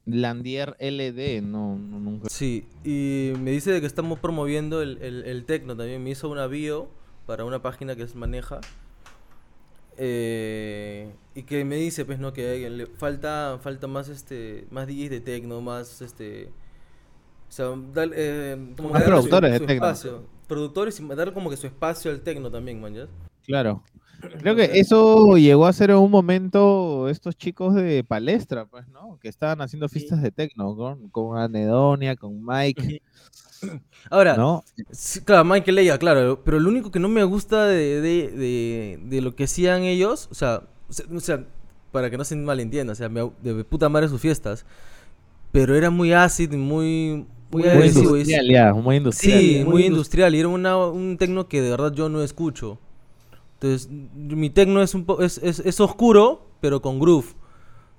Landier 0.08 0.76
LD, 0.80 1.43
no, 1.43 1.78
nunca. 1.78 2.28
Sí, 2.30 2.66
y 2.84 3.34
me 3.39 3.51
dice 3.51 3.72
de 3.72 3.82
que 3.82 3.88
estamos 3.88 4.18
promoviendo 4.20 4.82
el, 4.82 4.97
el, 5.01 5.45
tecno 5.45 5.78
también. 5.78 6.04
Me 6.04 6.10
hizo 6.10 6.28
una 6.28 6.47
bio 6.47 6.89
para 7.28 7.45
una 7.45 7.62
página 7.62 7.95
que 7.95 8.08
se 8.08 8.18
maneja. 8.18 8.60
Eh, 9.98 11.14
y 11.36 11.44
que 11.44 11.64
me 11.66 11.76
dice, 11.76 12.06
pues, 12.06 12.20
¿no? 12.20 12.34
Que 12.34 12.70
le 12.70 12.88
falta, 12.88 13.60
falta 13.62 13.88
más, 13.88 14.10
este, 14.10 14.68
más 14.72 14.88
DJs 14.88 15.10
de 15.10 15.22
tecno, 15.22 15.62
más, 15.62 16.02
este... 16.02 16.50
O 17.50 17.56
sea, 17.56 17.68
eh, 18.16 18.74
como 18.76 18.89
más 18.89 19.04
productores 19.04 19.52
de 19.52 19.60
tecno 19.60 19.94
productores 20.48 21.00
y 21.00 21.08
dar 21.08 21.34
como 21.34 21.50
que 21.50 21.58
su 21.58 21.68
espacio 21.68 22.12
al 22.12 22.22
tecno 22.22 22.52
también, 22.52 22.82
man, 22.82 23.10
Claro. 23.46 23.84
Creo 24.40 24.56
que 24.56 24.80
eso 24.80 25.38
llegó 25.38 25.66
a 25.66 25.74
ser 25.74 25.90
en 25.90 25.98
un 25.98 26.12
momento 26.12 27.10
estos 27.10 27.38
chicos 27.38 27.76
de 27.76 28.04
palestra, 28.04 28.66
pues, 28.66 28.88
¿no? 28.88 29.20
Que 29.22 29.28
estaban 29.28 29.62
haciendo 29.62 29.90
fiestas 29.90 30.22
de 30.22 30.32
tecno 30.32 30.76
con, 30.76 31.10
con 31.10 31.38
Anedonia, 31.38 32.16
con 32.16 32.44
Mike. 32.46 33.02
Ahora, 34.10 34.36
¿no? 34.36 34.64
claro, 35.24 35.46
Michael 35.46 35.76
Leia, 35.76 35.98
claro, 35.98 36.42
pero 36.44 36.60
lo 36.60 36.70
único 36.70 36.92
que 36.92 37.00
no 37.00 37.08
me 37.08 37.24
gusta 37.24 37.66
de, 37.66 38.02
de, 38.02 39.00
de, 39.02 39.22
lo 39.22 39.36
que 39.36 39.46
hacían 39.46 39.84
ellos, 39.84 40.28
o 40.32 40.36
sea, 40.36 40.64
o 40.90 41.20
sea, 41.22 41.46
para 41.94 42.10
que 42.10 42.18
no 42.18 42.26
se 42.26 42.36
malentienda, 42.36 42.92
o 42.92 42.96
sea, 42.96 43.08
de 43.10 43.64
puta 43.64 43.88
madre 43.88 44.10
sus 44.10 44.20
fiestas, 44.20 44.66
pero 45.54 45.76
era 45.76 45.90
muy 45.90 46.12
ácido 46.12 46.56
y 46.56 46.58
muy, 46.58 47.26
muy, 47.52 47.64
industrial, 47.88 48.48
ya, 48.50 48.74
muy 48.74 48.96
industrial. 48.98 49.40
Sí, 49.40 49.64
muy, 49.66 49.86
industrial. 49.86 50.36
Y 50.36 50.40
era 50.40 50.48
un 50.50 51.18
tecno 51.18 51.48
que 51.48 51.62
de 51.62 51.70
verdad 51.70 51.94
yo 51.94 52.10
no 52.10 52.24
escucho. 52.24 52.80
Entonces, 53.64 53.89
mi 53.89 54.49
tecno 54.49 54.82
es 54.82 54.93
un 54.93 55.05
es, 55.22 55.38
es, 55.38 55.80
oscuro, 55.80 56.49
pero 56.59 56.82
con 56.82 56.99
groove. 56.99 57.34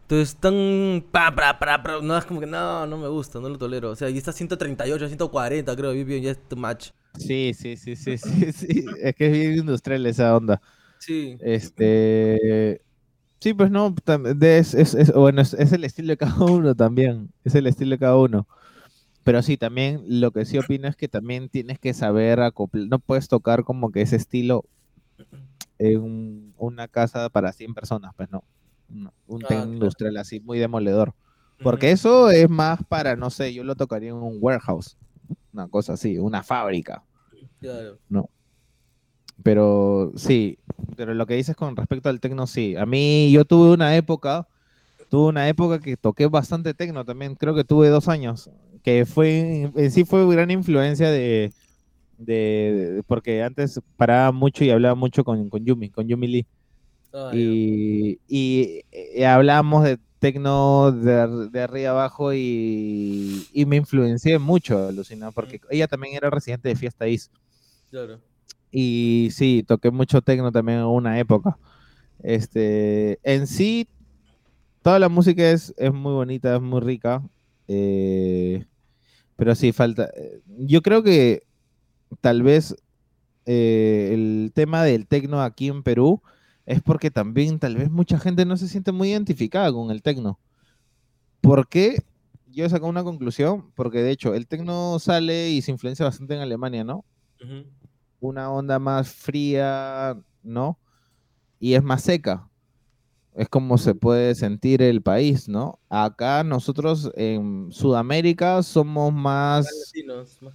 Entonces, 0.03 0.37
tan. 0.37 1.03
Pa, 1.11 1.35
pa, 1.35 1.59
pa, 1.59 2.01
no, 2.03 2.19
es 2.19 2.27
como 2.27 2.39
que 2.39 2.47
no, 2.47 2.87
no 2.87 2.99
me 2.99 3.09
gusta, 3.09 3.41
no 3.41 3.49
lo 3.49 3.57
tolero. 3.57 3.93
O 3.93 3.97
sea, 3.97 4.11
y 4.11 4.19
está 4.19 4.31
138, 4.31 5.09
140, 5.09 5.75
creo, 5.75 5.93
bien, 6.05 6.23
ya 6.23 6.33
es 6.33 6.49
too 6.51 6.57
much. 6.59 6.91
Sí, 7.19 7.53
sí, 7.55 7.79
sí, 7.79 7.97
sí, 7.97 8.19
sí, 8.19 8.53
sí. 8.53 8.85
Es 9.01 9.15
que 9.15 9.27
es 9.27 9.33
bien 9.33 9.57
industrial 9.57 10.05
esa 10.05 10.37
onda. 10.37 10.61
Sí. 10.99 11.39
Este. 11.41 12.83
Sí, 13.41 13.55
pues 13.55 13.71
no, 13.71 13.95
es, 14.43 14.75
es, 14.75 15.13
bueno, 15.15 15.41
es, 15.41 15.55
el 15.55 15.85
estilo 15.85 16.09
de 16.09 16.19
cada 16.19 16.45
uno 16.45 16.75
también. 16.75 17.31
Es 17.43 17.55
el 17.55 17.67
estilo 17.67 17.93
de 17.93 18.01
cada 18.01 18.19
uno. 18.19 18.47
Pero 19.23 19.41
sí, 19.41 19.57
también 19.57 20.03
lo 20.07 20.31
que 20.31 20.45
sí 20.45 20.59
opino 20.59 20.89
es 20.89 20.97
que 20.97 21.09
también 21.09 21.49
tienes 21.49 21.79
que 21.79 21.95
saber 21.95 22.41
acoplar, 22.41 22.87
no 22.87 22.99
puedes 22.99 23.29
tocar 23.29 23.65
como 23.65 23.91
que 23.91 24.03
ese 24.03 24.17
estilo 24.17 24.67
en 25.93 26.55
una 26.59 26.89
casa 26.89 27.29
para 27.29 27.53
100 27.53 27.75
personas, 27.75 28.13
pues 28.17 28.31
no. 28.31 28.45
un 29.27 29.45
ah, 29.49 29.65
industrial 29.67 30.17
así 30.17 30.41
muy 30.41 30.59
demoledor. 30.59 31.15
Porque 31.63 31.93
eso 31.93 32.31
es 32.31 32.51
más 32.51 32.81
para, 32.89 33.17
no 33.17 33.31
sé, 33.31 33.55
yo 33.55 33.63
lo 33.65 33.77
tocaría 33.77 34.11
en 34.11 34.17
un 34.17 34.39
warehouse, 34.41 34.97
una 35.53 35.69
cosa 35.69 35.95
así, 35.95 36.19
una 36.19 36.43
fábrica. 36.43 37.05
Claro. 37.61 37.99
No. 38.09 38.29
Pero 39.43 40.13
sí, 40.17 40.59
pero 40.97 41.15
lo 41.15 41.27
que 41.27 41.35
dices 41.35 41.57
con 41.57 41.77
respecto 41.77 42.09
al 42.09 42.21
tecno, 42.21 42.47
sí. 42.47 42.77
A 42.77 42.87
mí, 42.87 43.31
yo 43.33 43.45
tuve 43.45 43.73
una 43.73 43.97
época, 43.97 44.47
tuve 45.09 45.29
una 45.29 45.49
época 45.49 45.79
que 45.81 45.97
toqué 45.97 46.27
bastante 46.27 46.75
tecno 46.75 47.05
también, 47.05 47.35
creo 47.35 47.55
que 47.55 47.65
tuve 47.65 47.89
dos 47.89 48.09
años 48.09 48.51
que 48.85 49.07
fue, 49.07 49.73
en 49.75 49.91
sí 49.91 50.05
fue 50.05 50.31
gran 50.31 50.51
influencia 50.51 51.11
de, 51.11 51.53
de, 52.25 53.03
porque 53.07 53.43
antes 53.43 53.81
paraba 53.97 54.33
mucho 54.33 54.65
y 54.65 54.71
hablaba 54.71 54.95
mucho 54.95 55.25
con, 55.25 55.49
con 55.49 55.65
Yumi, 55.65 55.91
con 55.91 56.07
Yumi 56.09 56.27
Lee. 56.27 56.47
Ah, 57.13 57.31
y, 57.33 58.19
y, 58.27 58.83
eh, 58.91 59.27
hablábamos 59.27 59.85
de 59.85 59.99
tecno 60.19 60.91
de, 60.91 61.49
de, 61.51 61.61
arriba 61.61 61.91
abajo 61.91 62.33
y, 62.35 63.47
y, 63.53 63.67
me 63.67 63.77
influencié 63.77 64.39
mucho, 64.39 64.91
Lucina, 64.91 65.31
porque 65.31 65.59
mm. 65.59 65.67
ella 65.71 65.87
también 65.87 66.15
era 66.17 66.31
residente 66.31 66.69
de 66.69 66.77
Fiesta 66.77 67.07
Is. 67.07 67.31
Claro. 67.91 68.19
Y 68.73 69.29
sí, 69.31 69.65
toqué 69.67 69.93
mucho 69.93 70.23
tecno 70.23 70.51
también 70.51 70.79
en 70.79 70.87
una 70.87 71.19
época. 71.21 71.57
Este, 72.23 73.21
en 73.23 73.47
sí, 73.47 73.87
toda 74.83 74.99
la 74.99 75.09
música 75.09 75.49
es, 75.49 75.73
es 75.77 75.93
muy 75.93 76.13
bonita, 76.13 76.57
es 76.57 76.61
muy 76.61 76.81
rica. 76.81 77.23
Eh, 77.69 78.65
pero 79.37 79.55
sí, 79.55 79.73
falta. 79.73 80.11
Eh, 80.17 80.41
yo 80.59 80.83
creo 80.83 81.03
que 81.03 81.43
tal 82.21 82.43
vez 82.43 82.77
eh, 83.47 84.11
el 84.13 84.53
tema 84.55 84.85
del 84.85 85.07
tecno 85.07 85.43
aquí 85.43 85.69
en 85.69 85.83
Perú 85.83 86.23
es 86.67 86.81
porque 86.81 87.11
también 87.11 87.59
tal 87.59 87.77
vez 87.77 87.91
mucha 87.91 88.19
gente 88.19 88.45
no 88.45 88.57
se 88.57 88.69
siente 88.69 88.93
muy 88.93 89.11
identificada 89.11 89.73
con 89.73 89.91
el 89.91 90.03
tecno. 90.03 90.39
¿Por 91.41 91.69
qué? 91.69 92.03
Yo 92.47 92.65
he 92.65 92.71
sacado 92.71 92.89
una 92.89 93.05
conclusión, 93.05 93.71
porque 93.75 94.03
de 94.03 94.13
hecho 94.13 94.35
el 94.35 94.47
tecno 94.47 94.99
sale 94.99 95.51
y 95.51 95.61
se 95.61 95.73
influencia 95.73 96.07
bastante 96.07 96.35
en 96.35 96.41
Alemania, 96.41 96.85
¿no? 96.85 97.05
Una 98.21 98.51
onda 98.51 98.79
más 98.79 99.13
fría, 99.13 100.17
¿no? 100.43 100.79
Y 101.59 101.75
es 101.75 101.83
más 101.83 102.03
seca 102.03 102.49
es 103.35 103.49
como 103.49 103.79
se 103.79 103.95
puede 103.95 104.35
sentir 104.35 104.81
el 104.81 105.03
país, 105.03 105.49
¿no? 105.49 105.81
Acá 105.89 106.45
nosotros 106.45 107.11
en 107.17 107.69
Sudamérica 107.73 108.63
somos 108.63 109.13
más, 109.13 109.65
más 109.65 109.75
latinos, 109.87 110.39
más, 110.41 110.55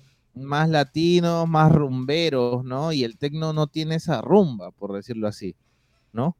rumberos, 1.71 2.63
¿no? 2.63 2.91
Y 2.91 3.03
el 3.03 3.17
tecno 3.17 3.53
no 3.53 3.67
tiene 3.67 3.95
esa 3.95 4.21
rumba, 4.21 4.71
por 4.71 4.93
decirlo 4.93 5.27
así, 5.27 5.55
¿no? 6.13 6.35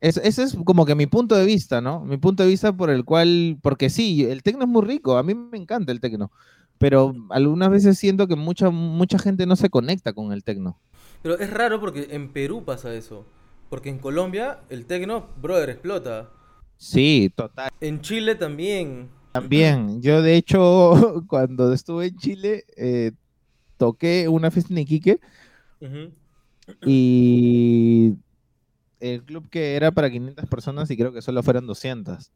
ese 0.00 0.44
es 0.44 0.56
como 0.64 0.86
que 0.86 0.94
mi 0.94 1.06
punto 1.06 1.34
de 1.34 1.44
vista, 1.44 1.80
¿no? 1.80 2.04
Mi 2.04 2.18
punto 2.18 2.44
de 2.44 2.48
vista 2.48 2.72
por 2.72 2.88
el 2.88 3.04
cual, 3.04 3.58
porque 3.62 3.90
sí, 3.90 4.24
el 4.24 4.44
tecno 4.44 4.62
es 4.62 4.68
muy 4.68 4.82
rico, 4.82 5.16
a 5.16 5.24
mí 5.24 5.34
me 5.34 5.58
encanta 5.58 5.90
el 5.90 6.00
tecno, 6.00 6.30
pero 6.78 7.14
algunas 7.30 7.70
veces 7.70 7.98
siento 7.98 8.28
que 8.28 8.36
mucha, 8.36 8.70
mucha 8.70 9.18
gente 9.18 9.44
no 9.46 9.56
se 9.56 9.70
conecta 9.70 10.12
con 10.12 10.32
el 10.32 10.44
tecno. 10.44 10.78
Pero 11.22 11.38
es 11.38 11.50
raro 11.50 11.80
porque 11.80 12.08
en 12.10 12.32
Perú 12.32 12.64
pasa 12.64 12.94
eso. 12.94 13.26
Porque 13.68 13.90
en 13.90 13.98
Colombia 13.98 14.60
el 14.70 14.86
tecno, 14.86 15.26
brother, 15.40 15.70
explota. 15.70 16.30
Sí, 16.76 17.32
total. 17.34 17.70
En 17.80 18.00
Chile 18.00 18.34
también. 18.36 19.10
También, 19.40 20.02
yo 20.02 20.22
de 20.22 20.36
hecho, 20.36 21.22
cuando 21.28 21.72
estuve 21.72 22.06
en 22.06 22.16
Chile, 22.16 22.64
eh, 22.76 23.12
toqué 23.76 24.28
una 24.28 24.50
fiesta 24.50 24.72
en 24.72 24.78
Iquique 24.78 25.20
y 26.84 28.14
el 29.00 29.22
club 29.22 29.48
que 29.48 29.76
era 29.76 29.92
para 29.92 30.10
500 30.10 30.46
personas 30.46 30.90
y 30.90 30.96
creo 30.96 31.12
que 31.12 31.22
solo 31.22 31.42
fueron 31.42 31.66
200. 31.66 32.30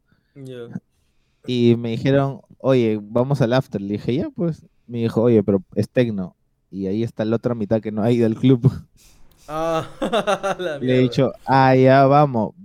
Y 1.45 1.75
me 1.77 1.89
dijeron, 1.89 2.41
oye, 2.59 2.99
vamos 3.01 3.41
al 3.41 3.53
after. 3.53 3.81
Le 3.81 3.93
dije, 3.93 4.15
ya, 4.15 4.29
pues. 4.29 4.65
Me 4.87 4.99
dijo, 4.99 5.21
oye, 5.21 5.43
pero 5.43 5.61
es 5.75 5.89
tecno. 5.89 6.35
Y 6.71 6.87
ahí 6.87 7.03
está 7.03 7.25
la 7.25 7.35
otra 7.35 7.53
mitad 7.53 7.81
que 7.81 7.91
no 7.91 8.01
hay 8.01 8.17
del 8.17 8.35
club. 8.35 8.71
Ah, 9.47 9.87
Le 10.81 10.97
he 10.97 10.99
dicho, 10.99 11.33
ah, 11.45 11.75
ya 11.75 12.05
vamos. 12.05 12.55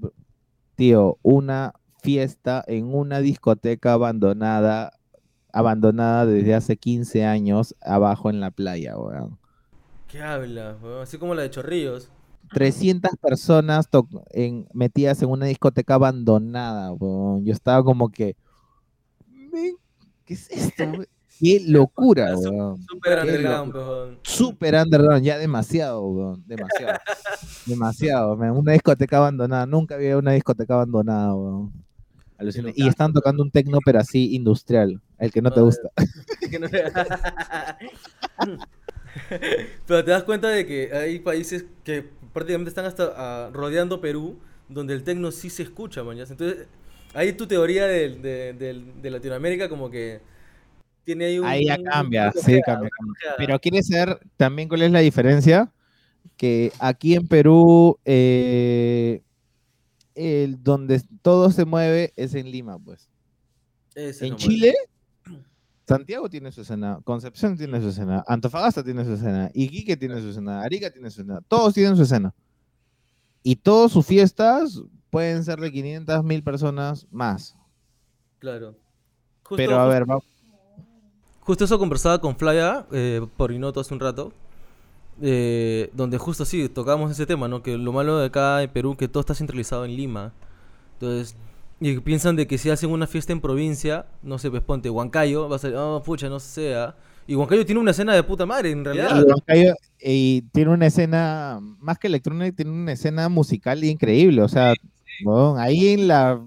Tío, 0.77 1.19
una 1.23 1.75
fiesta 2.03 2.65
en 2.67 2.95
una 2.95 3.21
discoteca 3.21 3.93
abandonada, 3.93 4.93
abandonada 5.53 6.27
desde 6.27 6.55
hace 6.55 6.77
15 6.77 7.25
años, 7.25 7.75
abajo 7.81 8.31
en 8.31 8.41
la 8.41 8.51
playa, 8.51 8.97
weón. 8.97 9.39
¿Qué 10.07 10.23
habla? 10.23 10.77
Así 11.03 11.19
como 11.19 11.35
la 11.35 11.43
de 11.43 11.51
Chorrillos. 11.51 12.11
300 12.53 13.11
personas 13.21 13.89
en, 14.31 14.67
metidas 14.73 15.21
en 15.23 15.29
una 15.29 15.47
discoteca 15.47 15.95
abandonada, 15.95 16.93
weón. 16.93 17.45
Yo 17.45 17.53
estaba 17.53 17.83
como 17.85 18.11
que, 18.11 18.37
¿qué 20.25 20.35
es 20.35 20.51
esto? 20.51 20.85
Qué 21.39 21.63
locura, 21.65 22.37
weón. 22.37 22.83
Super 22.83 23.19
underground, 23.21 23.75
weón. 23.75 24.19
Super 24.23 24.75
underground, 24.75 25.23
ya 25.23 25.39
demasiado, 25.39 26.03
weón. 26.03 26.45
Demasiado. 26.47 26.99
demasiado, 27.67 28.35
Una 28.35 28.73
discoteca 28.73 29.19
abandonada. 29.19 29.67
Nunca 29.67 29.95
había 29.95 30.17
una 30.17 30.33
discoteca 30.33 30.75
abandonada, 30.75 31.35
weón. 31.35 31.73
Y 32.75 32.87
están 32.87 33.13
tocando 33.13 33.43
un 33.43 33.51
tecno, 33.51 33.79
pero 33.85 33.99
así 33.99 34.35
industrial, 34.35 35.01
el 35.19 35.33
que 35.33 35.43
no 35.43 35.51
te 35.51 35.61
gusta. 35.61 35.91
pero 39.87 40.05
te 40.05 40.11
das 40.11 40.23
cuenta 40.23 40.49
de 40.49 40.65
que 40.65 40.93
hay 40.93 41.19
países 41.19 41.65
que 41.83 42.05
prácticamente 42.33 42.69
están 42.69 42.85
hasta 42.85 43.13
ah, 43.17 43.51
rodeando 43.53 44.01
Perú, 44.01 44.39
donde 44.69 44.95
el 44.95 45.03
tecno 45.03 45.33
sí 45.33 45.51
se 45.51 45.65
escucha, 45.65 46.05
man. 46.05 46.19
Entonces, 46.19 46.69
ahí 47.13 47.33
tu 47.33 47.47
teoría 47.49 47.87
de, 47.87 48.85
Latinoamérica 49.03 49.69
como 49.69 49.91
que 49.91 50.21
tiene 51.05 51.25
ahí 51.25 51.39
un... 51.41 51.47
Ahí 51.47 51.67
ya 51.67 51.83
cambia, 51.83 52.33
sí, 52.33 52.61
cambia. 52.65 52.91
Pero 53.37 53.59
quiere 53.59 53.83
saber 53.83 54.21
también 54.37 54.69
cuál 54.69 54.83
es 54.83 54.93
la 54.93 55.01
diferencia, 55.01 55.73
que 56.37 56.71
aquí 56.79 57.15
en 57.15 57.27
Perú... 57.27 57.99
Eh, 58.05 59.23
el 60.19 60.63
donde 60.63 61.01
todo 61.23 61.51
se 61.51 61.65
mueve 61.65 62.13
es 62.17 62.35
en 62.35 62.51
Lima, 62.51 62.79
pues. 62.79 63.09
en 63.95 64.37
Chile, 64.37 64.75
Santiago 65.87 66.29
tiene 66.29 66.53
su 66.53 66.63
escena, 66.63 67.01
Concepción 67.05 67.57
tiene 67.57 67.81
su 67.81 67.89
escena, 67.89 68.25
Antofagasta 68.27 68.83
tiene 68.83 69.05
su 69.05 69.15
escena, 69.15 69.51
Iquique 69.55 69.97
tiene 69.97 70.21
su 70.21 70.29
escena, 70.29 70.63
Arica 70.63 70.91
tiene 70.91 71.11
su 71.11 71.23
escena, 71.23 71.41
todos 71.49 71.73
tienen 71.73 71.97
su 71.97 72.03
escena. 72.03 72.35
Y 73.43 73.57
todas 73.57 73.93
sus 73.93 74.05
fiestas 74.05 74.83
pueden 75.09 75.45
ser 75.45 75.61
de 75.61 75.71
500 75.71 76.25
mil 76.25 76.43
personas 76.43 77.07
más. 77.11 77.57
Claro. 78.39 78.75
Pero 79.57 79.79
a 79.79 79.87
ver, 79.87 80.05
vamos. 80.05 80.25
Justo 81.41 81.65
eso 81.65 81.79
conversaba 81.79 82.21
con 82.21 82.37
Flaya 82.37 82.87
eh, 82.93 83.27
por 83.37 83.53
Inoto 83.53 83.81
hace 83.81 83.95
un 83.95 84.01
rato, 84.01 84.33
eh, 85.21 85.91
donde 85.95 86.19
justo 86.19 86.45
sí 86.45 86.69
tocamos 86.69 87.11
ese 87.11 87.27
tema, 87.27 87.49
¿no? 87.49 87.63
Que 87.63 87.77
lo 87.77 87.93
malo 87.93 88.19
de 88.19 88.27
acá 88.27 88.63
en 88.63 88.71
Perú 88.71 88.97
que 88.97 89.09
todo 89.09 89.21
está 89.21 89.35
centralizado 89.35 89.85
en 89.85 89.97
Lima. 89.97 90.33
Entonces, 90.95 91.37
y 91.81 91.99
piensan 92.01 92.37
de 92.37 92.47
que 92.47 92.59
si 92.59 92.71
hacen 92.71 92.91
una 92.91 93.07
fiesta 93.07 93.33
en 93.33 93.41
provincia, 93.41 94.07
no 94.23 94.39
sé, 94.39 94.51
pues 94.51 94.63
ponte 94.63 94.91
Huancayo, 94.91 95.49
va 95.49 95.57
a 95.57 95.59
ser, 95.59 95.75
oh, 95.77 96.03
pucha, 96.03 96.29
no 96.29 96.41
sé, 96.41 96.75
¿ah? 96.75 96.95
Y 97.27 97.35
Huancayo 97.35 97.67
tiene 97.67 97.81
una 97.81 97.91
escena 97.91 98.15
de 98.15 98.23
puta 98.23 98.47
madre, 98.47 98.71
en 98.71 98.85
realidad. 98.85 99.21
Y 99.21 99.31
Huancayo 99.31 99.75
y 100.01 100.43
tiene 100.53 100.71
una 100.73 100.87
escena, 100.87 101.59
más 101.79 101.99
que 101.99 102.07
electrónica, 102.07 102.57
tiene 102.57 102.71
una 102.71 102.93
escena 102.93 103.29
musical 103.29 103.83
increíble. 103.85 104.43
O 104.43 104.49
sea, 104.49 104.73
ahí 105.57 105.89
en 105.89 106.09
la, 106.09 106.41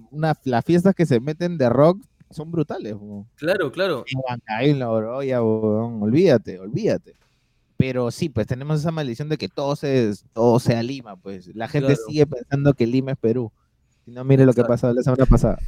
las 0.44 0.66
fiestas 0.66 0.96
que 0.96 1.06
se 1.06 1.20
meten 1.20 1.58
de 1.58 1.70
rock 1.70 2.02
son 2.30 2.52
brutales. 2.52 2.96
Claro, 3.36 3.72
claro. 3.72 4.06
En 4.08 4.20
Huancayo, 4.20 4.72
en 4.72 4.80
la 4.80 4.90
Oroya, 4.90 5.44
olvídate, 5.44 6.60
olvídate 6.60 7.21
pero 7.82 8.12
sí, 8.12 8.30
pues 8.30 8.46
tenemos 8.46 8.80
esa 8.80 8.92
maldición 8.92 9.28
de 9.28 9.40
que 9.40 9.50
todo, 9.50 9.76
se, 9.76 10.14
todo 10.34 10.60
sea 10.60 10.84
Lima, 10.84 11.16
pues 11.16 11.48
la 11.56 11.68
gente 11.68 11.96
sigue 11.96 12.28
pensando 12.28 12.76
que 12.76 12.86
Lima 12.86 13.14
es 13.14 13.18
Perú. 13.18 13.52
Si 14.06 14.12
no, 14.12 14.24
mire 14.24 14.46
lo 14.46 14.54
que 14.54 14.64
pasó 14.64 14.94
la 14.94 15.02
semana 15.02 15.26
pasada. 15.26 15.58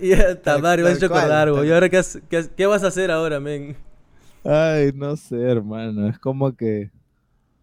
ya 0.00 0.16
está, 0.28 0.58
Mario, 0.58 0.84
me 0.84 0.92
has 0.92 0.98
hecho 0.98 1.06
acordar, 1.06 1.48
¿Y 1.48 1.72
ahora 1.72 1.88
qué, 1.88 2.00
qué, 2.56 2.66
vas 2.66 2.84
a 2.84 2.86
hacer 2.88 3.10
ahora, 3.10 3.40
men? 3.40 3.76
Ay, 4.44 4.92
no 4.94 5.16
sé, 5.16 5.42
hermano. 5.42 6.08
Es 6.08 6.20
como 6.20 6.54
que 6.54 6.92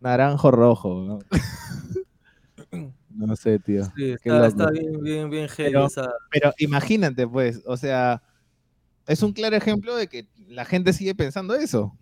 naranjo 0.02 0.52
rojo, 0.52 1.06
¿no? 1.08 1.20
no 3.16 3.34
sé, 3.38 3.60
tío. 3.60 3.86
Sí, 3.96 4.12
está, 4.12 4.46
está, 4.46 4.72
bien, 4.72 5.02
bien, 5.02 5.30
bien 5.30 5.48
pero, 5.56 5.88
pero 6.30 6.54
imagínate, 6.58 7.26
pues, 7.26 7.62
o 7.66 7.78
sea, 7.78 8.22
es 9.12 9.24
un 9.24 9.34
claro 9.34 9.56
ejemplo 9.56 9.96
de 9.96 10.08
que 10.08 10.28
la 10.48 10.66
gente 10.66 10.94
sigue 10.94 11.16
pensando 11.16 11.54
eso. 11.54 11.98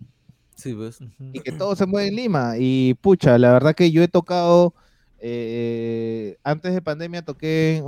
Sí, 0.56 0.74
pues. 0.74 1.00
Y 1.34 1.40
que 1.40 1.52
todo 1.52 1.76
se 1.76 1.86
mueve 1.86 2.10
en 2.10 2.16
Lima. 2.16 2.56
Y 2.58 2.94
pucha, 2.96 3.38
la 3.38 3.54
verdad 3.54 3.76
que 3.76 3.92
yo 3.92 4.04
he 4.04 4.08
tocado, 4.08 4.74
eh, 5.20 6.38
antes 6.44 6.74
de 6.74 6.82
pandemia 6.82 7.24
toqué 7.24 7.82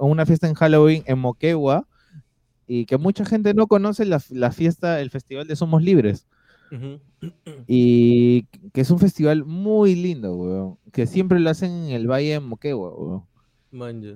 una 0.00 0.26
fiesta 0.26 0.48
en 0.48 0.54
Halloween 0.54 1.02
en 1.06 1.18
Moquegua 1.18 1.86
y 2.66 2.86
que 2.86 2.96
mucha 2.98 3.24
gente 3.24 3.54
no 3.54 3.66
conoce 3.66 4.04
la, 4.04 4.20
fiesta, 4.50 5.00
el 5.00 5.10
festival 5.10 5.46
de 5.46 5.56
Somos 5.56 5.82
Libres. 5.82 6.26
Y 7.66 8.42
que 8.72 8.80
es 8.80 8.90
un 8.90 8.98
festival 8.98 9.44
muy 9.44 9.94
lindo, 9.94 10.34
weón. 10.34 10.78
Que 10.92 11.06
siempre 11.06 11.38
lo 11.38 11.50
hacen 11.50 11.70
en 11.70 11.90
el 11.90 12.10
Valle 12.10 12.32
de 12.32 12.40
Moquegua, 12.40 12.94
weón. 12.94 13.24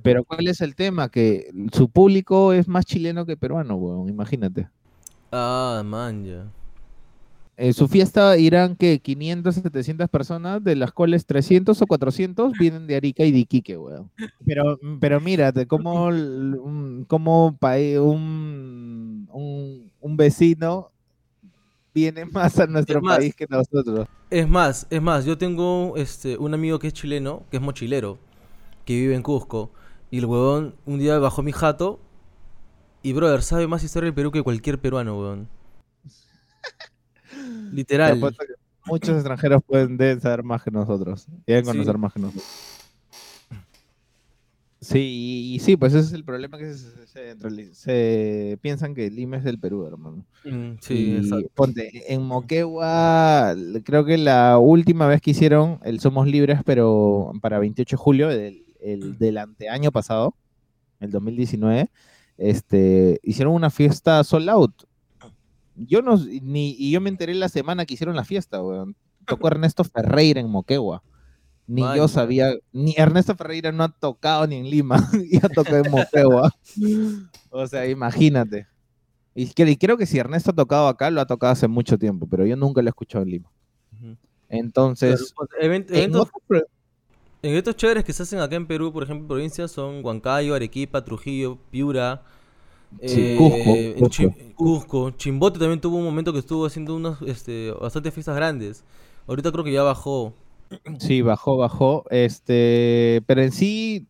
Pero 0.03 0.25
¿cuál 0.25 0.49
es 0.49 0.61
el 0.61 0.75
tema? 0.75 1.09
Que 1.09 1.51
su 1.73 1.89
público 1.89 2.53
es 2.53 2.69
más 2.69 2.85
chileno 2.87 3.27
que 3.27 3.37
peruano, 3.37 3.77
weón, 3.77 4.09
imagínate. 4.09 4.69
Ah, 5.33 5.83
man, 5.85 6.25
ya. 6.25 6.47
En 7.57 7.75
su 7.75 7.89
fiesta 7.89 8.39
irán 8.39 8.75
que 8.75 9.01
500, 9.01 9.55
700 9.55 10.09
personas, 10.09 10.65
de 10.65 10.77
las 10.77 10.93
cuales 10.93 11.27
300 11.27 11.83
o 11.83 11.87
400 11.87 12.53
vienen 12.59 12.87
de 12.87 12.97
Arica 12.97 13.23
y 13.23 13.33
de 13.33 13.39
Iquique, 13.39 13.77
weón. 13.77 14.11
Pero, 14.47 14.79
pero 14.99 15.21
mírate, 15.21 15.67
como, 15.67 16.09
como 17.07 17.59
un, 17.59 19.29
un, 19.31 19.91
un, 20.01 20.17
vecino 20.17 20.91
viene 21.93 22.25
más 22.33 22.59
a 22.59 22.67
nuestro 22.67 23.03
país 23.03 23.35
que 23.35 23.47
nosotros. 23.47 24.09
Es 24.31 24.49
más, 24.49 24.87
es 24.89 25.03
más, 25.03 25.27
yo 25.27 25.37
tengo 25.37 25.95
este, 25.97 26.39
un 26.39 26.55
amigo 26.55 26.79
que 26.79 26.87
es 26.87 26.95
chileno, 26.95 27.43
que 27.51 27.59
es 27.59 27.63
mochilero 27.63 28.19
que 28.91 28.97
vive 28.97 29.15
en 29.15 29.23
Cusco. 29.23 29.71
Y 30.11 30.19
el 30.19 30.27
huevón 30.27 30.75
un 30.85 30.99
día 30.99 31.17
bajó 31.21 31.45
mi 31.45 31.53
jato. 31.53 32.01
Y, 33.05 33.13
brother, 33.13 33.41
sabe 33.43 33.69
más 33.69 33.85
historia 33.85 34.07
del 34.07 34.15
Perú 34.15 34.33
que 34.33 34.43
cualquier 34.43 34.81
peruano, 34.81 35.17
huevón. 35.17 35.49
Literal. 37.73 38.21
Muchos 38.87 39.15
extranjeros 39.15 39.63
pueden 39.65 40.21
saber 40.21 40.43
más 40.43 40.65
que 40.65 40.73
nosotros. 40.73 41.29
Deben 41.47 41.65
conocer 41.65 41.99
más 41.99 42.13
que 42.13 42.19
nosotros. 42.19 42.45
Sí, 44.81 45.53
y, 45.55 45.59
sí, 45.61 45.77
pues 45.77 45.95
ese 45.95 46.09
es 46.09 46.13
el 46.13 46.25
problema 46.25 46.59
que 46.59 46.75
se, 46.75 48.59
piensan 48.61 48.95
que 48.97 49.09
Lima 49.09 49.37
es 49.37 49.45
del 49.45 49.61
Perú, 49.61 49.87
hermano. 49.87 50.25
Mm, 50.45 50.79
sí, 50.81 51.17
exacto. 51.17 51.49
Ponte, 51.55 52.13
en 52.13 52.23
Moquegua, 52.23 53.55
creo 53.85 54.05
que 54.05 54.19
la 54.19 54.59
última 54.59 55.07
vez 55.07 55.21
que 55.21 55.31
hicieron 55.31 55.79
el 55.85 56.01
Somos 56.01 56.27
Libres, 56.27 56.61
pero 56.65 57.31
para 57.41 57.61
28 57.61 57.95
de 57.95 58.03
julio 58.03 58.29
del, 58.29 58.65
el 58.83 59.19
del 59.19 59.39
anteaño 59.39 59.93
pasado, 59.93 60.35
el 61.01 61.11
2019, 61.11 61.91
este, 62.37 63.21
hicieron 63.23 63.55
una 63.55 63.71
fiesta 63.71 64.23
sold 64.25 64.49
out. 64.49 64.83
Yo 65.77 66.03
no, 66.03 66.17
ni, 66.17 66.75
y 66.79 66.91
yo 66.91 67.01
me 67.01 67.11
enteré 67.11 67.35
la 67.35 67.49
semana 67.49 67.87
que 67.87 67.95
hicieron 67.95 68.17
la 68.17 68.25
fiesta, 68.25 68.63
weón. 68.63 68.97
Tocó 69.27 69.49
Ernesto 69.49 69.85
Ferreira 69.85 70.41
en 70.41 70.51
Moquegua. 70.51 71.03
Ni 71.67 71.83
yo 71.83 72.09
sabía, 72.09 72.53
ni 72.73 72.95
Ernesto 72.97 73.37
Ferreira 73.37 73.71
no 73.71 73.85
ha 73.85 73.89
tocado 73.89 74.45
ni 74.49 74.57
en 74.57 74.69
Lima, 74.69 75.09
ya 75.31 75.49
tocó 75.49 75.77
en 75.77 75.89
Moquegua. 75.91 76.51
o 77.51 77.67
sea, 77.67 77.87
imagínate. 77.87 78.67
Y, 79.35 79.47
creo 79.77 79.97
que 79.97 80.07
si 80.07 80.19
Ernesto 80.19 80.51
ha 80.51 80.55
tocado 80.55 80.89
acá, 80.89 81.11
lo 81.11 81.21
ha 81.21 81.27
tocado 81.27 81.53
hace 81.53 81.69
mucho 81.69 81.97
tiempo, 81.97 82.27
pero 82.29 82.45
yo 82.45 82.57
nunca 82.57 82.83
lo 82.83 82.89
he 82.89 82.91
escuchado 82.91 83.23
en 83.23 83.31
Lima. 83.31 83.53
Entonces, 84.49 85.33
pues, 85.37 85.49
eventos, 85.61 85.97
en 85.97 86.11
estos 87.43 87.77
chéveres 87.77 88.05
que 88.05 88.13
se 88.13 88.23
hacen 88.23 88.41
acá 88.41 88.57
en 88.57 88.67
Perú, 88.67 88.93
por 88.93 89.03
ejemplo, 89.03 89.29
provincias 89.29 89.71
son 89.71 90.05
Huancayo, 90.05 90.55
Arequipa, 90.55 91.05
Trujillo, 91.05 91.59
Piura, 91.71 92.23
eh, 92.99 93.97
Cusco, 94.55 95.11
Chimbote 95.13 95.59
también 95.59 95.81
tuvo 95.81 95.97
un 95.97 96.05
momento 96.05 96.33
que 96.33 96.41
estuvo 96.41 96.67
haciendo 96.67 96.97
unas 96.97 97.21
este, 97.23 97.71
bastantes 97.73 98.13
fiestas 98.13 98.37
grandes. 98.37 98.85
Ahorita 99.27 99.53
creo 99.53 99.65
que 99.65 99.73
ya 99.73 99.83
bajó. 99.83 100.35
Sí, 100.99 101.23
bajó, 101.23 101.57
bajó. 101.57 102.05
Este, 102.11 103.23
pero 103.27 103.43
en 103.43 103.53
sí, 103.53 104.07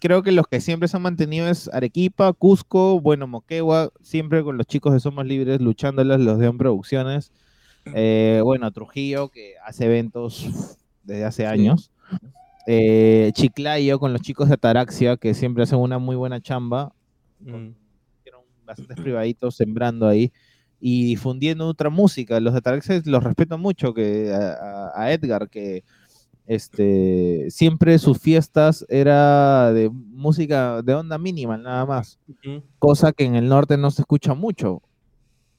creo 0.00 0.22
que 0.22 0.32
los 0.32 0.46
que 0.46 0.60
siempre 0.60 0.88
se 0.88 0.96
han 0.96 1.02
mantenido 1.02 1.48
es 1.48 1.68
Arequipa, 1.72 2.32
Cusco, 2.32 3.00
bueno, 3.00 3.26
Moquegua, 3.26 3.90
siempre 4.00 4.42
con 4.42 4.56
los 4.56 4.66
chicos 4.66 4.92
de 4.92 5.00
Somos 5.00 5.26
Libres 5.26 5.60
luchándolas, 5.60 6.20
los 6.20 6.38
de 6.38 6.48
On 6.48 6.58
Producciones. 6.58 7.32
Eh, 7.94 8.42
bueno, 8.44 8.70
Trujillo, 8.72 9.30
que 9.30 9.54
hace 9.64 9.86
eventos 9.86 10.76
desde 11.02 11.24
hace 11.24 11.46
años. 11.46 11.90
Eh, 12.66 13.30
Chiclayo 13.34 13.98
con 13.98 14.12
los 14.12 14.22
chicos 14.22 14.48
de 14.48 14.54
Ataraxia, 14.54 15.16
que 15.16 15.34
siempre 15.34 15.62
hacen 15.62 15.78
una 15.78 15.98
muy 15.98 16.16
buena 16.16 16.40
chamba. 16.40 16.92
Mm. 17.40 17.70
bastantes 18.66 19.00
privaditos 19.00 19.56
sembrando 19.56 20.06
ahí 20.06 20.30
y 20.78 21.04
difundiendo 21.04 21.66
otra 21.66 21.90
música. 21.90 22.38
Los 22.40 22.52
de 22.52 22.58
Ataraxia 22.58 23.00
los 23.06 23.24
respeto 23.24 23.58
mucho, 23.58 23.94
que 23.94 24.32
a 24.32 25.12
Edgar, 25.12 25.48
que 25.48 25.84
este, 26.50 27.46
siempre 27.48 27.96
sus 28.00 28.18
fiestas 28.18 28.84
era 28.88 29.72
de 29.72 29.88
música 29.88 30.82
de 30.82 30.94
onda 30.94 31.16
mínima, 31.16 31.56
nada 31.56 31.86
más. 31.86 32.18
Cosa 32.80 33.12
que 33.12 33.24
en 33.24 33.36
el 33.36 33.48
norte 33.48 33.76
no 33.76 33.92
se 33.92 34.02
escucha 34.02 34.34
mucho. 34.34 34.82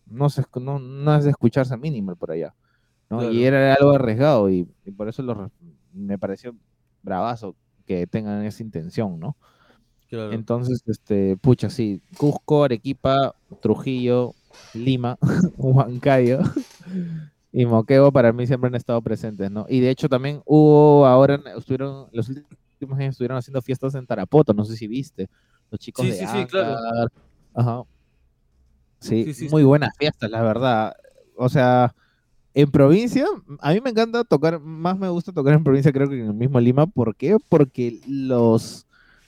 No, 0.06 0.30
se, 0.30 0.44
no, 0.60 1.16
es 1.16 1.24
de 1.24 1.30
escucharse 1.30 1.78
minimal 1.78 2.18
por 2.18 2.32
allá. 2.32 2.54
Y 3.32 3.44
era 3.44 3.74
algo 3.74 3.92
arriesgado 3.92 4.50
y, 4.50 4.68
por 4.98 5.08
eso 5.08 5.50
me 5.94 6.18
pareció 6.18 6.54
bravazo 7.04 7.56
que 7.86 8.08
tengan 8.08 8.44
esa 8.46 8.64
intención, 8.64 9.20
¿no? 9.20 9.36
Entonces, 10.12 10.84
este, 10.88 11.38
pucha, 11.38 11.70
sí, 11.70 12.02
Cusco, 12.18 12.66
Arequipa, 12.66 13.34
Trujillo, 13.62 14.34
Lima, 14.74 15.18
Huancayo, 15.58 16.40
y 17.54 17.66
Moqueo 17.66 18.12
para 18.12 18.34
mí 18.34 18.46
siempre 18.46 18.68
han 18.68 18.76
estado 18.76 19.02
presentes, 19.02 19.50
¿no? 19.50 19.66
Y 19.70 19.80
de 19.80 19.90
hecho 19.90 20.10
también 20.10 20.42
hubo 20.46 21.06
ahora, 21.06 21.42
estuvieron, 21.58 22.08
los 22.12 22.30
últimos 22.30 23.00
años 23.00 23.12
estuvieron 23.14 23.38
haciendo 23.38 23.62
fiestas 23.62 23.96
en 23.96 24.06
Tarapoto, 24.06 24.54
no 24.54 24.66
sé 24.66 24.76
si 24.76 24.88
viste, 24.88 25.30
los 25.70 25.80
chicos 25.80 26.06
de 26.06 26.14
sí, 26.14 26.26
sí, 26.28 26.46
claro. 26.46 27.10
Ajá. 27.54 27.84
Sí, 29.00 29.34
muy 29.50 29.64
buenas 29.64 29.96
fiestas, 29.98 30.30
la 30.30 30.42
verdad. 30.42 30.94
O 31.36 31.50
sea, 31.50 31.96
en 32.54 32.72
provincia, 32.72 33.26
a 33.60 33.74
mí 33.74 33.82
me 33.82 33.92
encanta 33.92 34.24
tocar, 34.24 34.60
más 34.60 34.98
me 34.98 35.10
gusta 35.10 35.32
tocar 35.32 35.54
en 35.54 35.64
provincia 35.64 35.92
creo 35.92 36.10
que 36.10 36.20
en 36.20 36.28
el 36.28 36.34
mismo 36.34 36.60
Lima, 36.60 36.88
¿por 36.88 37.16
qué? 37.16 37.38
Porque 37.50 38.00
los 38.08 38.86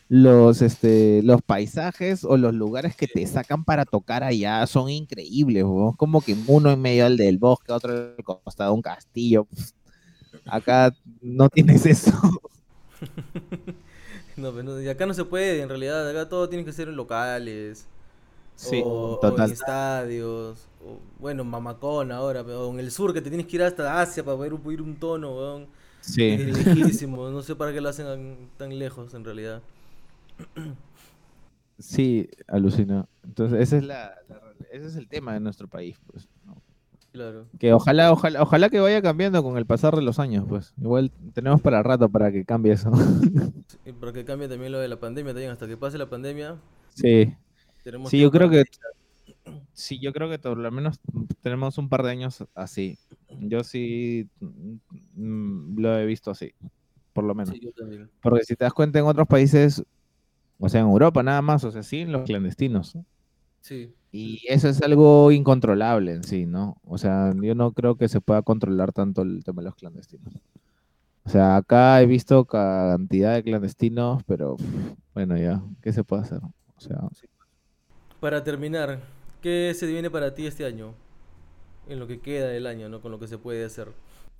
los, 0.10 0.62
este, 0.62 1.24
los 1.24 1.42
paisajes 1.42 2.24
o 2.24 2.38
los 2.38 2.54
lugares 2.54 2.96
que 2.96 3.08
te 3.08 3.26
sacan 3.26 3.64
para 3.64 3.84
tocar 3.84 4.24
allá 4.24 4.68
son 4.68 4.92
increíbles, 4.92 5.64
como 5.98 6.22
que 6.22 6.36
uno 6.46 6.70
en 6.70 6.82
medio 6.82 7.10
del, 7.10 7.40
bosque, 7.40 7.72
otro 7.72 7.94
al 7.94 8.24
costado 8.24 8.72
de 8.72 8.76
un 8.76 8.82
castillo. 8.84 9.48
Acá 10.46 10.94
no 11.20 11.50
tienes 11.50 11.88
eso. 11.88 12.12
no, 14.38 14.82
y 14.82 14.88
acá 14.88 15.08
no 15.08 15.16
se 15.16 15.26
puede, 15.26 15.62
en 15.62 15.70
realidad, 15.70 16.08
acá 16.08 16.30
todo 16.30 16.48
tiene 16.48 16.64
que 16.64 16.74
ser 16.74 16.90
en 16.90 16.96
locales. 16.96 17.88
Sí, 18.56 18.82
o, 18.86 19.20
en 19.24 19.42
estadios, 19.52 20.68
o, 20.86 21.00
bueno, 21.20 21.44
Mamacón 21.44 22.12
ahora, 22.12 22.44
pero 22.44 22.70
en 22.72 22.80
el 22.80 22.92
sur 22.92 23.14
que 23.14 23.22
te 23.22 23.30
tienes 23.30 23.48
que 23.48 23.56
ir 23.56 23.64
hasta 23.64 24.00
Asia 24.00 24.24
para 24.24 24.38
poder 24.38 24.54
ir 24.72 24.82
un 24.82 24.96
tono, 24.96 25.36
weón. 25.36 25.68
Sí. 26.02 26.30
Es 26.30 26.66
lejísimo, 26.76 27.30
no 27.30 27.42
sé 27.42 27.56
para 27.56 27.74
qué 27.74 27.82
lo 27.82 27.90
hacen 27.90 28.50
tan 28.58 28.78
lejos 28.78 29.14
en 29.14 29.24
realidad. 29.24 29.62
Sí, 31.80 32.30
alucina. 32.48 33.08
Entonces, 33.24 33.60
ese 33.60 33.78
es, 33.80 33.84
la, 33.84 34.14
ese 34.72 34.88
es 34.88 34.96
el 34.96 35.08
tema 35.08 35.34
de 35.34 35.40
nuestro 35.40 35.68
país, 35.68 35.98
pues. 36.08 36.30
Claro. 37.12 37.46
Que 37.60 37.74
ojalá, 37.74 38.12
ojalá, 38.12 38.42
ojalá 38.42 38.70
que 38.70 38.80
vaya 38.80 39.02
cambiando 39.02 39.44
con 39.44 39.58
el 39.58 39.66
pasar 39.66 39.96
de 39.96 40.02
los 40.02 40.18
años, 40.18 40.46
pues. 40.48 40.74
Igual 40.82 41.12
tenemos 41.34 41.62
para 41.62 41.84
rato 41.84 42.10
para 42.10 42.32
que 42.32 42.46
cambie 42.46 42.74
eso. 42.74 42.92
Y 43.86 43.92
para 43.92 44.14
que 44.14 44.24
cambie 44.24 44.48
también 44.48 44.72
lo 44.72 44.80
de 44.80 44.88
la 44.88 44.98
pandemia, 44.98 45.34
también 45.34 45.52
hasta 45.52 45.68
que 45.68 45.76
pase 45.76 45.98
la 45.98 46.10
pandemia. 46.10 46.56
Sí. 46.94 47.36
Sí, 48.10 48.20
yo 48.20 48.32
creo 48.32 48.50
que 48.50 48.64
sí, 49.74 50.00
yo 50.00 50.14
creo 50.14 50.30
que 50.30 50.40
por 50.40 50.58
lo 50.58 50.72
menos 50.72 51.00
tenemos 51.42 51.78
un 51.78 51.90
par 51.90 52.04
de 52.04 52.12
años 52.12 52.46
así. 52.56 52.98
Yo 53.40 53.64
sí 53.64 54.30
mm, 54.40 55.80
lo 55.80 55.98
he 55.98 56.06
visto 56.06 56.32
así, 56.32 56.54
por 57.12 57.24
lo 57.24 57.36
menos. 57.36 57.56
Porque 58.22 58.44
si 58.44 58.56
te 58.56 58.64
das 58.64 58.74
cuenta 58.74 59.00
en 59.00 59.06
otros 59.06 59.28
países 59.28 59.84
o 60.60 60.70
sea, 60.70 60.80
en 60.80 60.88
Europa 60.88 61.22
nada 61.24 61.42
más, 61.42 61.64
o 61.66 61.72
sea, 61.72 61.84
sí, 61.84 62.00
en 62.00 62.14
los 62.14 62.24
clandestinos. 62.24 62.98
Sí. 63.60 63.94
Y 64.14 64.42
eso 64.48 64.70
es 64.70 64.82
algo 64.82 65.32
incontrolable 65.32 66.14
en 66.14 66.24
sí, 66.24 66.46
¿no? 66.46 66.78
O 66.86 66.98
sea, 66.98 67.34
yo 67.36 67.54
no 67.54 67.74
creo 67.74 67.96
que 67.96 68.08
se 68.08 68.22
pueda 68.22 68.42
controlar 68.44 68.94
tanto 68.94 69.24
el 69.24 69.44
tema 69.44 69.62
de 69.62 69.66
los 69.66 69.76
clandestinos. 69.76 70.34
O 71.26 71.30
sea, 71.30 71.58
acá 71.58 72.02
he 72.02 72.06
visto 72.06 72.46
cantidad 72.46 73.34
de 73.34 73.44
clandestinos, 73.44 74.24
pero 74.24 74.56
bueno, 75.14 75.38
ya, 75.38 75.62
¿qué 75.82 75.92
se 75.92 76.06
puede 76.06 76.22
hacer? 76.22 76.40
O 76.40 76.80
sea, 76.80 77.10
Para 78.24 78.42
terminar, 78.42 79.02
¿qué 79.42 79.74
se 79.76 79.86
viene 79.86 80.10
para 80.10 80.34
ti 80.34 80.48
este 80.48 80.64
año? 80.64 80.94
En 81.90 82.00
lo 82.00 82.08
que 82.08 82.22
queda 82.22 82.48
del 82.48 82.68
año, 82.68 82.88
¿no? 82.88 83.02
Con 83.02 83.12
lo 83.12 83.20
que 83.20 83.28
se 83.28 83.38
puede 83.38 83.66
hacer. 83.66 83.90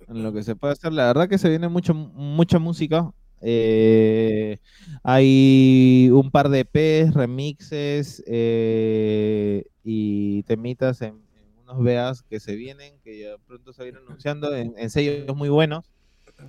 En 0.08 0.22
lo 0.22 0.32
que 0.32 0.42
se 0.42 0.56
puede 0.56 0.72
hacer, 0.72 0.90
la 0.90 1.04
verdad 1.04 1.28
que 1.28 1.36
se 1.36 1.50
viene 1.50 1.68
mucho, 1.68 1.92
mucha 1.92 2.58
música. 2.58 3.12
Eh, 3.42 4.56
hay 5.02 6.08
un 6.14 6.30
par 6.30 6.48
de 6.48 6.60
EPs, 6.60 7.12
remixes 7.12 8.24
eh, 8.26 9.66
y 9.82 10.44
temitas 10.44 11.02
en, 11.02 11.20
unos 11.60 11.84
veas 11.84 12.22
que 12.22 12.40
se 12.40 12.56
vienen, 12.56 12.94
que 13.04 13.20
ya 13.20 13.36
pronto 13.46 13.74
se 13.74 13.82
vienen 13.82 14.00
anunciando 14.06 14.56
en, 14.56 14.88
sellos 14.88 15.36
muy 15.36 15.50
buenos. 15.50 15.84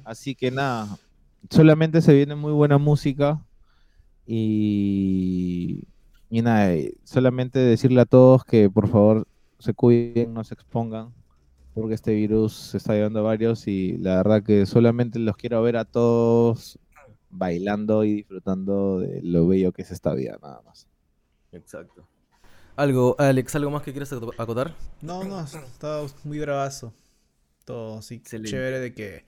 Así 0.05 0.35
que 0.35 0.51
nada, 0.51 0.97
solamente 1.49 2.01
se 2.01 2.13
viene 2.13 2.35
muy 2.35 2.53
buena 2.53 2.77
música 2.77 3.45
y, 4.25 5.83
y 6.29 6.41
nada, 6.41 6.75
solamente 7.03 7.59
decirle 7.59 8.01
a 8.01 8.05
todos 8.05 8.43
que 8.45 8.69
por 8.69 8.87
favor 8.87 9.27
se 9.59 9.73
cuiden, 9.73 10.33
no 10.33 10.43
se 10.43 10.53
expongan 10.53 11.13
porque 11.75 11.93
este 11.93 12.13
virus 12.13 12.53
se 12.53 12.77
está 12.77 12.93
llevando 12.93 13.19
a 13.19 13.23
varios 13.23 13.67
y 13.67 13.97
la 13.97 14.15
verdad 14.17 14.43
que 14.43 14.65
solamente 14.65 15.19
los 15.19 15.35
quiero 15.35 15.61
ver 15.61 15.75
a 15.75 15.83
todos 15.83 16.79
bailando 17.29 18.05
y 18.05 18.15
disfrutando 18.15 18.99
de 18.99 19.21
lo 19.21 19.45
bello 19.45 19.73
que 19.73 19.81
es 19.81 19.91
esta 19.91 20.13
vida, 20.13 20.37
nada 20.41 20.61
más. 20.65 20.87
Exacto. 21.51 22.07
¿Algo, 22.77 23.17
Alex, 23.19 23.55
algo 23.55 23.71
más 23.71 23.83
que 23.83 23.91
quieras 23.91 24.13
acotar? 24.13 24.73
No, 25.01 25.25
no, 25.25 25.43
está 25.43 26.01
muy 26.23 26.39
bravazo. 26.39 26.93
Todo 27.65 28.01
sí, 28.01 28.21
chévere 28.21 28.79
de 28.79 28.93
que, 28.93 29.25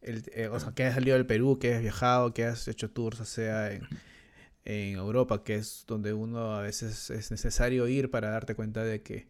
el, 0.00 0.24
eh, 0.32 0.48
o 0.48 0.58
sea, 0.58 0.72
que 0.72 0.84
has 0.84 0.94
salido 0.94 1.16
del 1.16 1.26
Perú, 1.26 1.58
que 1.60 1.74
has 1.74 1.82
viajado, 1.82 2.34
que 2.34 2.44
has 2.44 2.66
hecho 2.66 2.90
tours, 2.90 3.20
o 3.20 3.24
sea, 3.24 3.72
en, 3.72 3.86
en 4.64 4.96
Europa, 4.96 5.42
que 5.44 5.56
es 5.56 5.84
donde 5.86 6.12
uno 6.12 6.54
a 6.54 6.62
veces 6.62 7.10
es 7.10 7.30
necesario 7.30 7.86
ir 7.88 8.10
para 8.10 8.30
darte 8.30 8.54
cuenta 8.54 8.82
de 8.84 9.02
que 9.02 9.28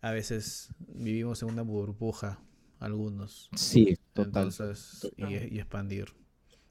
a 0.00 0.10
veces 0.10 0.70
vivimos 0.78 1.42
en 1.42 1.50
una 1.50 1.62
burbuja, 1.62 2.40
algunos. 2.80 3.48
Sí, 3.54 3.96
total. 4.12 4.52
y 5.16 5.58
expandir 5.58 6.12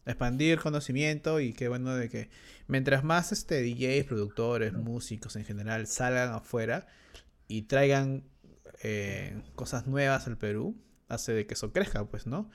expandir 0.05 0.59
conocimiento 0.59 1.39
y 1.39 1.53
qué 1.53 1.67
bueno 1.67 1.95
de 1.95 2.09
que 2.09 2.29
mientras 2.67 3.03
más 3.03 3.31
este 3.31 3.61
DJs, 3.61 4.05
productores, 4.05 4.73
músicos 4.73 5.35
en 5.35 5.45
general 5.45 5.87
salgan 5.87 6.33
afuera 6.33 6.87
y 7.47 7.63
traigan 7.63 8.23
eh, 8.83 9.41
cosas 9.55 9.87
nuevas 9.87 10.27
al 10.27 10.37
Perú, 10.37 10.75
hace 11.07 11.33
de 11.33 11.45
que 11.45 11.53
eso 11.53 11.71
crezca, 11.71 12.05
pues, 12.05 12.25
¿no? 12.25 12.49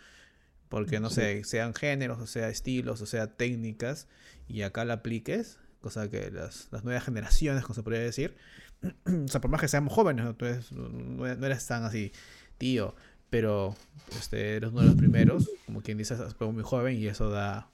Porque, 0.68 1.00
no 1.00 1.10
sé, 1.10 1.44
sean 1.44 1.74
géneros, 1.74 2.20
o 2.20 2.26
sea, 2.26 2.48
estilos, 2.48 3.00
o 3.00 3.06
sea, 3.06 3.28
técnicas, 3.28 4.08
y 4.48 4.62
acá 4.62 4.84
la 4.84 4.94
apliques, 4.94 5.58
cosa 5.80 6.10
que 6.10 6.30
las, 6.30 6.68
nuevas 6.82 7.04
generaciones, 7.04 7.62
como 7.62 7.74
se 7.74 7.82
podría 7.82 8.02
decir, 8.02 8.36
o 9.06 9.28
sea, 9.28 9.40
por 9.40 9.50
más 9.50 9.60
que 9.60 9.68
seamos 9.68 9.92
jóvenes, 9.92 10.24
¿no? 10.24 10.88
no 10.88 11.46
eres 11.46 11.66
tan 11.66 11.84
así, 11.84 12.12
tío, 12.58 12.94
pero 13.30 13.76
este, 14.18 14.56
eres 14.56 14.70
uno 14.70 14.80
de 14.80 14.86
los 14.88 14.96
primeros, 14.96 15.50
como 15.66 15.82
quien 15.82 15.98
dice, 15.98 16.14
es 16.14 16.40
muy 16.40 16.62
joven 16.62 16.96
y 16.96 17.06
eso 17.06 17.30
da, 17.30 17.70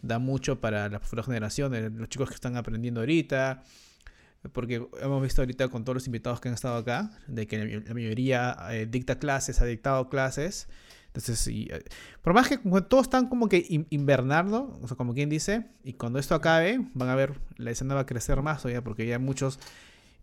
da 0.00 0.18
mucho 0.18 0.60
para 0.60 0.88
las 0.88 1.02
futuras 1.02 1.26
generaciones, 1.26 1.92
los 1.92 2.08
chicos 2.08 2.28
que 2.28 2.34
están 2.34 2.56
aprendiendo 2.56 3.00
ahorita, 3.00 3.62
porque 4.52 4.86
hemos 5.00 5.22
visto 5.22 5.42
ahorita 5.42 5.68
con 5.68 5.84
todos 5.84 5.94
los 5.94 6.06
invitados 6.06 6.40
que 6.40 6.48
han 6.48 6.54
estado 6.54 6.76
acá, 6.76 7.10
de 7.28 7.46
que 7.46 7.82
la 7.86 7.94
mayoría 7.94 8.56
eh, 8.70 8.86
dicta 8.86 9.18
clases, 9.18 9.60
ha 9.60 9.64
dictado 9.64 10.08
clases. 10.08 10.68
Entonces, 11.14 11.46
eh, 11.48 11.84
por 12.22 12.32
más 12.32 12.48
que 12.48 12.56
todos 12.56 13.02
están 13.02 13.28
como 13.28 13.48
que 13.48 13.66
invernando, 13.90 14.78
o 14.80 14.88
sea, 14.88 14.96
como 14.96 15.12
quien 15.12 15.28
dice, 15.28 15.66
y 15.84 15.92
cuando 15.92 16.18
esto 16.18 16.34
acabe, 16.34 16.86
van 16.94 17.10
a 17.10 17.14
ver, 17.14 17.38
la 17.58 17.70
escena 17.70 17.94
va 17.94 18.00
a 18.00 18.06
crecer 18.06 18.40
más 18.40 18.62
todavía, 18.62 18.82
porque 18.82 19.06
ya 19.06 19.18
muchos, 19.18 19.58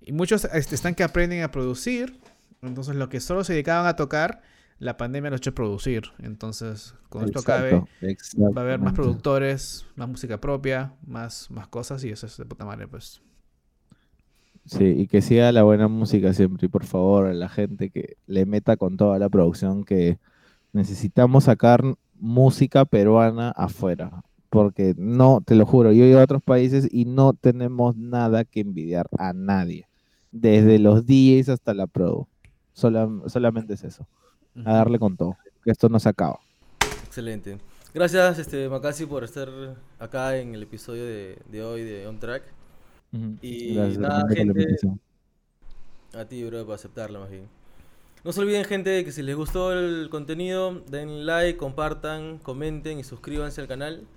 y 0.01 0.13
muchos 0.13 0.45
este, 0.45 0.73
están 0.73 0.95
que 0.95 1.03
aprenden 1.03 1.43
a 1.43 1.51
producir, 1.51 2.19
entonces 2.63 2.95
lo 2.95 3.07
que 3.07 3.19
solo 3.19 3.43
se 3.43 3.53
dedicaban 3.53 3.85
a 3.85 3.95
tocar, 3.95 4.41
la 4.79 4.97
pandemia 4.97 5.29
lo 5.29 5.35
hecho 5.35 5.53
producir. 5.53 6.05
Entonces, 6.19 6.95
con 7.09 7.23
esto 7.25 7.39
acabe, 7.39 7.73
va 7.73 8.61
a 8.61 8.61
haber 8.61 8.79
más 8.79 8.93
productores, 8.93 9.85
más 9.95 10.07
música 10.07 10.39
propia, 10.39 10.93
más, 11.05 11.51
más 11.51 11.67
cosas 11.67 12.03
y 12.03 12.09
eso 12.09 12.25
es 12.25 12.37
de 12.37 12.45
puta 12.45 12.65
madre, 12.65 12.87
pues. 12.87 13.21
Sí, 14.65 14.85
y 14.85 15.07
que 15.07 15.21
siga 15.21 15.51
la 15.51 15.63
buena 15.63 15.87
música 15.87 16.33
siempre. 16.33 16.65
Y 16.67 16.69
por 16.69 16.85
favor, 16.85 17.27
a 17.27 17.33
la 17.33 17.49
gente 17.49 17.89
que 17.89 18.17
le 18.27 18.45
meta 18.45 18.77
con 18.77 18.97
toda 18.97 19.19
la 19.19 19.29
producción 19.29 19.83
que 19.83 20.17
necesitamos 20.74 21.45
sacar 21.45 21.84
música 22.15 22.86
peruana 22.86 23.51
afuera. 23.51 24.24
Porque 24.49 24.95
no, 24.97 25.41
te 25.45 25.53
lo 25.55 25.65
juro, 25.65 25.91
yo 25.91 26.03
he 26.03 26.09
ido 26.09 26.20
a 26.20 26.24
otros 26.24 26.41
países 26.41 26.88
y 26.91 27.05
no 27.05 27.34
tenemos 27.34 27.95
nada 27.95 28.45
que 28.45 28.61
envidiar 28.61 29.07
a 29.17 29.32
nadie. 29.34 29.88
Desde 30.32 30.80
los 30.80 31.05
DJs 31.05 31.49
hasta 31.49 31.74
la 31.74 31.86
pro. 31.88 32.28
solamente 32.74 33.76
es 33.76 33.84
eso. 33.84 34.07
A 34.65 34.74
darle 34.74 34.97
con 34.97 35.15
todo. 35.15 35.38
Que 35.63 35.72
esto 35.72 35.88
no 35.89 35.99
se 35.99 36.09
acaba. 36.09 36.39
Excelente. 37.05 37.59
Gracias, 37.93 38.39
este, 38.39 38.70
Macasi, 38.70 39.05
por 39.05 39.24
estar 39.24 39.49
acá 39.99 40.38
en 40.38 40.53
el 40.55 40.63
episodio 40.63 41.05
de, 41.05 41.63
hoy 41.63 41.84
de 41.84 42.07
On 42.07 42.20
Track. 42.20 42.43
Y 43.41 43.76
nada, 43.97 44.26
gente. 44.30 44.78
A 46.13 46.26
ti, 46.26 46.43
bro, 46.43 46.65
por 46.65 46.76
aceptarlo 46.76 47.20
más 47.20 47.30
bien. 47.30 47.59
No 48.24 48.34
se 48.34 48.41
olviden, 48.41 48.65
gente, 48.65 49.05
que 49.05 49.13
si 49.13 49.22
les 49.22 49.36
gustó 49.36 49.72
el 49.72 50.09
contenido, 50.09 50.82
den 50.88 51.26
like, 51.26 51.57
compartan, 51.57 52.38
comenten 52.39 52.99
y 52.99 53.05
suscríbanse 53.05 53.61
al 53.61 53.67
canal. 53.70 54.07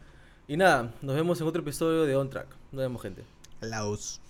Y 0.48 0.56
nada, 0.56 0.92
nos 1.02 1.14
vemos 1.14 1.40
en 1.40 1.46
otro 1.46 1.62
episodio 1.62 2.04
de 2.04 2.16
On 2.16 2.28
Track. 2.28 2.48
Nos 2.72 2.80
vemos, 2.80 3.00
gente. 3.00 3.22
Laos. 3.60 4.21